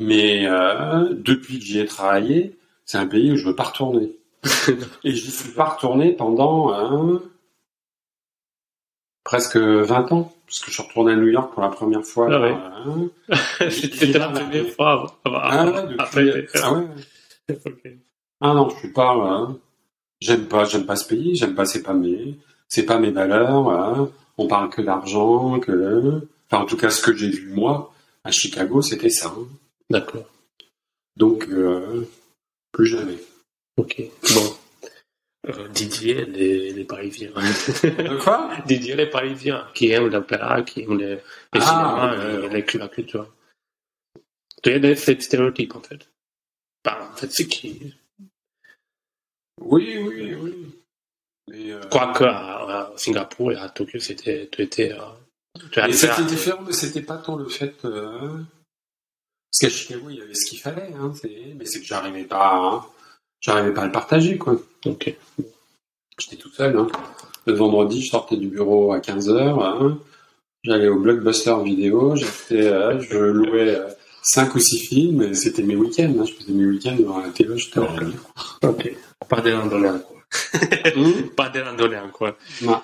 [0.00, 4.16] Mais euh, depuis que j'y ai travaillé, c'est un pays où je veux pas retourner.
[5.04, 7.20] Et je n'y suis pas retourné pendant hein,
[9.24, 12.28] presque 20 ans, parce que je suis retourné à New York pour la première fois.
[12.32, 12.54] Ah ouais.
[12.54, 13.10] hein.
[13.70, 15.18] c'était la première fois.
[15.24, 16.86] Ah ouais, depuis- Après, ah ouais.
[18.40, 19.12] Ah non, je suis pas.
[19.14, 19.58] hein.
[20.20, 21.34] J'aime pas, j'aime pas ce pays.
[21.34, 21.64] J'aime pas.
[21.64, 22.36] C'est pas mes,
[22.68, 24.08] c'est pas mes valeurs.
[24.38, 26.22] On parle que d'argent, que.
[26.50, 27.92] Enfin, en tout cas, ce que j'ai vu moi
[28.28, 29.28] à Chicago, c'était ça.
[29.36, 29.46] hein.
[29.90, 30.30] D'accord.
[31.16, 32.06] Donc, euh,
[32.72, 33.18] plus jamais.
[33.76, 34.00] Ok.
[34.34, 34.56] Bon.
[35.48, 37.30] Euh, Didier, les, les Parisiens.
[37.32, 38.50] De quoi?
[38.66, 41.20] Didier, les Parisiens, qui aiment l'opéra, qui aiment les, les
[41.54, 43.32] Ah, cinémas, euh, les- la culture.
[44.62, 46.08] Tu as des ces stéréotypes, en fait?
[46.84, 47.94] Bah, en fait, c'est qui?
[49.60, 50.74] Oui, oui, oui.
[51.72, 54.92] Euh, Quoique à, à Singapour et à Tokyo, c'était, tu étais.
[55.62, 57.74] Euh, mais c'était différent, mais c'était pas tant le fait.
[57.84, 58.38] euh,
[59.50, 61.12] Parce qu'à Chicago, il y avait ce qu'il fallait, hein,
[61.56, 62.86] mais c'est que j'arrivais pas, à-
[63.40, 64.56] j'arrivais pas à le partager, quoi.
[64.86, 65.14] Ok.
[66.18, 66.76] J'étais tout seul.
[66.76, 66.88] Hein.
[67.46, 69.62] Le vendredi, je sortais du bureau à 15h.
[69.62, 69.98] Hein.
[70.64, 72.16] J'allais au blockbuster vidéo.
[72.16, 73.78] J'étais, euh, je louais
[74.22, 76.12] 5 ou 6 films et c'était mes week-ends.
[76.18, 76.24] Hein.
[76.26, 77.56] Je faisais mes week-ends devant la télé.
[77.56, 77.88] J'étais en
[78.64, 78.92] Ok.
[79.28, 80.16] Pas de randonnée, quoi.
[80.96, 82.36] Hum, Pas de randonnée, quoi.
[82.62, 82.80] non.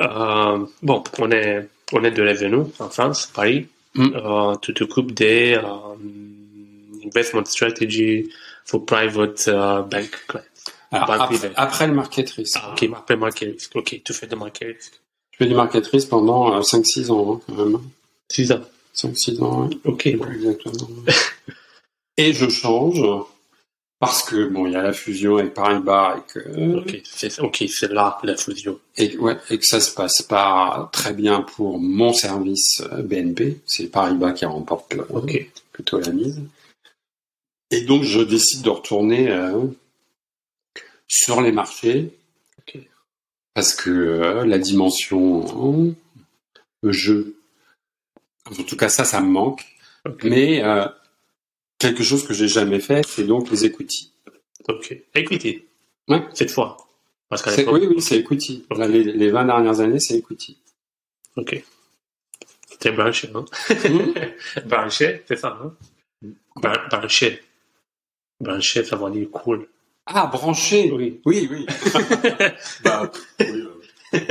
[0.00, 3.66] Euh, bon, on est, on est de revenu en France, Paris.
[3.94, 4.14] Mm.
[4.14, 8.28] Euh, tu t'occupes des euh, investment strategy
[8.64, 10.44] for private euh, bank clients.
[10.90, 12.58] Alors, Banque après, après le market risk.
[12.62, 13.76] Ah, ok, après market risk.
[13.76, 15.00] Ok, tu fais de market risk.
[15.32, 17.80] Je fais du market risk pendant euh, 5-6 ans, hein, quand même.
[18.30, 18.60] 6 ans.
[18.94, 19.76] 5-6 ans, ouais.
[19.84, 20.88] Ok, exactement.
[22.16, 23.00] et je change
[24.00, 26.76] parce que, bon, il y a la fusion avec Paribas et que,
[27.42, 28.78] Ok, c'est là la fusion.
[28.96, 33.60] et, ouais, et que ça se passe pas très bien pour mon service euh, BNP.
[33.66, 35.50] C'est Paribas qui remporte le- Ok.
[35.72, 36.40] plutôt la mise.
[37.70, 39.64] Et donc, je décide de retourner euh,
[41.08, 42.14] sur les marchés
[43.54, 45.94] parce que euh, la dimension
[46.84, 47.34] euh, jeu,
[48.48, 49.64] en tout cas ça, ça me manque.
[50.22, 50.86] Mais euh,
[51.78, 54.12] quelque chose que j'ai jamais fait, c'est donc les equity.
[54.68, 54.96] Ok.
[55.14, 55.64] Equity.
[56.08, 56.22] Ouais.
[56.34, 56.76] Cette fois.
[57.28, 57.74] Parce qu'à l'époque.
[57.74, 58.64] Oui, oui, c'est equity.
[58.76, 60.58] Là, les, les 20 dernières années, c'est equity.
[61.36, 61.62] Ok.
[62.78, 63.44] T'es branché, hein?
[63.70, 64.66] Hmm?
[64.68, 65.58] Branché, c'est ça?
[66.56, 67.42] Bran- branché.
[68.40, 69.66] Branché, ça veut dire cool.
[70.06, 71.20] ah, branché Oui.
[71.24, 71.66] Oui, oui.
[72.84, 73.10] bah,
[73.40, 73.64] oui,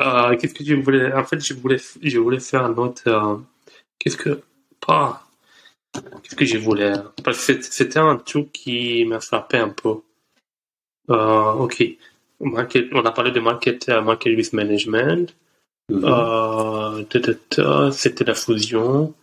[0.00, 3.36] Euh, qu'est-ce que je voulais en fait je voulais je voulais faire un autre euh,
[3.98, 4.40] qu'est-ce que
[4.84, 5.24] pas
[5.92, 6.92] qu'est-ce que je voulais
[7.24, 9.94] parce que c'est- c'était un truc qui m'a frappé un peu.
[11.10, 11.84] Euh, ok.
[12.40, 15.34] Market- on a parlé de market euh, market risk management.
[15.90, 16.04] Mhm.
[16.04, 19.14] euh, ta, ta, ta, c'était la fusion.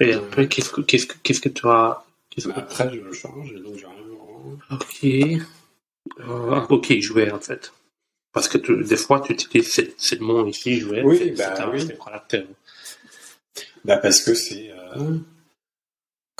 [0.00, 2.04] Et après qu'est-ce que qu'est-ce que qu'est-ce que tu as
[2.54, 5.04] Après, je change et donc j'arrive en- ok.
[6.20, 7.72] Euh, ok jouer en fait.
[8.32, 11.70] Parce que tu- des fois tu utilises ce, ce mot ici jouer Oui, c'est bah
[11.72, 11.86] oui.
[12.04, 12.46] caractère
[13.84, 15.16] Bah parce que c'est euh,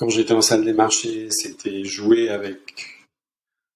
[0.03, 3.07] quand j'étais en salle des marchés, c'était jouer avec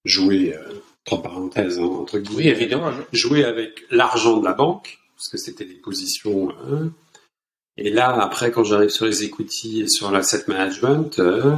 [0.04, 2.42] jouer euh, entre parenthèses hein, entre guillemets.
[2.42, 2.90] Oui, évidemment.
[3.12, 6.50] Jouer avec l'argent de la banque parce que c'était des positions.
[6.50, 6.90] hein.
[7.76, 11.54] et là après quand j'arrive sur les equity et sur l'asset management, euh,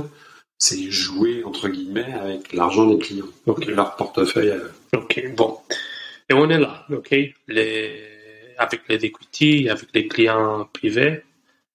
[0.59, 3.65] c'est jouer entre guillemets avec l'argent des clients, Ok.
[3.65, 4.51] leur portefeuille.
[4.51, 4.73] à eux.
[4.95, 5.57] Ok, bon.
[6.29, 7.15] Et on est là, ok?
[7.47, 8.05] Les...
[8.59, 11.23] Avec les equity, avec les clients privés,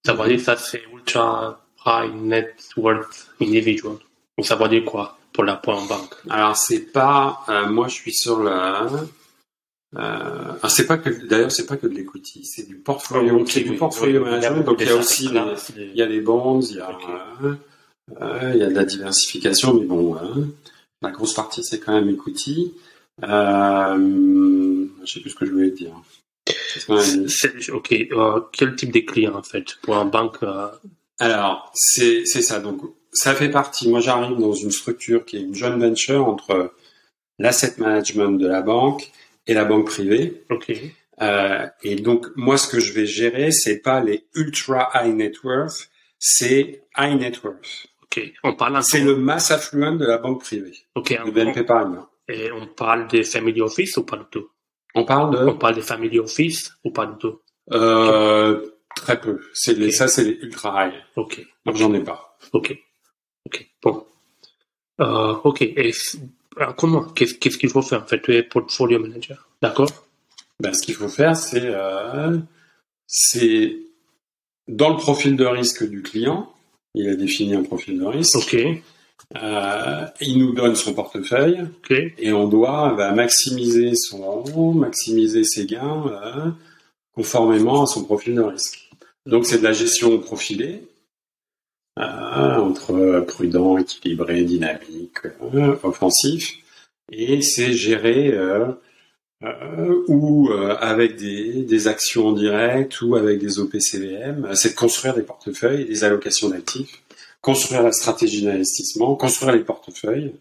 [0.06, 3.98] ça dire ça c'est ultra high net worth individual.
[4.38, 6.14] Donc ça veut dire quoi pour la en banque?
[6.30, 8.88] Alors c'est pas, euh, moi je suis sur la,
[9.96, 13.62] euh, c'est pas que, d'ailleurs c'est pas que de l'equity, c'est du portfolio, Ok, c'est
[13.62, 14.64] du portfolio Oui, management.
[14.64, 16.98] Donc il y a aussi, les- il y a des bonds, il y a,
[18.22, 20.48] euh, il y a de la diversification, mais bon, hein,
[21.02, 22.74] la grosse partie c'est quand même equity.
[23.24, 25.94] Euh, je sais plus ce que je voulais dire.
[27.70, 27.96] Ok,
[28.52, 30.40] quel type de client en fait Pour un banque,
[31.24, 32.60] Alors, c'est c'est ça.
[32.60, 32.82] Donc,
[33.12, 33.90] ça fait partie.
[33.90, 36.74] Moi, j'arrive dans une structure qui est une joint venture entre
[37.40, 39.10] l'asset management de la banque
[39.48, 40.44] et la banque privée.
[40.50, 40.72] Ok.
[41.22, 45.44] Euh, et donc, moi, ce que je vais gérer, c'est pas les ultra high net
[45.44, 45.90] worth,
[46.20, 47.88] c'est high net worth.
[48.04, 48.32] Ok.
[48.44, 51.12] On parle C'est le mass affluent de la banque privée, Ok.
[51.14, 52.08] de on- BNP Paribas.
[52.30, 54.48] Et on parle des family office ou pas du tout?
[54.96, 57.40] On parle On de parle des family office ou pas du tout?
[57.72, 58.62] Euh,
[58.96, 59.42] très peu.
[59.54, 60.94] C'est ça, c'est les ultra high.
[61.16, 61.46] Ok.
[61.66, 62.38] Donc, j'en ai pas.
[62.54, 62.78] Ok.
[63.46, 63.70] Ok.
[63.82, 64.06] Bon.
[65.02, 65.62] Euh, ok.
[65.62, 65.92] Et
[66.78, 68.04] comment Qu'est-ce qu'il faut faire?
[68.04, 69.48] En fait Tu es portfolio manager.
[69.62, 69.90] D'accord?
[70.60, 72.38] Ben, ce qu'il faut faire, c'est euh,
[73.08, 73.78] c'est
[74.68, 76.52] dans le profil de risque du client.
[76.94, 78.36] Il a défini un profil de risque.
[78.38, 78.56] Ok.
[79.36, 81.66] Euh, il nous donne son portefeuille
[82.20, 86.52] et on doit bah, maximiser son maximiser ses gains euh,
[87.16, 88.83] conformément à son profil de risque.
[89.26, 90.84] Donc c'est de la gestion profilée
[92.00, 96.64] euh, entre prudent, équilibré, dynamique, euh, offensif
[97.12, 98.72] et c'est géré euh,
[99.44, 105.14] euh, ou euh, avec des, actions en direct ou avec des OPCVM, c'est de construire
[105.14, 107.04] des portefeuilles, des allocations d'actifs,
[107.42, 110.34] construire la stratégie d'investissement, construire les portefeuilles,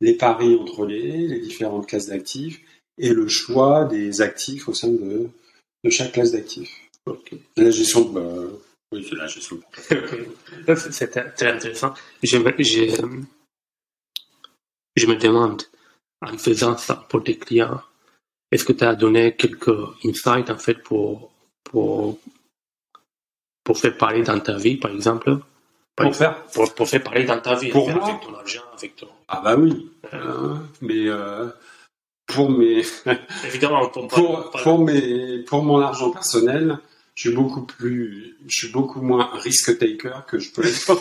[0.00, 2.60] les paris entre les, différentes classes d'actifs
[2.98, 5.30] et le choix des actifs au sein de
[5.90, 6.85] chaque classe d'actifs.
[7.06, 7.34] Ok.
[7.56, 8.20] La gestion de...
[8.20, 8.56] bah,
[8.92, 11.94] oui, c'est la gestion de c'est- très intéressant.
[12.22, 12.84] Je me, je,
[14.96, 15.62] je me demande,
[16.24, 17.80] en faisant ça pour tes clients,
[18.50, 19.70] est-ce que tu as donné quelques
[20.04, 21.30] insights en fait pour,
[21.64, 22.18] pour,
[23.64, 25.38] pour faire parler dans ta vie, par exemple?
[25.96, 26.44] Pour faire?
[26.48, 28.08] pour, pour faire parler dans ta vie, Pour fait, moi?
[28.08, 29.08] avec ton argent, avec ton.
[29.28, 29.90] Ah bah oui.
[30.12, 31.48] Euh, mais euh,
[32.26, 32.84] pour mes
[33.44, 36.78] évidemment, pour, pour, pour mes pour mon argent personnel,
[37.16, 40.94] je suis beaucoup plus je suis beaucoup moins risk taker que je peux l'être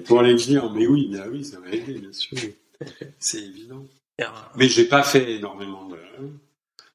[0.06, 0.72] pour les clients.
[0.74, 2.36] Mais oui, oui, ça m'a aidé bien sûr.
[3.18, 3.86] C'est évident.
[4.56, 5.96] Mais j'ai pas fait énormément de.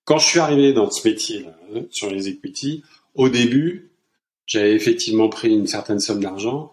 [0.04, 2.84] Quand je suis arrivé dans ce métier-là, hein, sur les equity,
[3.16, 3.90] au début,
[4.46, 6.72] j'avais effectivement pris une certaine somme d'argent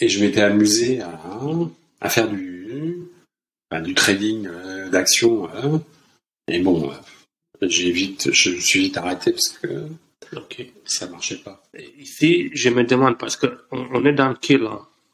[0.00, 1.18] et je m'étais amusé à,
[2.00, 2.96] à faire du,
[3.70, 5.48] enfin, du trading euh, d'actions.
[5.54, 5.80] hein.
[6.48, 6.94] Et bon, euh,
[7.62, 9.86] j'ai vite, je me suis vite arrêté parce que
[10.36, 10.64] Ok.
[10.84, 11.62] ça marchait pas.
[11.98, 14.68] Ici, je me demande, parce qu'on on est dans quelle,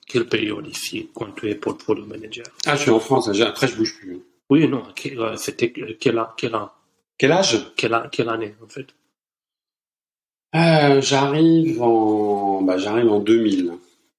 [0.06, 2.44] quelle période ici, quand tu es portfolio manager?
[2.66, 3.28] Ah, je suis en France.
[3.40, 4.18] Après, je bouge plus.
[4.50, 6.70] Oui, non, quel- euh, c'était quelle, an- quelle, an-
[7.16, 7.58] Quel âge?
[7.76, 8.86] Quelle, quelle année, en fait?
[10.54, 13.72] Euh, J'arrive en, bah, j'arrive en 2000.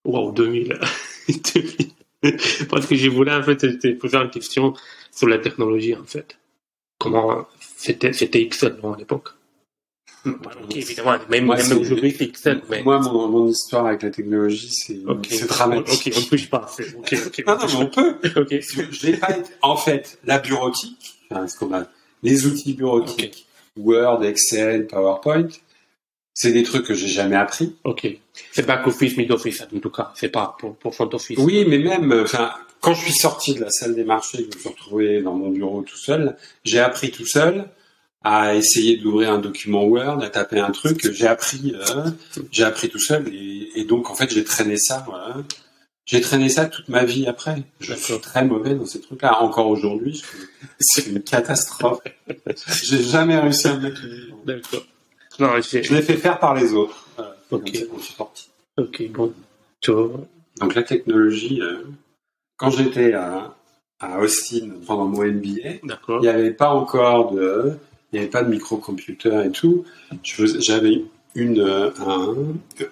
[0.04, 0.78] Wow, 2000.
[1.28, 1.92] 2000.
[2.70, 4.74] Parce que je voulais, en fait, te poser une question
[5.12, 6.38] sur la technologie, en fait.
[7.00, 7.48] Comment
[7.86, 9.30] c'était, c'était Excel, non, à l'époque
[10.26, 12.82] Ok, évidemment, même, Moi, même aujourd'hui, c'est Excel, mais...
[12.82, 15.04] Moi, mon, mon histoire avec la technologie, c'est
[15.48, 16.14] dramatique.
[16.14, 16.68] Ok, on ne touche pas.
[17.46, 18.16] Non, non, mais on peut.
[18.24, 21.86] Je pas En fait, la bureautique, enfin, ce qu'on a,
[22.24, 23.46] les outils bureautiques,
[23.78, 25.50] Word, Excel, PowerPoint,
[26.34, 27.76] c'est des trucs que j'ai jamais appris.
[27.84, 28.08] Ok.
[28.52, 30.12] C'est back office, mid office, en tout cas.
[30.16, 31.38] C'est pas pour, pour front office.
[31.38, 32.52] Oui, mais même, enfin,
[32.82, 35.34] quand je suis sorti de la salle des marchés, que je me suis retrouvé dans
[35.34, 37.66] mon bureau tout seul, j'ai appris tout seul
[38.26, 41.12] à essayer d'ouvrir un document Word, à taper un truc.
[41.14, 42.10] J'ai appris, euh,
[42.52, 45.06] j'ai appris tout seul, et, et donc en fait j'ai traîné ça.
[45.08, 45.38] Voilà.
[46.06, 47.64] J'ai traîné ça toute ma vie après.
[47.80, 49.42] Je suis très mauvais dans ces trucs-là.
[49.42, 50.24] Encore aujourd'hui,
[50.80, 52.00] c'est une catastrophe.
[52.84, 54.02] J'ai jamais réussi à me mettre.
[54.46, 54.84] D'accord.
[55.40, 57.08] Je l'ai fait faire par les autres.
[57.16, 57.36] Voilà.
[57.52, 57.64] Ok.
[57.64, 58.50] comme ça qu'on suis sorti.
[58.78, 59.34] Ok, bon.
[59.82, 60.12] Tu vois,
[60.60, 61.84] Donc la technologie, euh,
[62.58, 63.56] quand j'étais à,
[64.00, 67.78] à Austin pendant mon MBA, il n'y avait pas encore de,
[68.16, 69.84] il n'y avait pas de microcomputer et tout.
[70.24, 71.04] J'avais
[71.36, 72.36] une euh, un,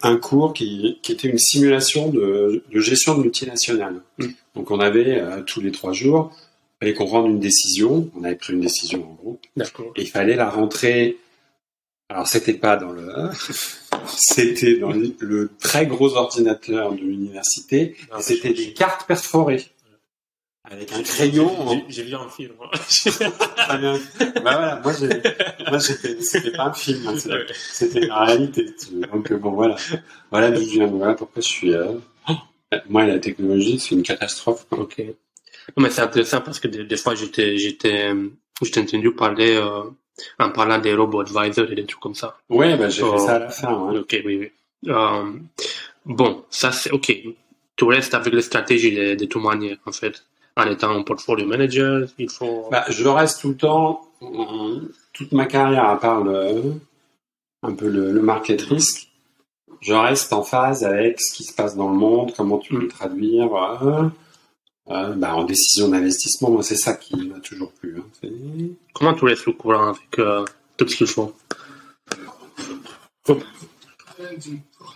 [0.01, 4.01] un cours qui, qui était une simulation de, de gestion de multinationales.
[4.17, 4.27] Mm.
[4.55, 8.11] Donc on avait euh, tous les trois jours, il fallait qu'on rende une décision.
[8.19, 9.93] On avait pris une décision en groupe D'accord.
[9.95, 11.17] et il fallait la rentrer.
[12.09, 13.09] Alors c'était pas dans le,
[14.07, 17.95] c'était dans le, le très gros ordinateur de l'université.
[18.11, 19.63] Ah, C'était des cartes perforées
[20.69, 21.83] avec un crayon.
[21.89, 22.53] J'ai- vu un film.
[23.57, 23.99] Très bien.
[24.19, 24.93] Bah voilà, moi,
[25.69, 27.15] moi j'étais, c'était pas un film, hein,
[27.57, 28.65] c'était, la réalité.
[29.11, 29.75] Donc euh, bon voilà,
[30.31, 30.87] voilà d'où je viens.
[30.87, 31.73] Voilà pourquoi je suis.
[31.73, 31.93] euh,
[32.89, 34.65] Moi la technologie c'est une catastrophe.
[34.69, 34.79] quoi.
[34.79, 35.01] ok.
[35.77, 38.11] Non, mais c'est intéressant parce que des, des fois, j'étais, j'étais,
[38.61, 39.83] je t'ai entendu parler, euh,
[40.39, 42.37] en parlant des robots advisors et des trucs comme ça.
[42.49, 43.13] Ouais, bah j'ai Oh.
[43.13, 43.73] fait ça à la fin.
[43.85, 43.99] ouais.
[43.99, 44.51] Ok, oui, oui.
[44.89, 45.31] Euh,
[46.05, 47.15] bon, ça c'est ok.
[47.77, 50.25] Tu restes avec les stratégies de, de toute manière, en fait.
[50.55, 52.67] En étant un portfolio manager, il faut.
[52.71, 54.01] Bah, je reste tout le temps,
[55.13, 56.73] toute ma carrière, à part le,
[57.63, 59.07] un peu le, le market risk,
[59.81, 62.81] je reste en phase avec ce qui se passe dans le monde, comment tu peux
[62.81, 63.53] le traduire.
[63.55, 64.09] euh,
[64.89, 67.97] euh, bah, en décision d'investissement, moi, c'est ça qui m'a toujours plu.
[67.99, 68.27] Hein.
[68.93, 70.45] Comment tu laisses le courant avec euh,
[70.77, 71.33] tout ce qu'ils font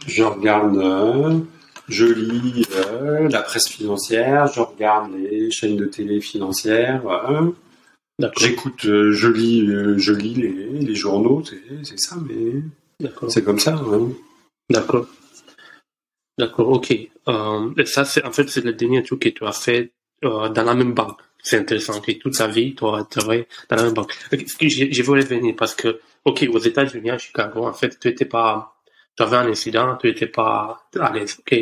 [0.05, 1.39] Je regarde, euh,
[1.87, 7.51] je lis euh, la presse financière, je regarde les chaînes de télé financières, euh,
[8.37, 9.65] j'écoute, euh, je lis,
[9.97, 11.43] je lis les, les journaux,
[11.83, 12.61] c'est ça, mais
[13.29, 13.75] c'est comme ça.
[13.75, 14.09] hein.
[14.69, 15.07] D'accord.
[16.37, 16.91] D'accord, ok.
[16.91, 19.91] Et ça, c'est en fait, c'est le dernier truc que tu as fait
[20.21, 21.19] dans la même banque.
[21.41, 21.97] C'est intéressant.
[21.97, 22.17] ok.
[22.19, 24.13] Toute ta vie, tu as travaillé dans la même banque.
[24.33, 27.73] Ok, ce que j'ai- Je voulais venir parce que, ok, aux États-Unis, à Chicago, en
[27.73, 28.76] fait, tu étais pas,
[29.17, 31.57] tu avais un incident, tu étais pas à l'aise, ok.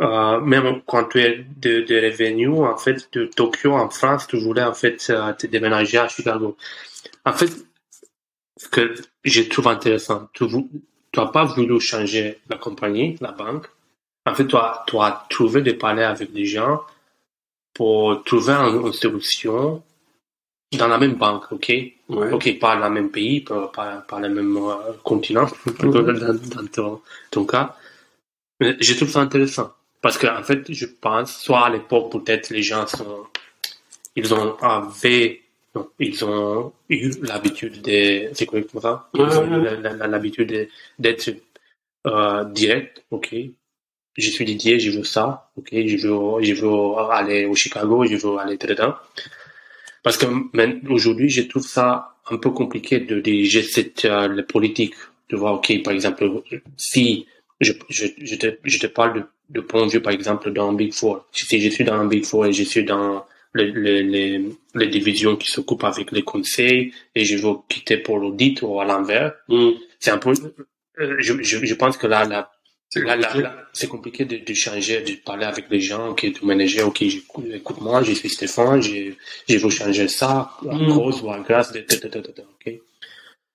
[0.00, 4.38] Euh, même quand tu es de, de revenu, en fait, de Tokyo en France, tu
[4.38, 6.56] voulais, en fait, euh, te déménager à Chicago.
[7.24, 7.50] En fait,
[8.56, 10.44] ce que je trouve intéressant, tu,
[11.16, 13.66] n'as pas voulu changer la compagnie, la banque.
[14.26, 16.82] En fait, tu as, tu as trouvé de parler avec des gens
[17.74, 19.82] pour trouver une solution
[20.72, 21.68] dans la même banque, ok?
[22.08, 22.32] Ouais.
[22.32, 25.46] Ok, pas dans le même pays, pas, pas, pas le même euh, continent,
[25.82, 25.92] Mhm.
[26.18, 27.00] dans, dans ton,
[27.30, 27.76] ton cas.
[28.60, 29.72] Mais je trouve ça intéressant.
[30.00, 33.26] Parce que, en fait, je pense, soit à l'époque, peut-être les gens sont,
[34.16, 35.42] ils ont, avaient,
[35.74, 39.08] non, ils ont eu l'habitude de, c'est correctement ça?
[39.14, 40.68] Ils ont la- l'habitude de-
[40.98, 41.30] d'être,
[42.06, 43.34] euh, direct, ok?
[44.18, 45.70] Je suis Didier, je veux ça, ok?
[45.72, 48.94] Je veux, je veux aller au Chicago, je veux aller dedans.
[50.02, 50.26] Parce que
[50.90, 54.94] aujourd'hui, je trouve ça un peu compliqué de diriger cette euh, la politique.
[55.28, 56.42] Tu vois, ok, par exemple,
[56.76, 57.26] si
[57.60, 60.72] je, je, je, te, je te parle de, de point de vue, par exemple, dans
[60.72, 61.26] Big Four.
[61.32, 63.24] Si je suis dans un Big Four et je suis dans
[63.54, 68.18] les, les, les, les divisions qui s'occupent avec les conseils et je veux quitter pour
[68.18, 69.70] l'audit ou à l'envers, Mm.
[70.00, 70.32] c'est un peu,
[71.00, 72.51] euh, je, je, je pense que là, là,
[72.94, 73.40] C'est compliqué.
[73.42, 77.00] là, c'est compliqué de, de changer, de parler avec les gens, ok, de manager, ok,
[77.00, 79.12] écoute-moi, je suis Stéphane, je,
[79.48, 80.92] je veux changer ça, à Mm.
[80.92, 82.80] cause ou à grâce de, de, ok.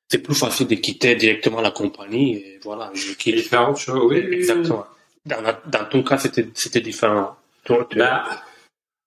[0.10, 3.48] C'est plus facile de quitter directement la compagnie, et voilà, je quitte.
[3.76, 4.18] chose, oui.
[4.18, 4.88] Exactement.
[5.24, 7.36] Dans, la- dans ton cas, c'était, c'était différent.
[7.64, 8.42] Toi, tu- Bah,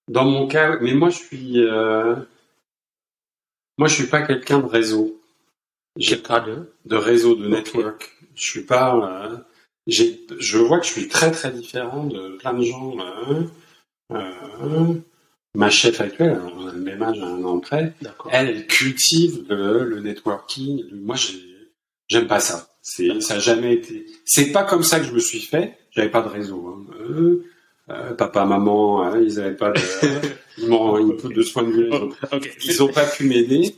[0.06, 2.14] dans mon cas, mais moi je suis, euh,
[3.78, 5.20] moi je suis pas quelqu'un de réseau.
[5.96, 8.12] J'ai cas de, de réseau, de network.
[8.36, 8.94] Je suis pas.
[8.94, 9.36] euh,
[9.90, 12.96] je vois que je suis très très différent de plein de gens.
[12.98, 13.42] euh,
[14.12, 14.94] euh,
[15.54, 17.92] ma chef actuelle, on a le même âge, à un an près,
[18.30, 20.84] elle, elle cultive le, le networking.
[20.92, 21.38] Moi, j'ai,
[22.08, 22.68] j'aime pas ça.
[22.82, 24.06] C'est, ça a jamais été.
[24.24, 25.76] C'est pas comme ça que je me suis fait.
[25.90, 26.66] J'avais pas de réseau.
[26.68, 26.94] hein.
[27.00, 27.44] Euh,
[27.90, 29.80] euh, papa, maman, hein, ils avaient pas de.
[30.58, 32.10] ils m'ont, de ce point de vue, ils ont
[32.64, 33.74] ils ont pas pu m'aider.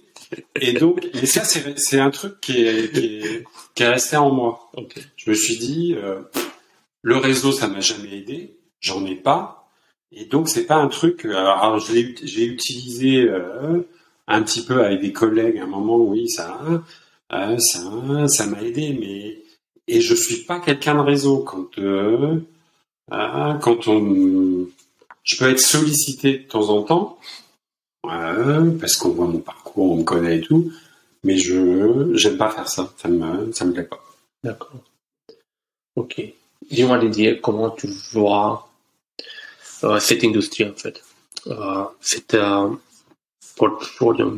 [0.60, 3.44] Et donc, mais ça, c'est un truc qui est, qui, est,
[3.74, 4.70] qui est resté en moi.
[5.16, 6.20] Je me suis dit, euh,
[7.02, 8.56] le réseau, ça m'a jamais aidé.
[8.80, 9.68] J'en ai pas.
[10.12, 11.24] Et donc, c'est pas un truc.
[11.24, 13.80] euh, Alors, je l'ai ut- j'ai utilisé euh,
[14.28, 15.96] un petit peu avec des collègues à un moment.
[15.96, 16.60] Oui, ça,
[17.32, 18.96] euh, ça, ça m'a aidé.
[18.98, 19.38] Mais
[19.88, 22.36] et je suis pas quelqu'un de réseau quand euh,
[23.12, 24.66] euh, quand on
[25.24, 27.18] je peux être sollicité de temps en temps,
[28.06, 30.72] euh, parce qu'on voit mon parcours, on me connaît et tout,
[31.24, 34.02] mais je j'aime pas faire ça, ça me ça me plaît pas.
[34.44, 34.72] D'accord.
[35.96, 36.22] Ok.
[36.70, 38.68] Dis-moi, Didier, comment tu vois
[39.84, 41.02] euh, cette industrie, en fait?
[41.48, 42.68] Euh, C'est euh,
[43.56, 44.32] portfolio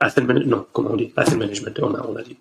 [0.00, 1.12] asset management, non, comment on dit?
[1.16, 2.36] Asset management, on a, on a dit.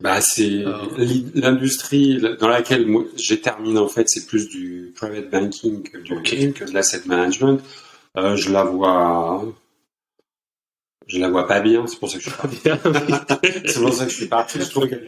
[0.00, 0.76] Bah c'est Euh.
[0.96, 2.86] l'i- l'industrie dans laquelle
[3.16, 6.52] j'ai terminé en fait, c'est plus du private banking que, du, Ok.
[6.54, 7.60] que de l'asset management.
[8.16, 9.44] Euh, je la vois,
[11.08, 12.58] je la vois pas bien, c'est pour ça que je suis parti.
[13.66, 14.58] c'est pour ça que je suis parti.
[14.60, 15.04] Je trouve qu'elle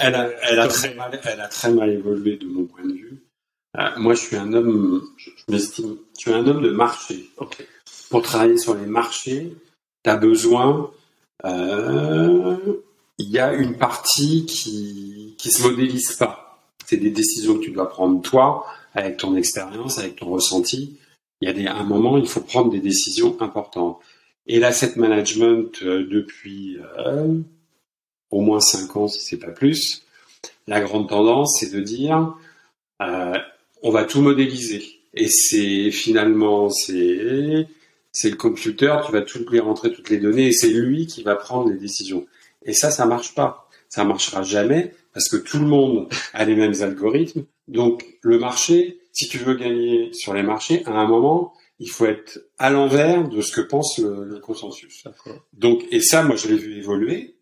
[0.00, 2.92] Elle a, elle, a très mal, elle a très mal évolué de mon point de
[2.92, 3.22] vue.
[3.78, 7.30] Euh, moi, je suis un homme, je, je m'estime, je suis un homme de marché.
[7.36, 7.64] Ok.
[8.10, 9.54] Pour travailler sur les marchés,
[10.04, 10.90] tu as besoin,
[11.44, 12.56] euh,
[13.18, 16.58] il y a une partie qui qui se modélise pas.
[16.86, 20.98] C'est des décisions que tu dois prendre toi, avec ton expérience, avec ton ressenti.
[21.40, 24.00] Il y a des, à un moment, il faut prendre des décisions importantes.
[24.46, 27.38] Et l'asset management, euh, depuis euh,
[28.30, 30.04] au moins cinq ans, si c'est pas plus,
[30.66, 32.34] la grande tendance, c'est de dire,
[33.02, 33.34] euh,
[33.82, 34.82] on va tout modéliser.
[35.14, 37.66] Et c'est finalement, c'est
[38.12, 41.22] c'est le computer, tu vas tout lui rentrer toutes les données, et c'est lui qui
[41.22, 42.26] va prendre les décisions.
[42.64, 43.68] Et ça, ça marche pas.
[43.88, 47.44] Ça marchera jamais parce que tout le monde a les mêmes algorithmes.
[47.68, 52.06] Donc le marché, si tu veux gagner sur les marchés, à un moment, il faut
[52.06, 55.04] être à l'envers de ce que pense le, le consensus.
[55.52, 57.36] Donc, et ça, moi, je l'ai vu évoluer.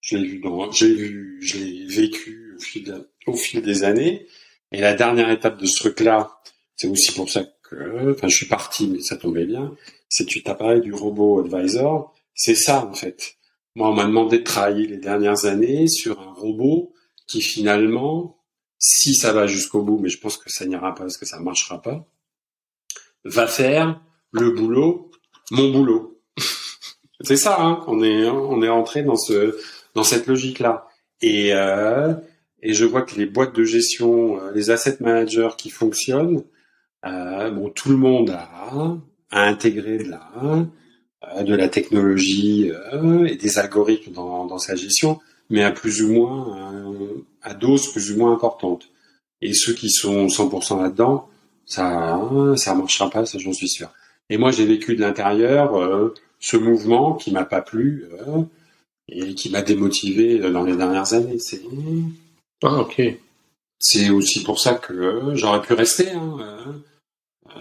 [0.00, 3.84] Je l'ai vu dans, j'ai vu, je l'ai vécu au fil, de- au fil des
[3.84, 4.26] années.
[4.72, 6.30] Et la dernière étape de ce truc-là,
[6.76, 9.74] c'est aussi pour ça que que, enfin, je suis parti, mais ça tombait bien.
[10.10, 12.12] C'est tu t'as parlé du robot advisor.
[12.34, 13.36] C'est ça, en fait.
[13.74, 16.92] Moi, on m'a demandé de travailler les dernières années sur un robot
[17.26, 18.38] qui finalement,
[18.78, 21.40] si ça va jusqu'au bout, mais je pense que ça n'ira pas parce que ça
[21.40, 22.06] marchera pas,
[23.24, 24.00] va faire
[24.32, 25.10] le boulot,
[25.50, 26.20] mon boulot.
[27.20, 29.56] C'est ça, hein, on est on est rentré dans ce
[29.94, 30.88] dans cette logique là.
[31.20, 32.14] Et euh,
[32.62, 36.44] et je vois que les boîtes de gestion, euh, les asset managers qui fonctionnent,
[37.04, 38.96] euh, bon, tout le monde a,
[39.30, 40.30] a intégré de la
[41.36, 45.20] euh, de la technologie euh, et des algorithmes dans, dans sa gestion,
[45.50, 46.84] mais à plus ou moins
[47.42, 48.88] à dose plus ou moins importante.
[49.40, 51.28] Et ceux qui sont 100% là-dedans,
[51.66, 52.20] ça
[52.56, 53.88] ça marchera pas, ça j'en suis sûr.
[54.30, 58.42] Et moi j'ai vécu de l'intérieur euh, ce mouvement qui m'a pas plu euh,
[59.08, 61.38] et qui m'a démotivé dans les dernières années.
[61.38, 61.62] C'est
[62.62, 63.02] Ah, ok.
[63.78, 66.10] c'est aussi pour ça que euh, j'aurais pu rester.
[66.10, 66.82] Hein,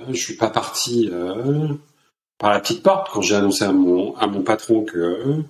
[0.09, 1.09] je suis pas parti
[2.39, 5.43] par la petite porte quand j'ai annoncé à mon à mon patron que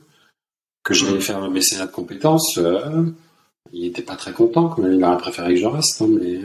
[0.84, 2.60] que j'allais faire le mécénat de compétences.
[3.72, 4.94] il était pas très content, quand même.
[4.94, 6.40] il aurait préféré que je reste, hein, mais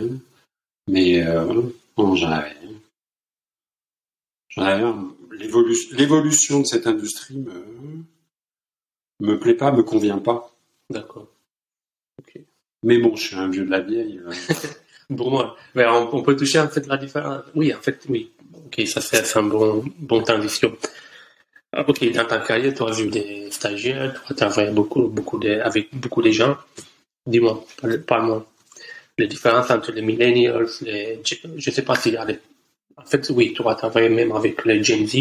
[0.89, 1.63] mais euh,
[1.99, 2.57] non, j'en avais.
[4.49, 4.85] J'en avais.
[5.93, 7.65] L'évolution de cette industrie me
[9.21, 10.55] me plaît pas, me convient pas.
[10.91, 11.29] D'accord.
[12.85, 14.21] Mais bon, je suis un vieux de la vieille.
[14.25, 14.33] euh,
[15.17, 17.43] Pour moi, mais on, on peut toucher en fait la différence.
[17.55, 18.31] Oui, en fait, oui.
[18.67, 20.77] Ok, ça c'est un bon, bon transition.
[21.73, 25.39] Ah, Ok, dans ta carrière, tu as vu des stagiaires, tu as travaillé beaucoup, beaucoup
[25.39, 26.57] de, avec beaucoup de gens.
[27.27, 28.47] Dis-moi, parle- parle-moi.
[29.19, 31.21] Les différences entre les millennials, les,
[31.57, 32.39] je sais pas s'il y a des,
[32.97, 35.17] en fait, oui, tu as travaillé même avec les Gen Z,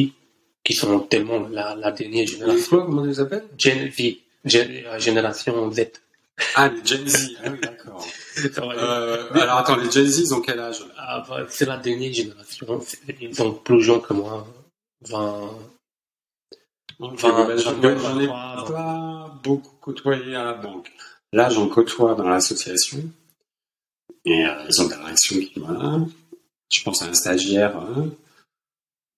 [0.63, 2.85] qui sont tellement la, la dernière génération.
[2.85, 5.79] comment ils s'appellent Gen Z, Gen- la génération Z.
[6.55, 7.37] Ah, les Gen Z.
[7.43, 8.05] Ah oui, d'accord.
[8.37, 10.81] Euh, Euh, alors attends, les Gen Z, ils ont quel âge?
[10.95, 12.79] Ah, bah, c'est la dernière génération.
[13.19, 14.45] Ils sont plus jeunes que moi.
[15.09, 15.49] 20.
[16.99, 20.91] Enfin, Ben, J'en vingt- j'en ai pas beaucoup côtoyé à la banque.
[21.33, 22.99] Là, j'en côtoie dans l'association.
[24.27, 25.99] Et euh, ils ont des réactions qui, voilà.
[26.69, 28.09] Je pense à un stagiaire hein,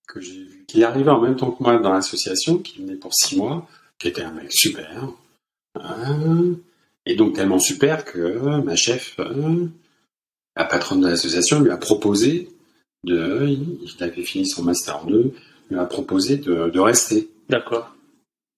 [0.08, 2.96] que j'ai vu, qui est arrivé en même temps que moi dans l'association, qui venait
[2.96, 3.68] pour six mois,
[3.98, 5.10] qui était un mec super.
[5.76, 6.54] hein.
[7.08, 9.66] et donc tellement super que ma chef, euh,
[10.56, 12.50] la patronne de l'association, lui a proposé
[13.04, 15.34] de, il avait fini son master 2,
[15.72, 17.30] lui a proposé de, de rester.
[17.50, 17.96] D'accord.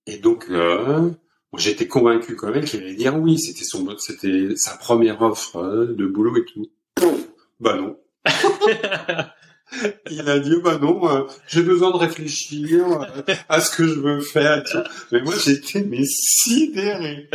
[0.06, 1.11] Et donc, euh,
[1.57, 3.40] j'étais convaincu quand même qu'il allait dire oui.
[3.40, 6.68] C'était son, c'était sa première offre euh, de boulot et tout.
[7.60, 7.98] Bah non.
[10.10, 13.99] Il a dit bah non, euh, j'ai besoin de réfléchir euh, à ce que je
[13.99, 14.64] veux faire.
[14.69, 14.80] tout.
[15.14, 17.30] Mais moi, j'étais mais sidéré,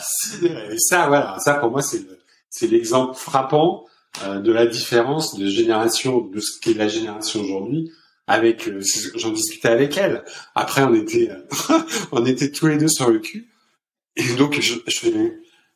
[0.00, 0.74] sidéré.
[0.74, 2.18] Et ça, voilà, ça pour moi, c'est le-
[2.48, 3.84] c'est l'exemple frappant
[4.24, 7.90] euh, de la différence de génération, de ce qu'est la génération aujourd'hui.
[8.26, 8.70] Avec,
[9.16, 10.24] j'en discutais avec elle.
[10.54, 11.28] Après, on était,
[12.12, 13.46] on était tous les deux sur le cul.
[14.16, 15.08] Et donc, je, je,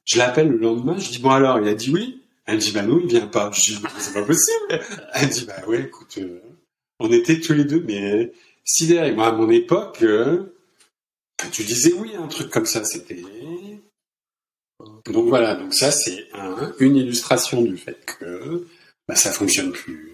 [0.05, 0.99] je l'appelle le lendemain.
[0.99, 2.23] Je dis bon alors, il a dit oui.
[2.47, 3.51] Elle dit bah non, il vient pas.
[3.53, 4.81] Je dis c'est pas possible.
[5.15, 6.41] Elle dit bah ouais, écoute, euh,
[7.01, 8.33] on était tous les deux, mais
[8.65, 9.13] sidérés.
[9.13, 10.55] Moi, à mon époque, euh,
[11.53, 13.23] tu disais oui un truc comme ça, c'était.
[15.07, 18.67] Donc voilà, donc ça c'est un- une illustration du fait que
[19.09, 20.13] bah, ça fonctionne plus,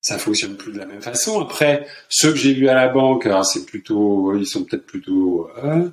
[0.00, 1.40] ça fonctionne plus de la même façon.
[1.40, 5.90] Après, ceux que j'ai vus à la banque, c'est plutôt, ils sont peut-être plutôt euh,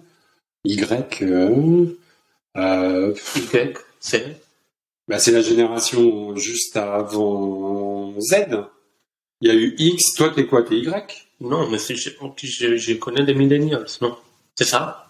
[0.65, 1.21] Y.
[1.23, 1.85] euh,
[2.57, 4.41] euh, Y, c'est.
[5.07, 8.35] bah, c'est la génération juste avant Z.
[9.41, 11.27] Il y a eu X, toi t'es quoi T'es Y?
[11.41, 12.09] Non, mais c'est, je,
[12.43, 14.17] je, je connais les millennials, non?
[14.55, 15.09] C'est ça?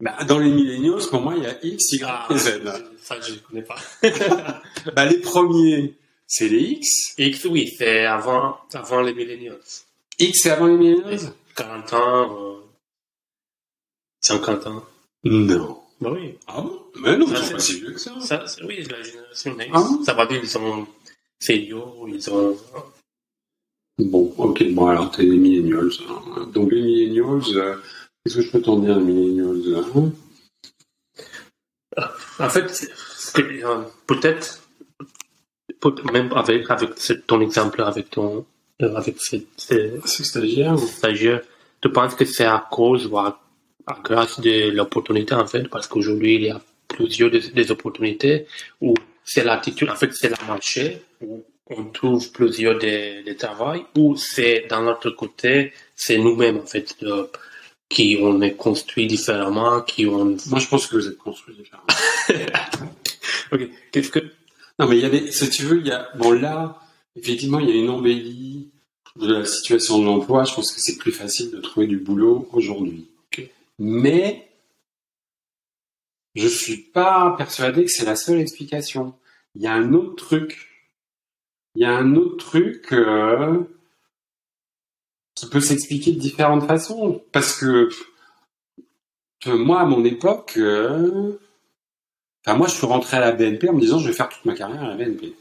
[0.00, 2.60] Bah, Dans les millennials, pour moi, il y a X, Y Ah, et Z.
[3.02, 3.76] Ça, je ne connais pas.
[4.94, 5.94] Bah, les premiers,
[6.26, 7.14] c'est les X.
[7.16, 9.58] X, oui, c'est avant, avant les millennials.
[10.18, 11.32] X, c'est avant les millennials?
[11.56, 12.47] 40 ans, euh,
[14.28, 14.84] 50 ans.
[15.24, 15.80] Non.
[16.00, 16.34] Bah oui.
[16.46, 16.80] Ah bon?
[17.02, 18.12] Mais non, Ça, ils sont pas si vieux que ça.
[18.20, 19.70] Ça, c'est- oui, la génération X.
[19.72, 20.04] Ah bon?
[20.04, 20.86] Ça va dire, ils sont
[21.40, 22.56] seniors, ils ont.
[23.98, 25.90] Bon, ok, bon, alors t'es des millennials.
[26.08, 26.48] hein.
[26.54, 27.74] Donc les millennials, euh,
[28.24, 30.12] qu'est-ce que je peux t'en dire, les millennials hein?
[32.38, 32.88] En fait,
[33.38, 34.60] euh, peut-être,
[35.80, 36.90] peut- même avec, avec
[37.26, 38.46] ton exemple, avec ton,
[38.82, 41.42] euh, avec ce, ce C'est stagiaire stagiaire,
[41.82, 43.40] tu penses que c'est à cause ou à,
[44.04, 48.46] grâce de l'opportunité, en fait, parce qu'aujourd'hui, il y a plusieurs des, des opportunités,
[48.80, 48.94] ou
[49.24, 54.16] c'est l'attitude, en fait, c'est le marché, où on trouve plusieurs des, des travail, ou
[54.16, 57.28] c'est, dans l'autre côté, c'est nous-mêmes, en fait, de-
[57.88, 60.36] qui on est construit différemment, qui on...
[60.46, 61.86] Moi, je pense que vous êtes construits différemment.
[63.52, 63.60] Ok,
[63.92, 64.18] qu'est-ce que...
[64.78, 66.78] Non, mais il y avait, si tu veux, il y a, bon, là,
[67.16, 68.70] effectivement, il y a une embellie
[69.16, 72.48] de la situation de l'emploi, je pense que c'est plus facile de trouver du boulot
[72.52, 73.08] aujourd'hui.
[73.78, 74.48] Mais
[76.34, 79.14] je suis pas persuadé que c'est la seule explication.
[79.54, 80.68] Il y a un autre truc.
[81.74, 83.62] Il y a un autre truc euh,
[85.34, 87.24] qui peut s'expliquer de différentes façons.
[87.32, 87.88] Parce que
[89.46, 91.38] moi, à mon époque, euh,
[92.44, 94.44] enfin, moi, je suis rentré à la BNP en me disant, je vais faire toute
[94.44, 95.34] ma carrière à la BNP.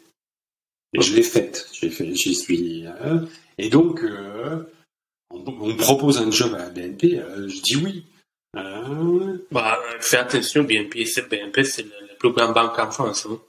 [0.93, 1.69] Et je l'ai faite.
[1.83, 3.25] Euh,
[3.57, 4.03] et donc,
[5.31, 8.05] on, on, me propose un job à la BNP, je dis oui.
[8.57, 13.27] Euh, bah, fais attention, BNP, c'est BNP, c'est la plus grande banque en France.
[13.29, 13.39] Hein.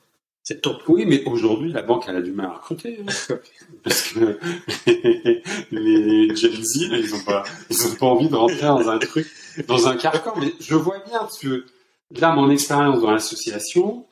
[0.43, 0.83] C'est top.
[0.89, 3.01] Oui, mais aujourd'hui, la banque, elle a du mal à recruter.
[3.01, 3.35] Hein.
[3.85, 4.39] Parce que
[5.71, 9.27] les Gen Z, ils ont pas, ils ont pas envie de rentrer dans un truc,
[9.67, 10.35] dans un carcan.
[10.41, 11.67] Mais je vois bien, parce que
[12.19, 14.07] là, mon expérience dans l'association,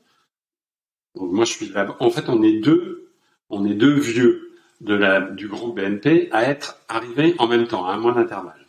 [1.15, 3.13] donc moi, je suis là, en fait, on est deux,
[3.49, 4.51] on est deux vieux
[4.83, 8.66] de la, du groupe BNP à être arrivés en même temps, à un mois d'intervalle.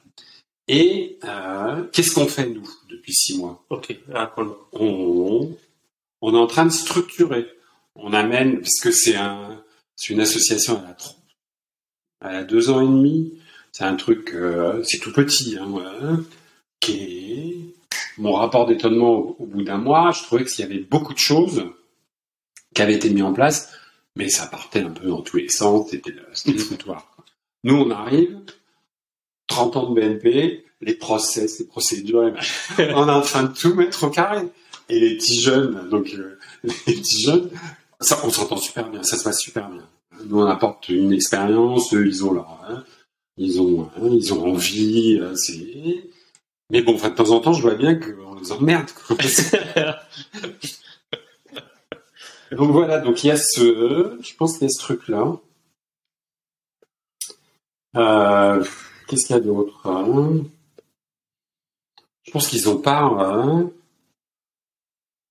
[0.67, 3.63] Et euh, qu'est-ce qu'on fait nous depuis six mois?
[3.69, 3.95] Ok,
[4.73, 5.57] on,
[6.21, 7.47] on est en train de structurer.
[7.95, 9.63] On amène, puisque c'est un,
[9.95, 10.95] c'est une association à la
[12.21, 13.33] elle a deux ans et demi.
[13.71, 15.83] C'est un truc, euh, c'est tout petit, hein, ouais,
[16.79, 17.57] qui est
[18.17, 20.11] mon rapport d'étonnement au, au, bout d'un mois.
[20.11, 21.63] Je trouvais qu'il y avait beaucoup de choses
[22.73, 23.71] qui avaient été mises en place,
[24.15, 25.89] mais ça partait un peu dans tous les sens.
[25.91, 27.15] C'était le, le foutoir.
[27.63, 28.39] Nous, on arrive,
[29.57, 32.31] 30 ans de BNP, les process, les procédures,
[32.77, 34.47] on est en train de tout mettre au carré.
[34.87, 37.49] Et les petits jeunes, donc euh, les petits jeunes,
[37.99, 39.81] ça, on s'entend super bien, ça se passe super bien.
[40.25, 42.83] Nous, on apporte une expérience, eux, ils ont leur, hein,
[43.37, 46.03] ils ont, hein, ils ont envie, euh, c'est.
[46.69, 48.91] Mais bon, enfin, de temps en temps, je vois bien qu'on les emmerde.
[52.51, 55.39] donc voilà, donc il y a ce, je pense qu'il y a ce truc-là.
[57.95, 58.63] Euh,
[59.07, 60.43] Qu'est-ce qu'il y a d'autre hein?
[62.23, 62.99] Je pense qu'ils ont pas.
[62.99, 63.71] Hein?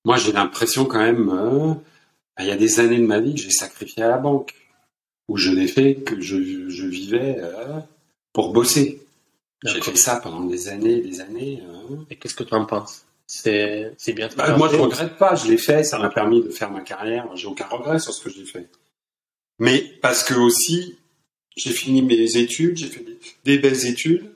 [0.03, 1.29] Moi, j'ai l'impression quand même.
[1.29, 1.73] Euh,
[2.39, 4.53] il y a des années de ma vie que j'ai sacrifié à la banque,
[5.27, 7.79] où je n'ai fait que je, je vivais euh,
[8.33, 9.01] pour bosser.
[9.63, 11.63] J'ai fait ça pendant des années, des années.
[11.67, 12.05] Hein.
[12.09, 13.05] Et qu'est-ce que tu en penses?
[13.27, 14.29] C'est c'est bien.
[14.37, 15.35] Bah, moi, je regrette pas.
[15.35, 15.83] Je l'ai fait.
[15.83, 17.27] Ça m'a permis de faire ma carrière.
[17.35, 18.69] J'ai aucun regret sur ce que j'ai fait.
[19.59, 20.97] Mais parce que aussi,
[21.57, 23.03] j'ai fini mes études, j'ai fait
[23.43, 24.31] des, belles études.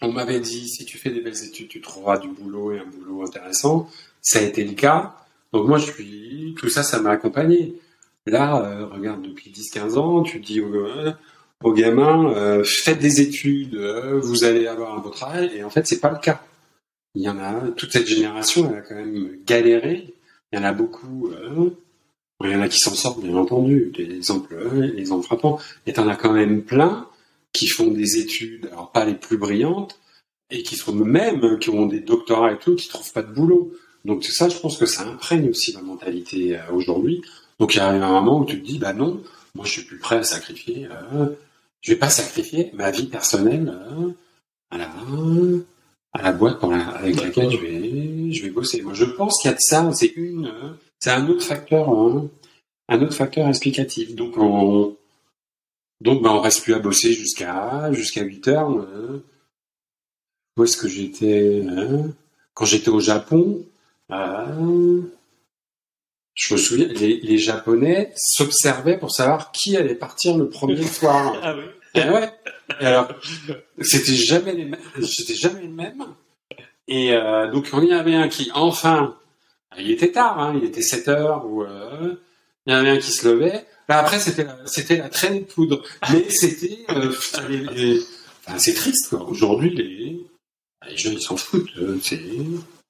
[0.00, 2.86] On m'avait dit, si tu fais des belles études, tu trouveras du boulot et un
[2.86, 3.88] boulot intéressant.
[4.20, 5.14] Ça a été le cas.
[5.52, 7.74] Donc moi, je suis, tout ça, ça m'a accompagné.
[8.26, 11.12] Là, euh, regarde, depuis 10-15 ans, tu dis aux, euh,
[11.66, 15.50] gamins, euh, faites des études, euh, vous allez avoir un beau travail.
[15.54, 16.42] Et en fait, c'est pas le cas.
[17.14, 20.14] Il y en a, toute cette génération, elle a quand même galéré.
[20.50, 21.30] Il y en a beaucoup,
[22.44, 25.58] il y en a qui s'en sortent, bien entendu, des exemples, les exemples frappants.
[25.86, 27.08] Et t'en as quand même plein
[27.52, 29.98] qui font des études, alors pas les plus brillantes,
[30.50, 33.72] et qui sont même, qui ont des doctorats et tout, qui trouvent pas de boulot.
[34.04, 37.22] Donc ça, je pense que ça imprègne aussi la mentalité euh, aujourd'hui.
[37.58, 39.22] Donc il y a un moment où tu te dis, bah non,
[39.54, 40.88] moi je suis plus prêt à sacrifier.
[41.14, 41.28] Euh,
[41.80, 44.10] je vais pas sacrifier ma vie personnelle euh,
[44.70, 44.90] à la
[46.14, 48.82] à la boîte pour la, avec laquelle je vais je vais bosser.
[48.82, 49.90] Moi je pense qu'il y a de ça.
[49.92, 50.70] C'est une, euh,
[51.02, 52.28] c'est un autre facteur, hein,
[52.88, 54.14] un autre facteur explicatif.
[54.14, 54.96] Donc on
[56.00, 58.70] donc bah, on reste plus à bosser jusqu'à jusqu'à 8 heures.
[58.70, 59.24] Euh.
[60.56, 62.12] Où est-ce que j'étais hein?
[62.54, 63.66] Quand j'étais au Japon.
[64.12, 65.00] Euh,
[66.34, 71.34] je me souviens, les, les Japonais s'observaient pour savoir qui allait partir le premier soir.
[71.42, 71.64] ah oui.
[71.94, 72.30] Et ouais.
[72.80, 73.08] Et alors,
[73.80, 74.80] c'était jamais les mêmes.
[75.02, 76.04] C'était jamais le même.
[76.86, 79.16] Et euh, donc, on y avait un qui, enfin,
[79.78, 82.14] il était tard, hein, il était 7 heures, ou euh,
[82.66, 83.66] il y en avait un qui se levait.
[83.88, 85.82] Là, après, c'était la, c'était la traînée de poudre.
[86.12, 87.12] Mais c'était, euh,
[87.48, 88.00] les, les,
[88.46, 89.22] enfin, c'est triste, quoi.
[89.28, 90.20] Aujourd'hui, les,
[90.88, 91.70] les jeunes, ils s'en foutent.
[91.78, 92.20] euh, C'est,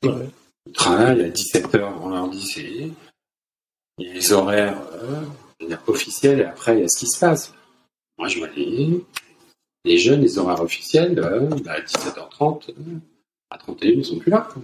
[0.04, 0.28] Ouais.
[0.66, 2.90] ils travaillent à 17 heures, on leur dit, c'est,
[3.98, 7.18] il y a les horaires euh, officiels, et après, il y a ce qui se
[7.20, 7.52] passe.
[8.18, 9.00] Moi, je vois les,
[9.84, 12.74] les jeunes, les horaires officiels, euh, bah, à 17h30, euh,
[13.50, 14.48] à 31, ils sont plus là.
[14.52, 14.62] quoi.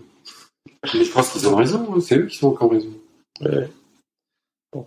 [0.94, 2.92] Mais je pense qu'ils ont raison, hein, c'est eux qui sont encore raison.
[3.40, 3.68] Ouais.
[4.72, 4.86] Bon.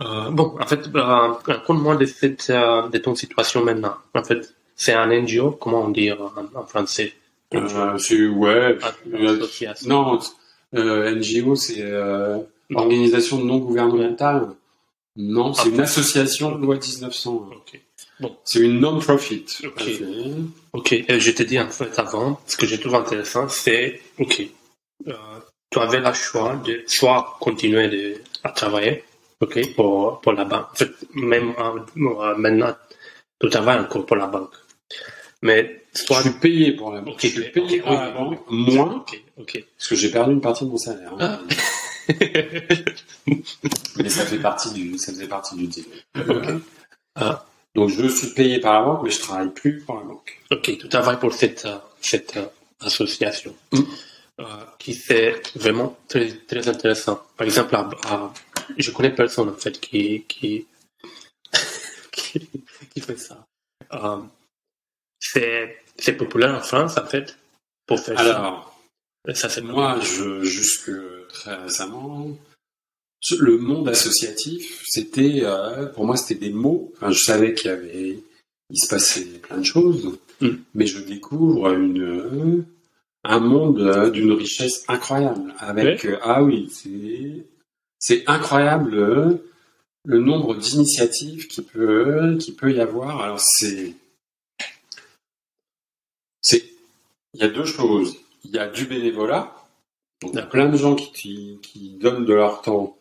[0.00, 1.00] Euh, bon, en fait, euh,
[1.44, 2.06] raconte-moi de,
[2.50, 3.94] euh, de ton situation maintenant.
[4.14, 7.14] En fait, c'est un NGO, comment on dit en, en français?
[7.54, 9.88] Euh, c'est, ouais, Une euh, association.
[9.88, 10.18] non,
[10.74, 12.38] euh, NGO, c'est euh,
[12.74, 14.48] organisation non gouvernementale.
[15.16, 15.74] Non, c'est Ah.
[15.74, 17.48] une association de loi 1900.
[17.56, 17.80] Ok.
[18.44, 19.46] C'est une non-profit.
[19.64, 19.90] Ok.
[20.78, 24.42] Ok, euh, je te dis en fait avant, ce que je trouve intéressant, c'est, ok,
[25.08, 25.12] euh,
[25.72, 28.14] tu avais le choix de soit continuer de,
[28.44, 29.02] à travailler,
[29.40, 30.68] ok, pour, pour la banque.
[30.70, 32.76] En fait, même euh, euh, maintenant,
[33.40, 34.54] tu travailles encore pour la banque.
[35.42, 36.18] Mais soit...
[36.18, 37.16] Je suis payé pour la banque.
[37.22, 39.04] je suis payé pour la banque, moins,
[39.36, 39.64] Ok.
[39.76, 41.12] parce que j'ai perdu une partie de mon salaire.
[41.18, 41.40] Hein.
[41.40, 41.40] Ah.
[43.96, 45.86] mais ça fait partie du, ça faisait partie du deal.
[47.16, 47.44] Ah.
[47.78, 50.40] Donc je suis payé par la banque, mais je travaille plus pour la banque.
[50.50, 52.46] Ok, tu travailles pour cette, euh, cette euh,
[52.80, 53.54] association.
[53.70, 53.82] Mm.
[54.40, 54.44] Euh,
[54.78, 57.22] qui c'est vraiment très, très intéressant.
[57.36, 57.76] Par exemple,
[58.76, 60.66] je connais personne en fait qui, qui,
[62.12, 63.44] qui, fait ça.
[63.92, 64.18] Euh,
[65.20, 67.36] c'est populaire en France en fait
[67.86, 68.80] pour faire Alors,
[69.34, 69.48] ça.
[69.48, 70.90] c'est moi, je, jusque
[71.30, 72.28] très récemment,
[73.38, 76.92] le monde associatif, c'était euh, pour moi c'était des mots.
[76.96, 78.18] Enfin, je savais qu'il y avait,
[78.70, 80.48] il se passait plein de choses, mm.
[80.74, 82.64] mais je découvre une
[83.24, 85.54] un monde euh, d'une richesse incroyable.
[85.58, 87.46] Avec euh, ah oui, c'est
[87.98, 89.50] c'est incroyable euh,
[90.04, 93.20] le nombre d'initiatives qui peut qui peut y avoir.
[93.20, 93.94] Alors c'est
[96.40, 96.64] c'est
[97.34, 98.16] il y a deux choses.
[98.44, 99.54] Il y a du bénévolat.
[100.22, 102.97] il y a plein de gens qui, qui donnent de leur temps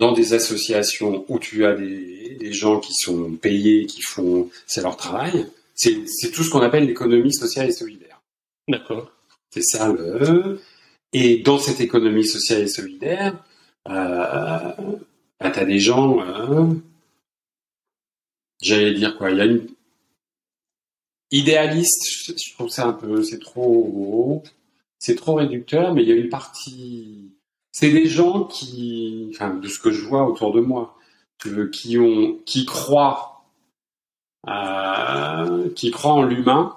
[0.00, 4.80] dans des associations où tu as des, des gens qui sont payés, qui font, c'est
[4.80, 5.46] leur travail.
[5.74, 8.22] C'est tout ce qu'on appelle l'économie sociale et solidaire.
[8.66, 9.12] D'accord.
[9.50, 10.60] C'est ça le.
[11.12, 13.44] Et dans cette économie sociale et solidaire,
[13.88, 14.72] euh,
[15.38, 16.20] bah, tu as des gens.
[16.20, 16.74] Euh,
[18.62, 19.68] J'allais dire quoi Il y a une.
[21.30, 23.22] Idéaliste, je trouve ça un peu.
[23.22, 24.42] C'est trop.
[24.98, 27.32] C'est trop réducteur, mais il y a une partie.
[27.72, 29.32] C'est des gens qui.
[29.62, 30.96] De ce que je vois autour de moi,
[31.72, 33.44] qui, ont, qui croient.
[34.48, 36.76] Euh, qui croient en l'humain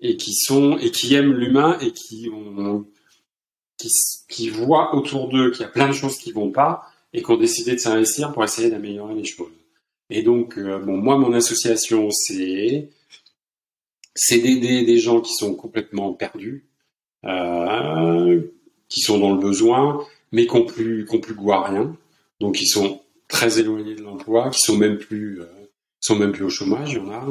[0.00, 2.86] et qui sont et qui aiment l'humain et qui ont
[4.28, 7.30] qui voient autour d'eux qu'il y a plein de choses qui vont pas et qui
[7.30, 9.52] ont décidé de s'investir pour essayer d'améliorer les choses.
[10.10, 12.90] Et donc, euh, bon, moi, mon association, c'est
[14.14, 16.66] c'est d'aider des gens qui sont complètement perdus,
[17.24, 18.42] euh,
[18.88, 21.94] qui sont dans le besoin, mais qui n'ont plus, qui plus goût à rien.
[22.40, 25.46] Donc, qui sont très éloignés de l'emploi, qui sont même plus, euh,
[26.00, 27.24] sont même plus au chômage, il y en a.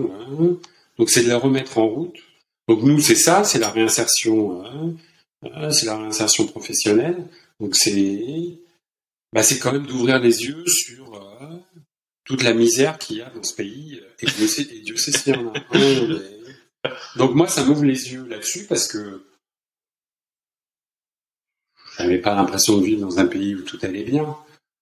[0.97, 2.17] Donc, c'est de les remettre en route
[2.67, 4.93] donc nous, c'est ça, c'est la réinsertion, hein,
[5.43, 7.25] hein, c'est la réinsertion professionnelle.
[7.59, 8.59] Donc c'est,
[9.31, 11.55] bah, c'est quand même d'ouvrir les yeux sur euh,
[12.25, 14.01] toute la misère qu'il y a dans ce pays.
[14.19, 15.63] Et Dieu sait, et Dieu sait s'il y en a.
[17.15, 19.23] Donc moi, ça m'ouvre les yeux là-dessus parce que
[21.97, 24.35] j'avais pas l'impression de vivre dans un pays où tout allait bien.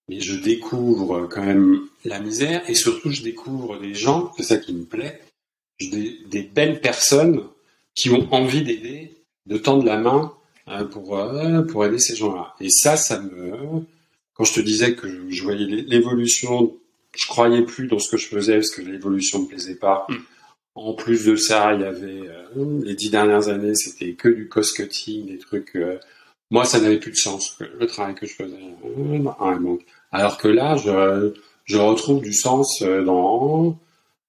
[0.08, 4.58] Mais je découvre quand même la misère et surtout je découvre des gens, c'est ça
[4.58, 5.22] qui me plaît,
[5.82, 7.44] des, des belles personnes
[7.96, 9.14] qui ont envie d'aider,
[9.48, 10.34] de tendre la main
[10.68, 12.54] euh, pour, euh, pour aider ces gens-là.
[12.60, 13.84] Et ça, ça me...
[14.34, 16.76] Quand je te disais que je voyais l'évolution,
[17.16, 20.06] je croyais plus dans ce que je faisais parce que l'évolution me plaisait pas.
[20.10, 20.16] Mm.
[20.76, 24.50] En plus de ça, il y avait euh, les dix dernières années, c'était que du
[24.50, 25.78] cost cutting, des trucs.
[26.52, 28.56] Moi, ça n'avait plus de sens le travail que je faisais.
[30.12, 31.34] Alors que là, je,
[31.66, 33.78] je retrouve du sens dans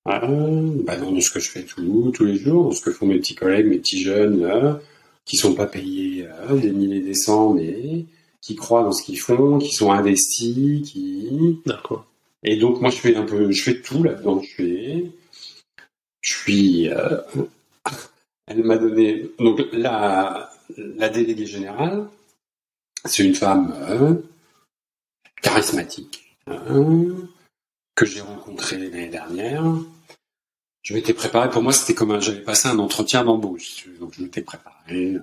[0.07, 3.35] bah dans ce que je fais tous les jours, dans ce que font mes petits
[3.35, 4.75] collègues, mes petits jeunes, euh,
[5.25, 8.05] qui sont pas payés euh, des milliers des cents, mais
[8.41, 11.59] qui croient dans ce qu'ils font, qui sont investis, qui.
[11.67, 12.07] D'accord.
[12.45, 14.41] Et donc moi je fais un peu, je fais tout là-dedans.
[14.43, 15.05] Je fais,
[16.21, 16.89] je suis.
[16.89, 17.19] Euh,
[18.47, 22.09] elle m'a donné donc la la déléguée générale,
[23.05, 24.15] c'est une femme euh,
[25.43, 26.37] charismatique
[27.95, 29.65] que j'ai rencontrée l'année dernière
[30.87, 31.51] je m'étais préparé.
[31.51, 33.89] Pour moi, c'était comme j'avais passé un entretien d'embauche.
[33.99, 35.15] Donc, je m'étais préparé.
[35.15, 35.23] Euh,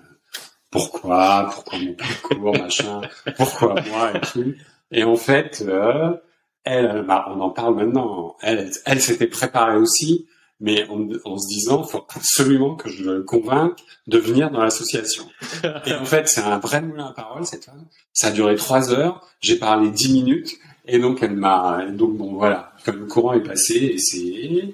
[0.70, 3.00] pourquoi, pourquoi mon parcours, machin,
[3.38, 4.54] pourquoi moi et tout.
[4.92, 6.18] Et en fait, euh,
[6.66, 8.36] elle, bah, on en parle maintenant.
[8.42, 10.28] Elle, elle, s'était préparée aussi,
[10.64, 15.26] mais en, se disant, faut absolument que je le convainque de venir dans l'association.
[15.86, 17.86] Et en fait, c'est un vrai moulin à parole cette femme.
[18.14, 19.28] Ça a duré trois heures.
[19.42, 20.56] J'ai parlé dix minutes.
[20.88, 24.74] Et donc elle m'a, donc bon voilà, comme le courant est passé, et c'est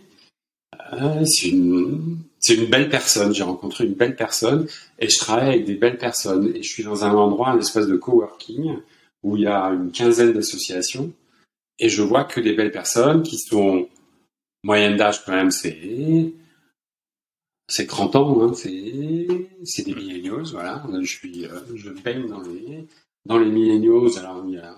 [0.92, 3.34] ah, c'est une, c'est une belle personne.
[3.34, 4.68] J'ai rencontré une belle personne
[5.00, 6.52] et je travaille avec des belles personnes.
[6.56, 8.78] Et je suis dans un endroit, un espace de coworking
[9.24, 11.12] où il y a une quinzaine d'associations
[11.80, 13.88] et je vois que des belles personnes qui sont
[14.64, 16.34] moyenne d'âge quand même, c'est
[17.68, 20.84] c'est 30 ans, hein, c'est des millennials, voilà.
[21.02, 22.88] Je suis, euh, je baigne dans les
[23.26, 24.18] dans les millennials.
[24.18, 24.76] Alors il y a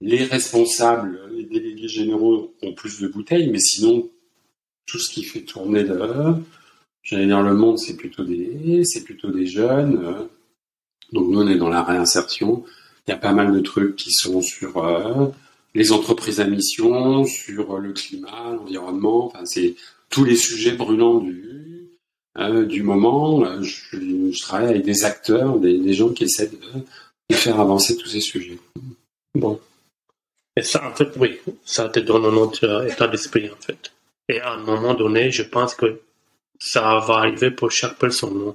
[0.00, 4.08] les responsables, les délégués généraux ont plus de bouteilles, mais sinon
[4.86, 6.36] tout ce qui fait tourner le,
[7.02, 10.28] j'allais dire le monde, c'est plutôt des, c'est plutôt des jeunes.
[11.12, 12.64] Donc nous, on est dans la réinsertion.
[13.06, 15.26] Il y a pas mal de trucs qui sont sur euh,
[15.74, 19.26] les entreprises à mission, sur le climat, l'environnement.
[19.26, 19.74] Enfin, c'est
[20.10, 21.88] tous les sujets brûlants du,
[22.38, 23.44] euh, du moment.
[23.44, 26.58] Euh, je, travaille avec des acteurs, des, gens qui essaient de,
[27.30, 28.58] de, faire avancer tous ces sujets.
[29.34, 29.58] Bon.
[30.56, 33.92] Et ça, en fait, oui, ça te donne un autre état d'esprit, en fait.
[34.28, 36.00] Et à un moment donné, je pense que
[36.58, 38.54] ça va arriver pour chaque personne.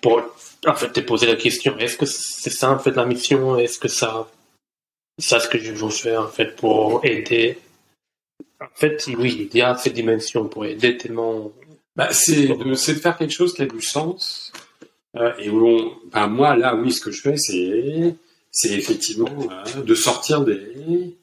[0.00, 0.22] Pour,
[0.66, 3.56] en fait, te poser la question, est-ce que c'est ça, en fait, la mission?
[3.56, 4.28] Est-ce que ça,
[5.18, 7.58] c'est ce que je veux faire, en fait, pour aider
[8.62, 11.52] en fait, oui, il y a cette dimension pour aider tellement.
[11.96, 14.52] Bah, c'est de, de, faire quelque chose qui a du sens.
[15.16, 18.14] Euh, et où ben moi, là, oui, ce que je fais, c'est,
[18.50, 21.16] c'est effectivement euh, de sortir des,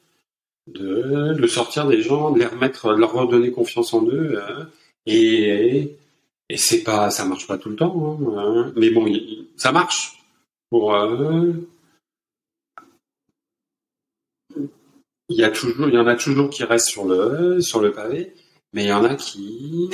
[0.68, 4.40] de, de, sortir des gens, de les remettre, de leur redonner confiance en eux.
[4.40, 4.64] Euh,
[5.06, 5.96] et,
[6.48, 9.10] et c'est pas, ça marche pas tout le temps, hein, mais bon,
[9.56, 10.20] ça marche
[10.68, 10.94] pour.
[15.30, 17.92] Il y a toujours, il y en a toujours qui restent sur le, sur le
[17.92, 18.34] pavé,
[18.72, 19.88] mais il y en a qui,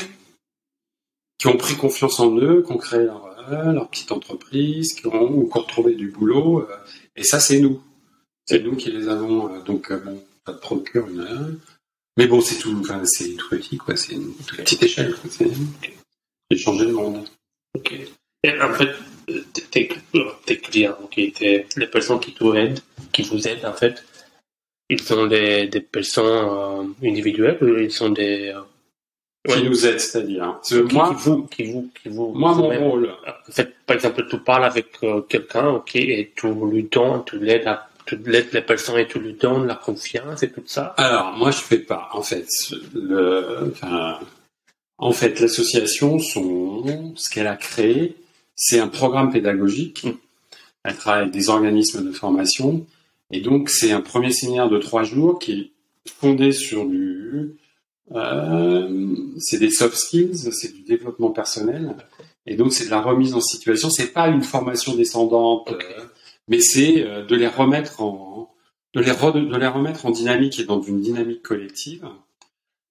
[1.39, 5.31] qui ont pris confiance en eux, qui ont créé leur, leur petite entreprise, qui ont,
[5.31, 6.77] ou qui ont retrouvé du boulot, euh,
[7.15, 7.83] et ça, c'est nous.
[8.47, 11.59] C'est nous qui les avons, euh, donc, euh, bon, ça te procure une,
[12.17, 15.51] mais bon, c'est tout, enfin, c'est tout petit, quoi, c'est une toute petite échelle, c'est,
[16.51, 17.29] j'ai changé le monde.
[17.75, 17.93] Ok.
[18.43, 18.95] Et en fait,
[19.71, 19.91] tes,
[20.47, 22.81] tes clients, okay, tes, les personnes qui t'aident,
[23.13, 24.03] qui vous aident, en fait,
[24.89, 28.49] ils sont des, des personnes euh, individuelles ou ils sont des...
[28.49, 28.61] Euh,
[29.47, 29.63] qui ouais.
[29.63, 33.15] nous aident, c'est-à-dire qui, moi, qui vous, qui vous, qui vous, moi, mon rôle.
[33.49, 37.69] Fait, par exemple, tu parles avec euh, quelqu'un, ok, et tu lui donnes, tu l'aides
[37.69, 40.95] à tu les personnes et tu lui donnes la confiance et tout ça?
[40.97, 42.09] Alors, moi, je fais pas.
[42.13, 42.47] En fait,
[42.95, 44.21] le, enfin,
[44.99, 48.15] en fait, l'association, son, ce qu'elle a créé,
[48.55, 50.05] c'est un programme pédagogique.
[50.05, 50.13] Mm.
[50.85, 52.87] Elle travaille avec des organismes de formation
[53.31, 57.57] et donc, c'est un premier séminaire de trois jours qui est fondé sur du...
[58.13, 61.97] Euh, c'est des soft skills, c'est du développement personnel.
[62.47, 63.91] Et donc, c'est de la remise en situation.
[63.91, 65.85] C'est pas une formation descendante, okay.
[65.85, 66.03] euh,
[66.47, 68.53] mais c'est euh, de les remettre en...
[68.95, 72.09] De les, re, de les remettre en dynamique et dans une dynamique collective.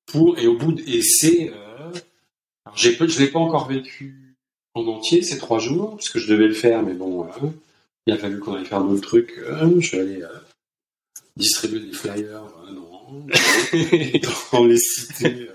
[0.06, 1.92] Pour, et au bout de, et c'est, euh,
[2.76, 4.36] j'ai je l'ai pas encore vécu
[4.76, 7.48] en entier ces trois jours, parce que je devais le faire, mais bon, euh,
[8.06, 9.34] il a fallu qu'on aille faire d'autres trucs.
[9.40, 10.28] Euh, je suis allé euh,
[11.36, 13.26] distribuer des flyers euh, non,
[14.52, 15.50] dans les cités,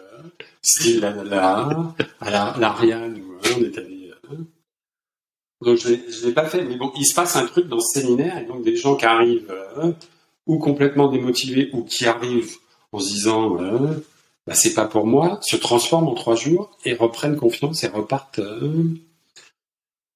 [0.62, 4.12] style la, la, à la, l'Ariane, où on est allé.
[5.60, 8.00] donc je ne l'ai pas fait, mais bon, il se passe un truc dans ce
[8.00, 9.54] séminaire, et donc des gens qui arrivent
[10.46, 12.56] ou complètement démotivés, ou qui arrivent
[12.92, 13.56] en se disant
[14.46, 18.40] bah, c'est pas pour moi, se transforment en trois jours et reprennent confiance et repartent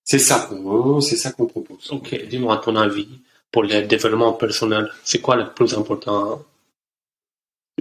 [0.04, 1.90] c'est ça qu'on c'est ça qu'on propose.
[1.90, 3.08] Ok, dis-moi à ton avis
[3.50, 6.42] pour le développement personnel, c'est quoi le plus important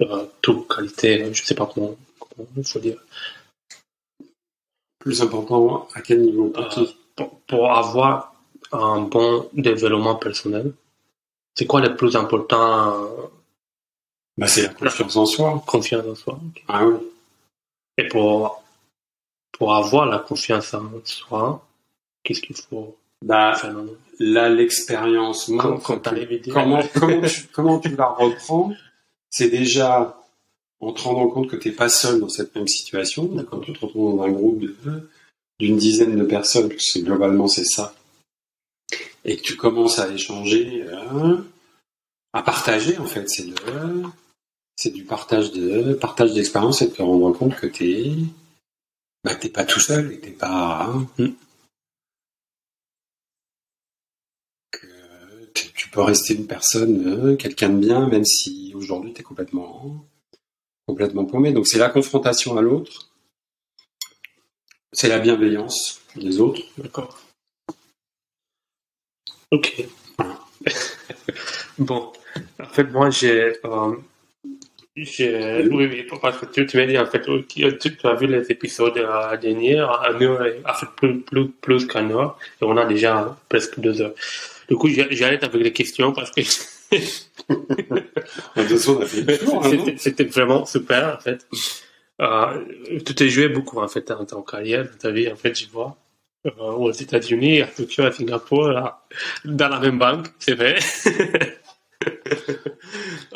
[0.02, 3.00] euh, toute qualité, je sais pas comment, comment il faut dire.
[5.00, 6.50] Plus important à quel niveau?
[6.50, 6.86] Pour, euh,
[7.16, 8.34] pour, pour, avoir
[8.72, 10.74] un bon développement personnel,
[11.56, 13.08] c'est quoi le plus important?
[14.38, 15.64] Bah, C'est la confiance en soi.
[15.68, 16.40] Confiance en soi.
[16.50, 16.64] Okay.
[16.68, 16.98] Ah oui.
[17.98, 18.64] Et pour,
[19.52, 21.64] pour avoir la confiance en soi,
[22.24, 22.98] Qu'est-ce qu'il faut?
[23.24, 23.56] Bah,
[24.20, 26.00] Là, l'expérience montre
[26.52, 28.74] comment, comment, tu, comment tu la reprends,
[29.30, 30.20] c'est déjà
[30.80, 33.28] en te rendant compte que tu n'es pas seul dans cette même situation.
[33.50, 34.64] Quand tu te retrouves dans un groupe
[35.60, 37.96] d'une dizaine de personnes, parce que globalement c'est ça,
[39.26, 41.38] et que tu commences à échanger, euh,
[42.34, 43.46] à partager en fait, c'est
[44.76, 48.12] c'est du partage de partage d'expérience et de te rendre compte que t'es,
[49.24, 50.88] bah, t'es pas tout seul et que t'es pas.
[50.90, 51.28] Hein, mm.
[55.54, 60.06] tu peux rester une personne, euh, quelqu'un de bien, même si aujourd'hui tu es complètement,
[60.88, 61.54] complètement paumé.
[61.54, 63.12] Donc c'est la confrontation à l'autre,
[64.92, 66.62] c'est la bienveillance des autres.
[66.78, 67.20] D'accord.
[69.52, 69.86] Ok.
[71.78, 72.12] bon,
[72.60, 73.54] en fait, moi j'ai.
[73.66, 73.94] Euh,
[74.96, 78.52] oui, oui, parce que tu, tu m'as dit en fait, tu, tu, as vu les
[78.52, 82.86] épisodes euh, derniers, un heure, en fait, plus, plus, plus qu'un heure, et on a
[82.86, 84.14] déjà presque deux heures.
[84.70, 86.42] Du coup, j'arrête avec les questions parce que
[89.98, 91.48] c'était vraiment super en fait.
[92.22, 92.64] Euh,
[93.06, 95.68] tu t'es joué beaucoup en fait dans ta carrière, dans ta vie en fait, je
[95.68, 95.98] vois.
[96.46, 99.06] Euh, aux États-Unis, à Tokyo, à Singapour, là,
[99.46, 100.78] dans la même banque, c'est vrai.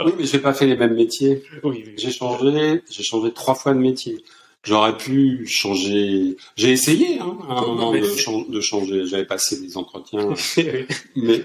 [0.05, 1.41] oui, mais j'ai pas fait les mêmes métiers.
[1.63, 1.93] Oui, oui.
[1.97, 4.23] J'ai changé, j'ai changé trois fois de métier.
[4.63, 6.35] J'aurais pu changer.
[6.57, 9.05] J'ai essayé hein, à un moment de, de, changer.
[9.05, 10.33] J'avais passé des entretiens,
[11.15, 11.43] mais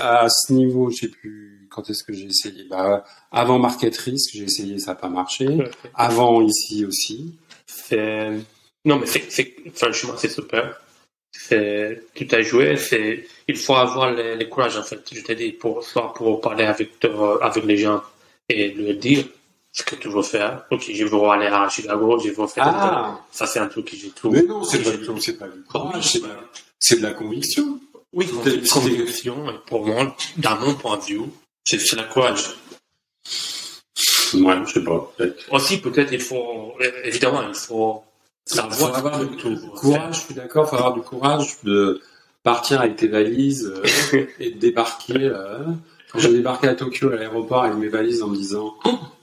[0.00, 2.64] à ce niveau, je sais plus quand est-ce que j'ai essayé?
[2.68, 5.46] Bah, avant Market Risk, j'ai essayé, ça n'a pas marché.
[5.94, 7.34] Avant ici aussi.
[7.66, 8.30] c'est
[8.84, 10.80] non mais c'est franchement c'est super.
[11.30, 12.76] C'est tout à jouer.
[12.76, 15.00] C'est il faut avoir le, le, courage en fait.
[15.12, 16.90] Je t'ai dit pour soit pour parler avec
[17.42, 18.02] avec les gens
[18.48, 19.24] et leur dire
[19.72, 20.64] ce que tu veux faire.
[20.70, 22.66] Ok, je veux aller à Chicago, je veux faire.
[22.66, 23.20] Ah.
[23.30, 24.42] Ça c'est un truc que j'ai trouvé.
[24.42, 26.18] Mais non, c'est pas, pas du courage,
[26.78, 27.80] c'est de la conviction.
[28.12, 29.50] Oui, c'est une conviction.
[29.50, 31.22] Et pour moi, dans mon point de vue,
[31.64, 32.56] c'est la courage.
[34.34, 35.12] Ouais, je sais pas.
[35.50, 36.74] Aussi, peut-être, il faut,
[37.04, 38.02] évidemment, il faut
[38.44, 38.74] savoir.
[38.74, 42.00] faut avoir du courage, je suis d'accord, il faut avoir du courage de
[42.42, 43.72] partir avec tes valises
[44.14, 45.14] euh, et de débarquer.
[45.18, 45.64] Euh.
[46.10, 48.74] quand j'ai débarqué à Tokyo à l'aéroport avec mes valises en me disant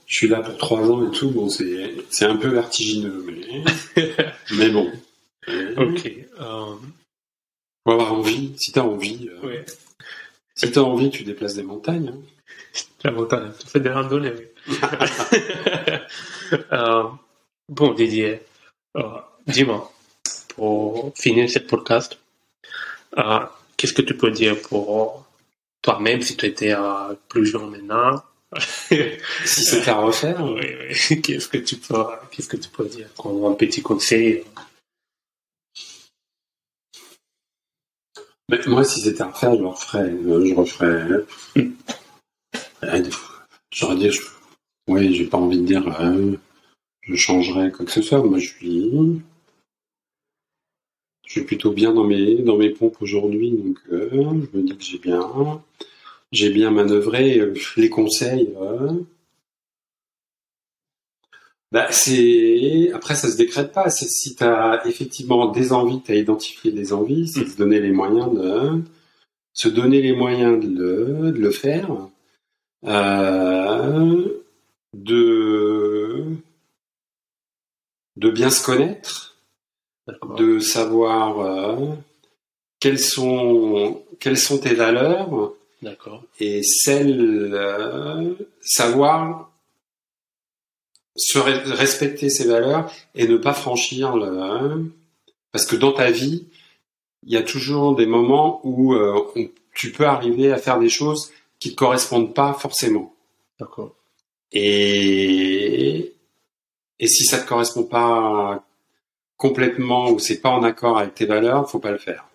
[0.06, 3.62] je suis là pour trois ans et tout, bon, c'est, un peu vertigineux, mais,
[4.56, 4.90] mais bon.
[5.76, 6.10] Ok.
[6.38, 6.92] Um...
[7.86, 9.28] Faut avoir envie, si t'as envie.
[9.30, 9.64] Euh, ouais.
[10.56, 12.08] Si t'as envie, tu déplaces des montagnes.
[12.08, 12.18] Hein.
[13.04, 14.32] La montagne, tu fais des randonnées,
[16.72, 17.04] euh,
[17.68, 18.40] bon, Didier,
[18.96, 19.92] euh, dis-moi,
[20.48, 22.18] pour finir cette podcast,
[23.76, 25.24] qu'est-ce que tu peux dire pour
[25.82, 26.74] toi-même si tu étais
[27.28, 28.20] plus jeune maintenant?
[28.58, 31.20] Si c'était à refaire oui, oui.
[31.22, 31.96] qu'est-ce que tu peux
[32.30, 34.44] qu'est-ce que tu peux dire un petit conseil
[38.48, 40.10] Mais moi, si c'était à refaire, je le referais.
[40.22, 41.24] Je referais.
[41.56, 41.72] Hmm.
[43.72, 44.20] J'aurais dit, je...
[44.88, 46.36] oui, j'ai pas envie de dire, euh,
[47.02, 48.22] je changerais quoi que ce soit.
[48.22, 48.90] Moi, je suis,
[51.26, 54.76] je suis plutôt bien dans mes dans mes pompes aujourd'hui, donc euh, je me dis
[54.76, 55.20] que j'ai bien,
[56.32, 57.38] j'ai bien manœuvré.
[57.38, 58.54] Euh, les conseils.
[61.72, 63.90] Bah, c'est après ça se décrète pas.
[63.90, 67.48] C'est si tu as effectivement des envies, tu as identifié des envies, c'est mm.
[67.48, 68.82] se donner les moyens de
[69.56, 71.90] se donner les moyens de le, de le faire,
[72.84, 74.42] euh,
[74.92, 76.24] de
[78.16, 79.36] de bien se connaître,
[80.38, 81.94] de savoir euh,
[82.80, 85.54] quelles sont quelles sont tes valeurs,
[86.40, 89.52] et celles euh, savoir
[91.16, 94.90] se respecter ses valeurs et ne pas franchir le
[95.52, 96.46] parce que dans ta vie
[97.24, 99.18] il y a toujours des moments où euh,
[99.74, 103.14] tu peux arriver à faire des choses qui te correspondent pas forcément.
[103.58, 103.94] D'accord.
[104.52, 106.14] Et
[106.98, 108.64] et si ça te correspond pas
[109.36, 112.26] complètement ou c'est pas en accord avec tes valeurs faut pas le faire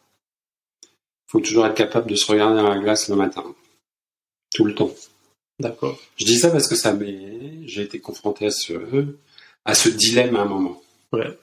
[1.32, 3.46] faut toujours être capable de se regarder dans la glace le matin
[4.54, 4.92] tout le temps
[5.60, 5.98] D'accord.
[6.18, 8.74] Je dis ça parce que ça m'est, j'ai été confronté à ce,
[9.64, 10.82] à ce dilemme à un moment.
[11.14, 11.38] Ouais.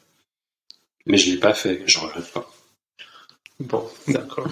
[1.06, 2.50] Mais je l'ai pas fait, je regrette pas.
[3.60, 4.48] Bon, d'accord.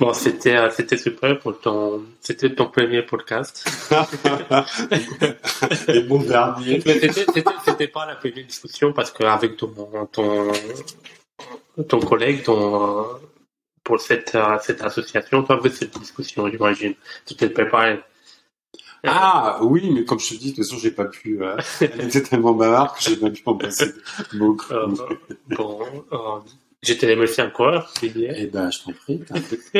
[0.00, 3.64] Bon, c'était, c'était super pour ton, c'était ton premier podcast.
[5.88, 6.80] Et bon dernier.
[6.82, 9.72] C'était, pas la première discussion parce qu'avec ton,
[10.12, 10.52] ton,
[11.88, 13.06] ton collègue, ton,
[13.84, 16.94] pour cette, cette association, tu avais cette discussion, j'imagine.
[17.26, 18.00] Tu t'es préparé.
[19.06, 21.42] Ah oui, mais comme je te dis, de toute façon, j'ai pas pu.
[21.42, 23.92] Euh, elle était tellement bavarde que j'ai pas pu en passer
[24.32, 24.72] beaucoup.
[24.72, 24.86] Euh,
[25.48, 25.80] bon,
[26.10, 26.16] euh,
[26.82, 27.92] je te remercie encore.
[28.02, 29.20] Eh ben, je t'en prie.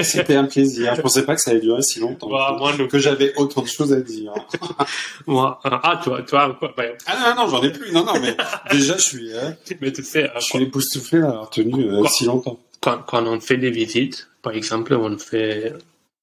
[0.03, 0.95] C'était un plaisir.
[0.95, 2.31] Je pensais pas que ça allait durer si longtemps.
[2.31, 4.33] Bah, moi, que j'avais autant de choses à dire.
[5.27, 7.93] moi, euh, ah toi, toi, quoi bah, Ah non, non, j'en ai plus.
[7.93, 8.37] Non, non, mais
[8.71, 9.37] déjà, je suis.
[9.37, 12.59] Hein, mais tu sais, je suis époustouflé d'avoir tenu si longtemps.
[12.85, 15.73] Quand, quand on fait des visites, par exemple, on fait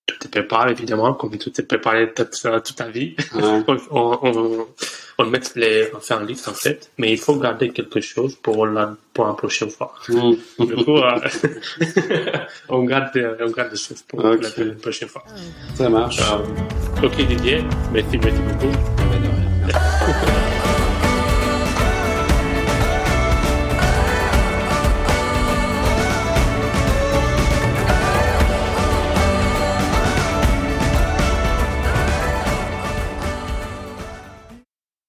[0.06, 3.16] tu te prépares évidemment, comme tu t'es préparé toute, ta vie.
[3.34, 4.68] on, on,
[5.18, 8.36] on, met les, on fait un liste en fait, mais il faut garder quelque chose
[8.36, 9.96] pour la, pour la prochaine fois.
[10.08, 10.34] Mm.
[10.66, 11.20] Du coup, euh,
[12.70, 14.50] on garde, on garde des choses pour la,
[14.82, 15.24] prochaine fois.
[15.76, 16.20] Ça marche.
[16.20, 19.41] Euh, ok Didier, merci, merci beaucoup.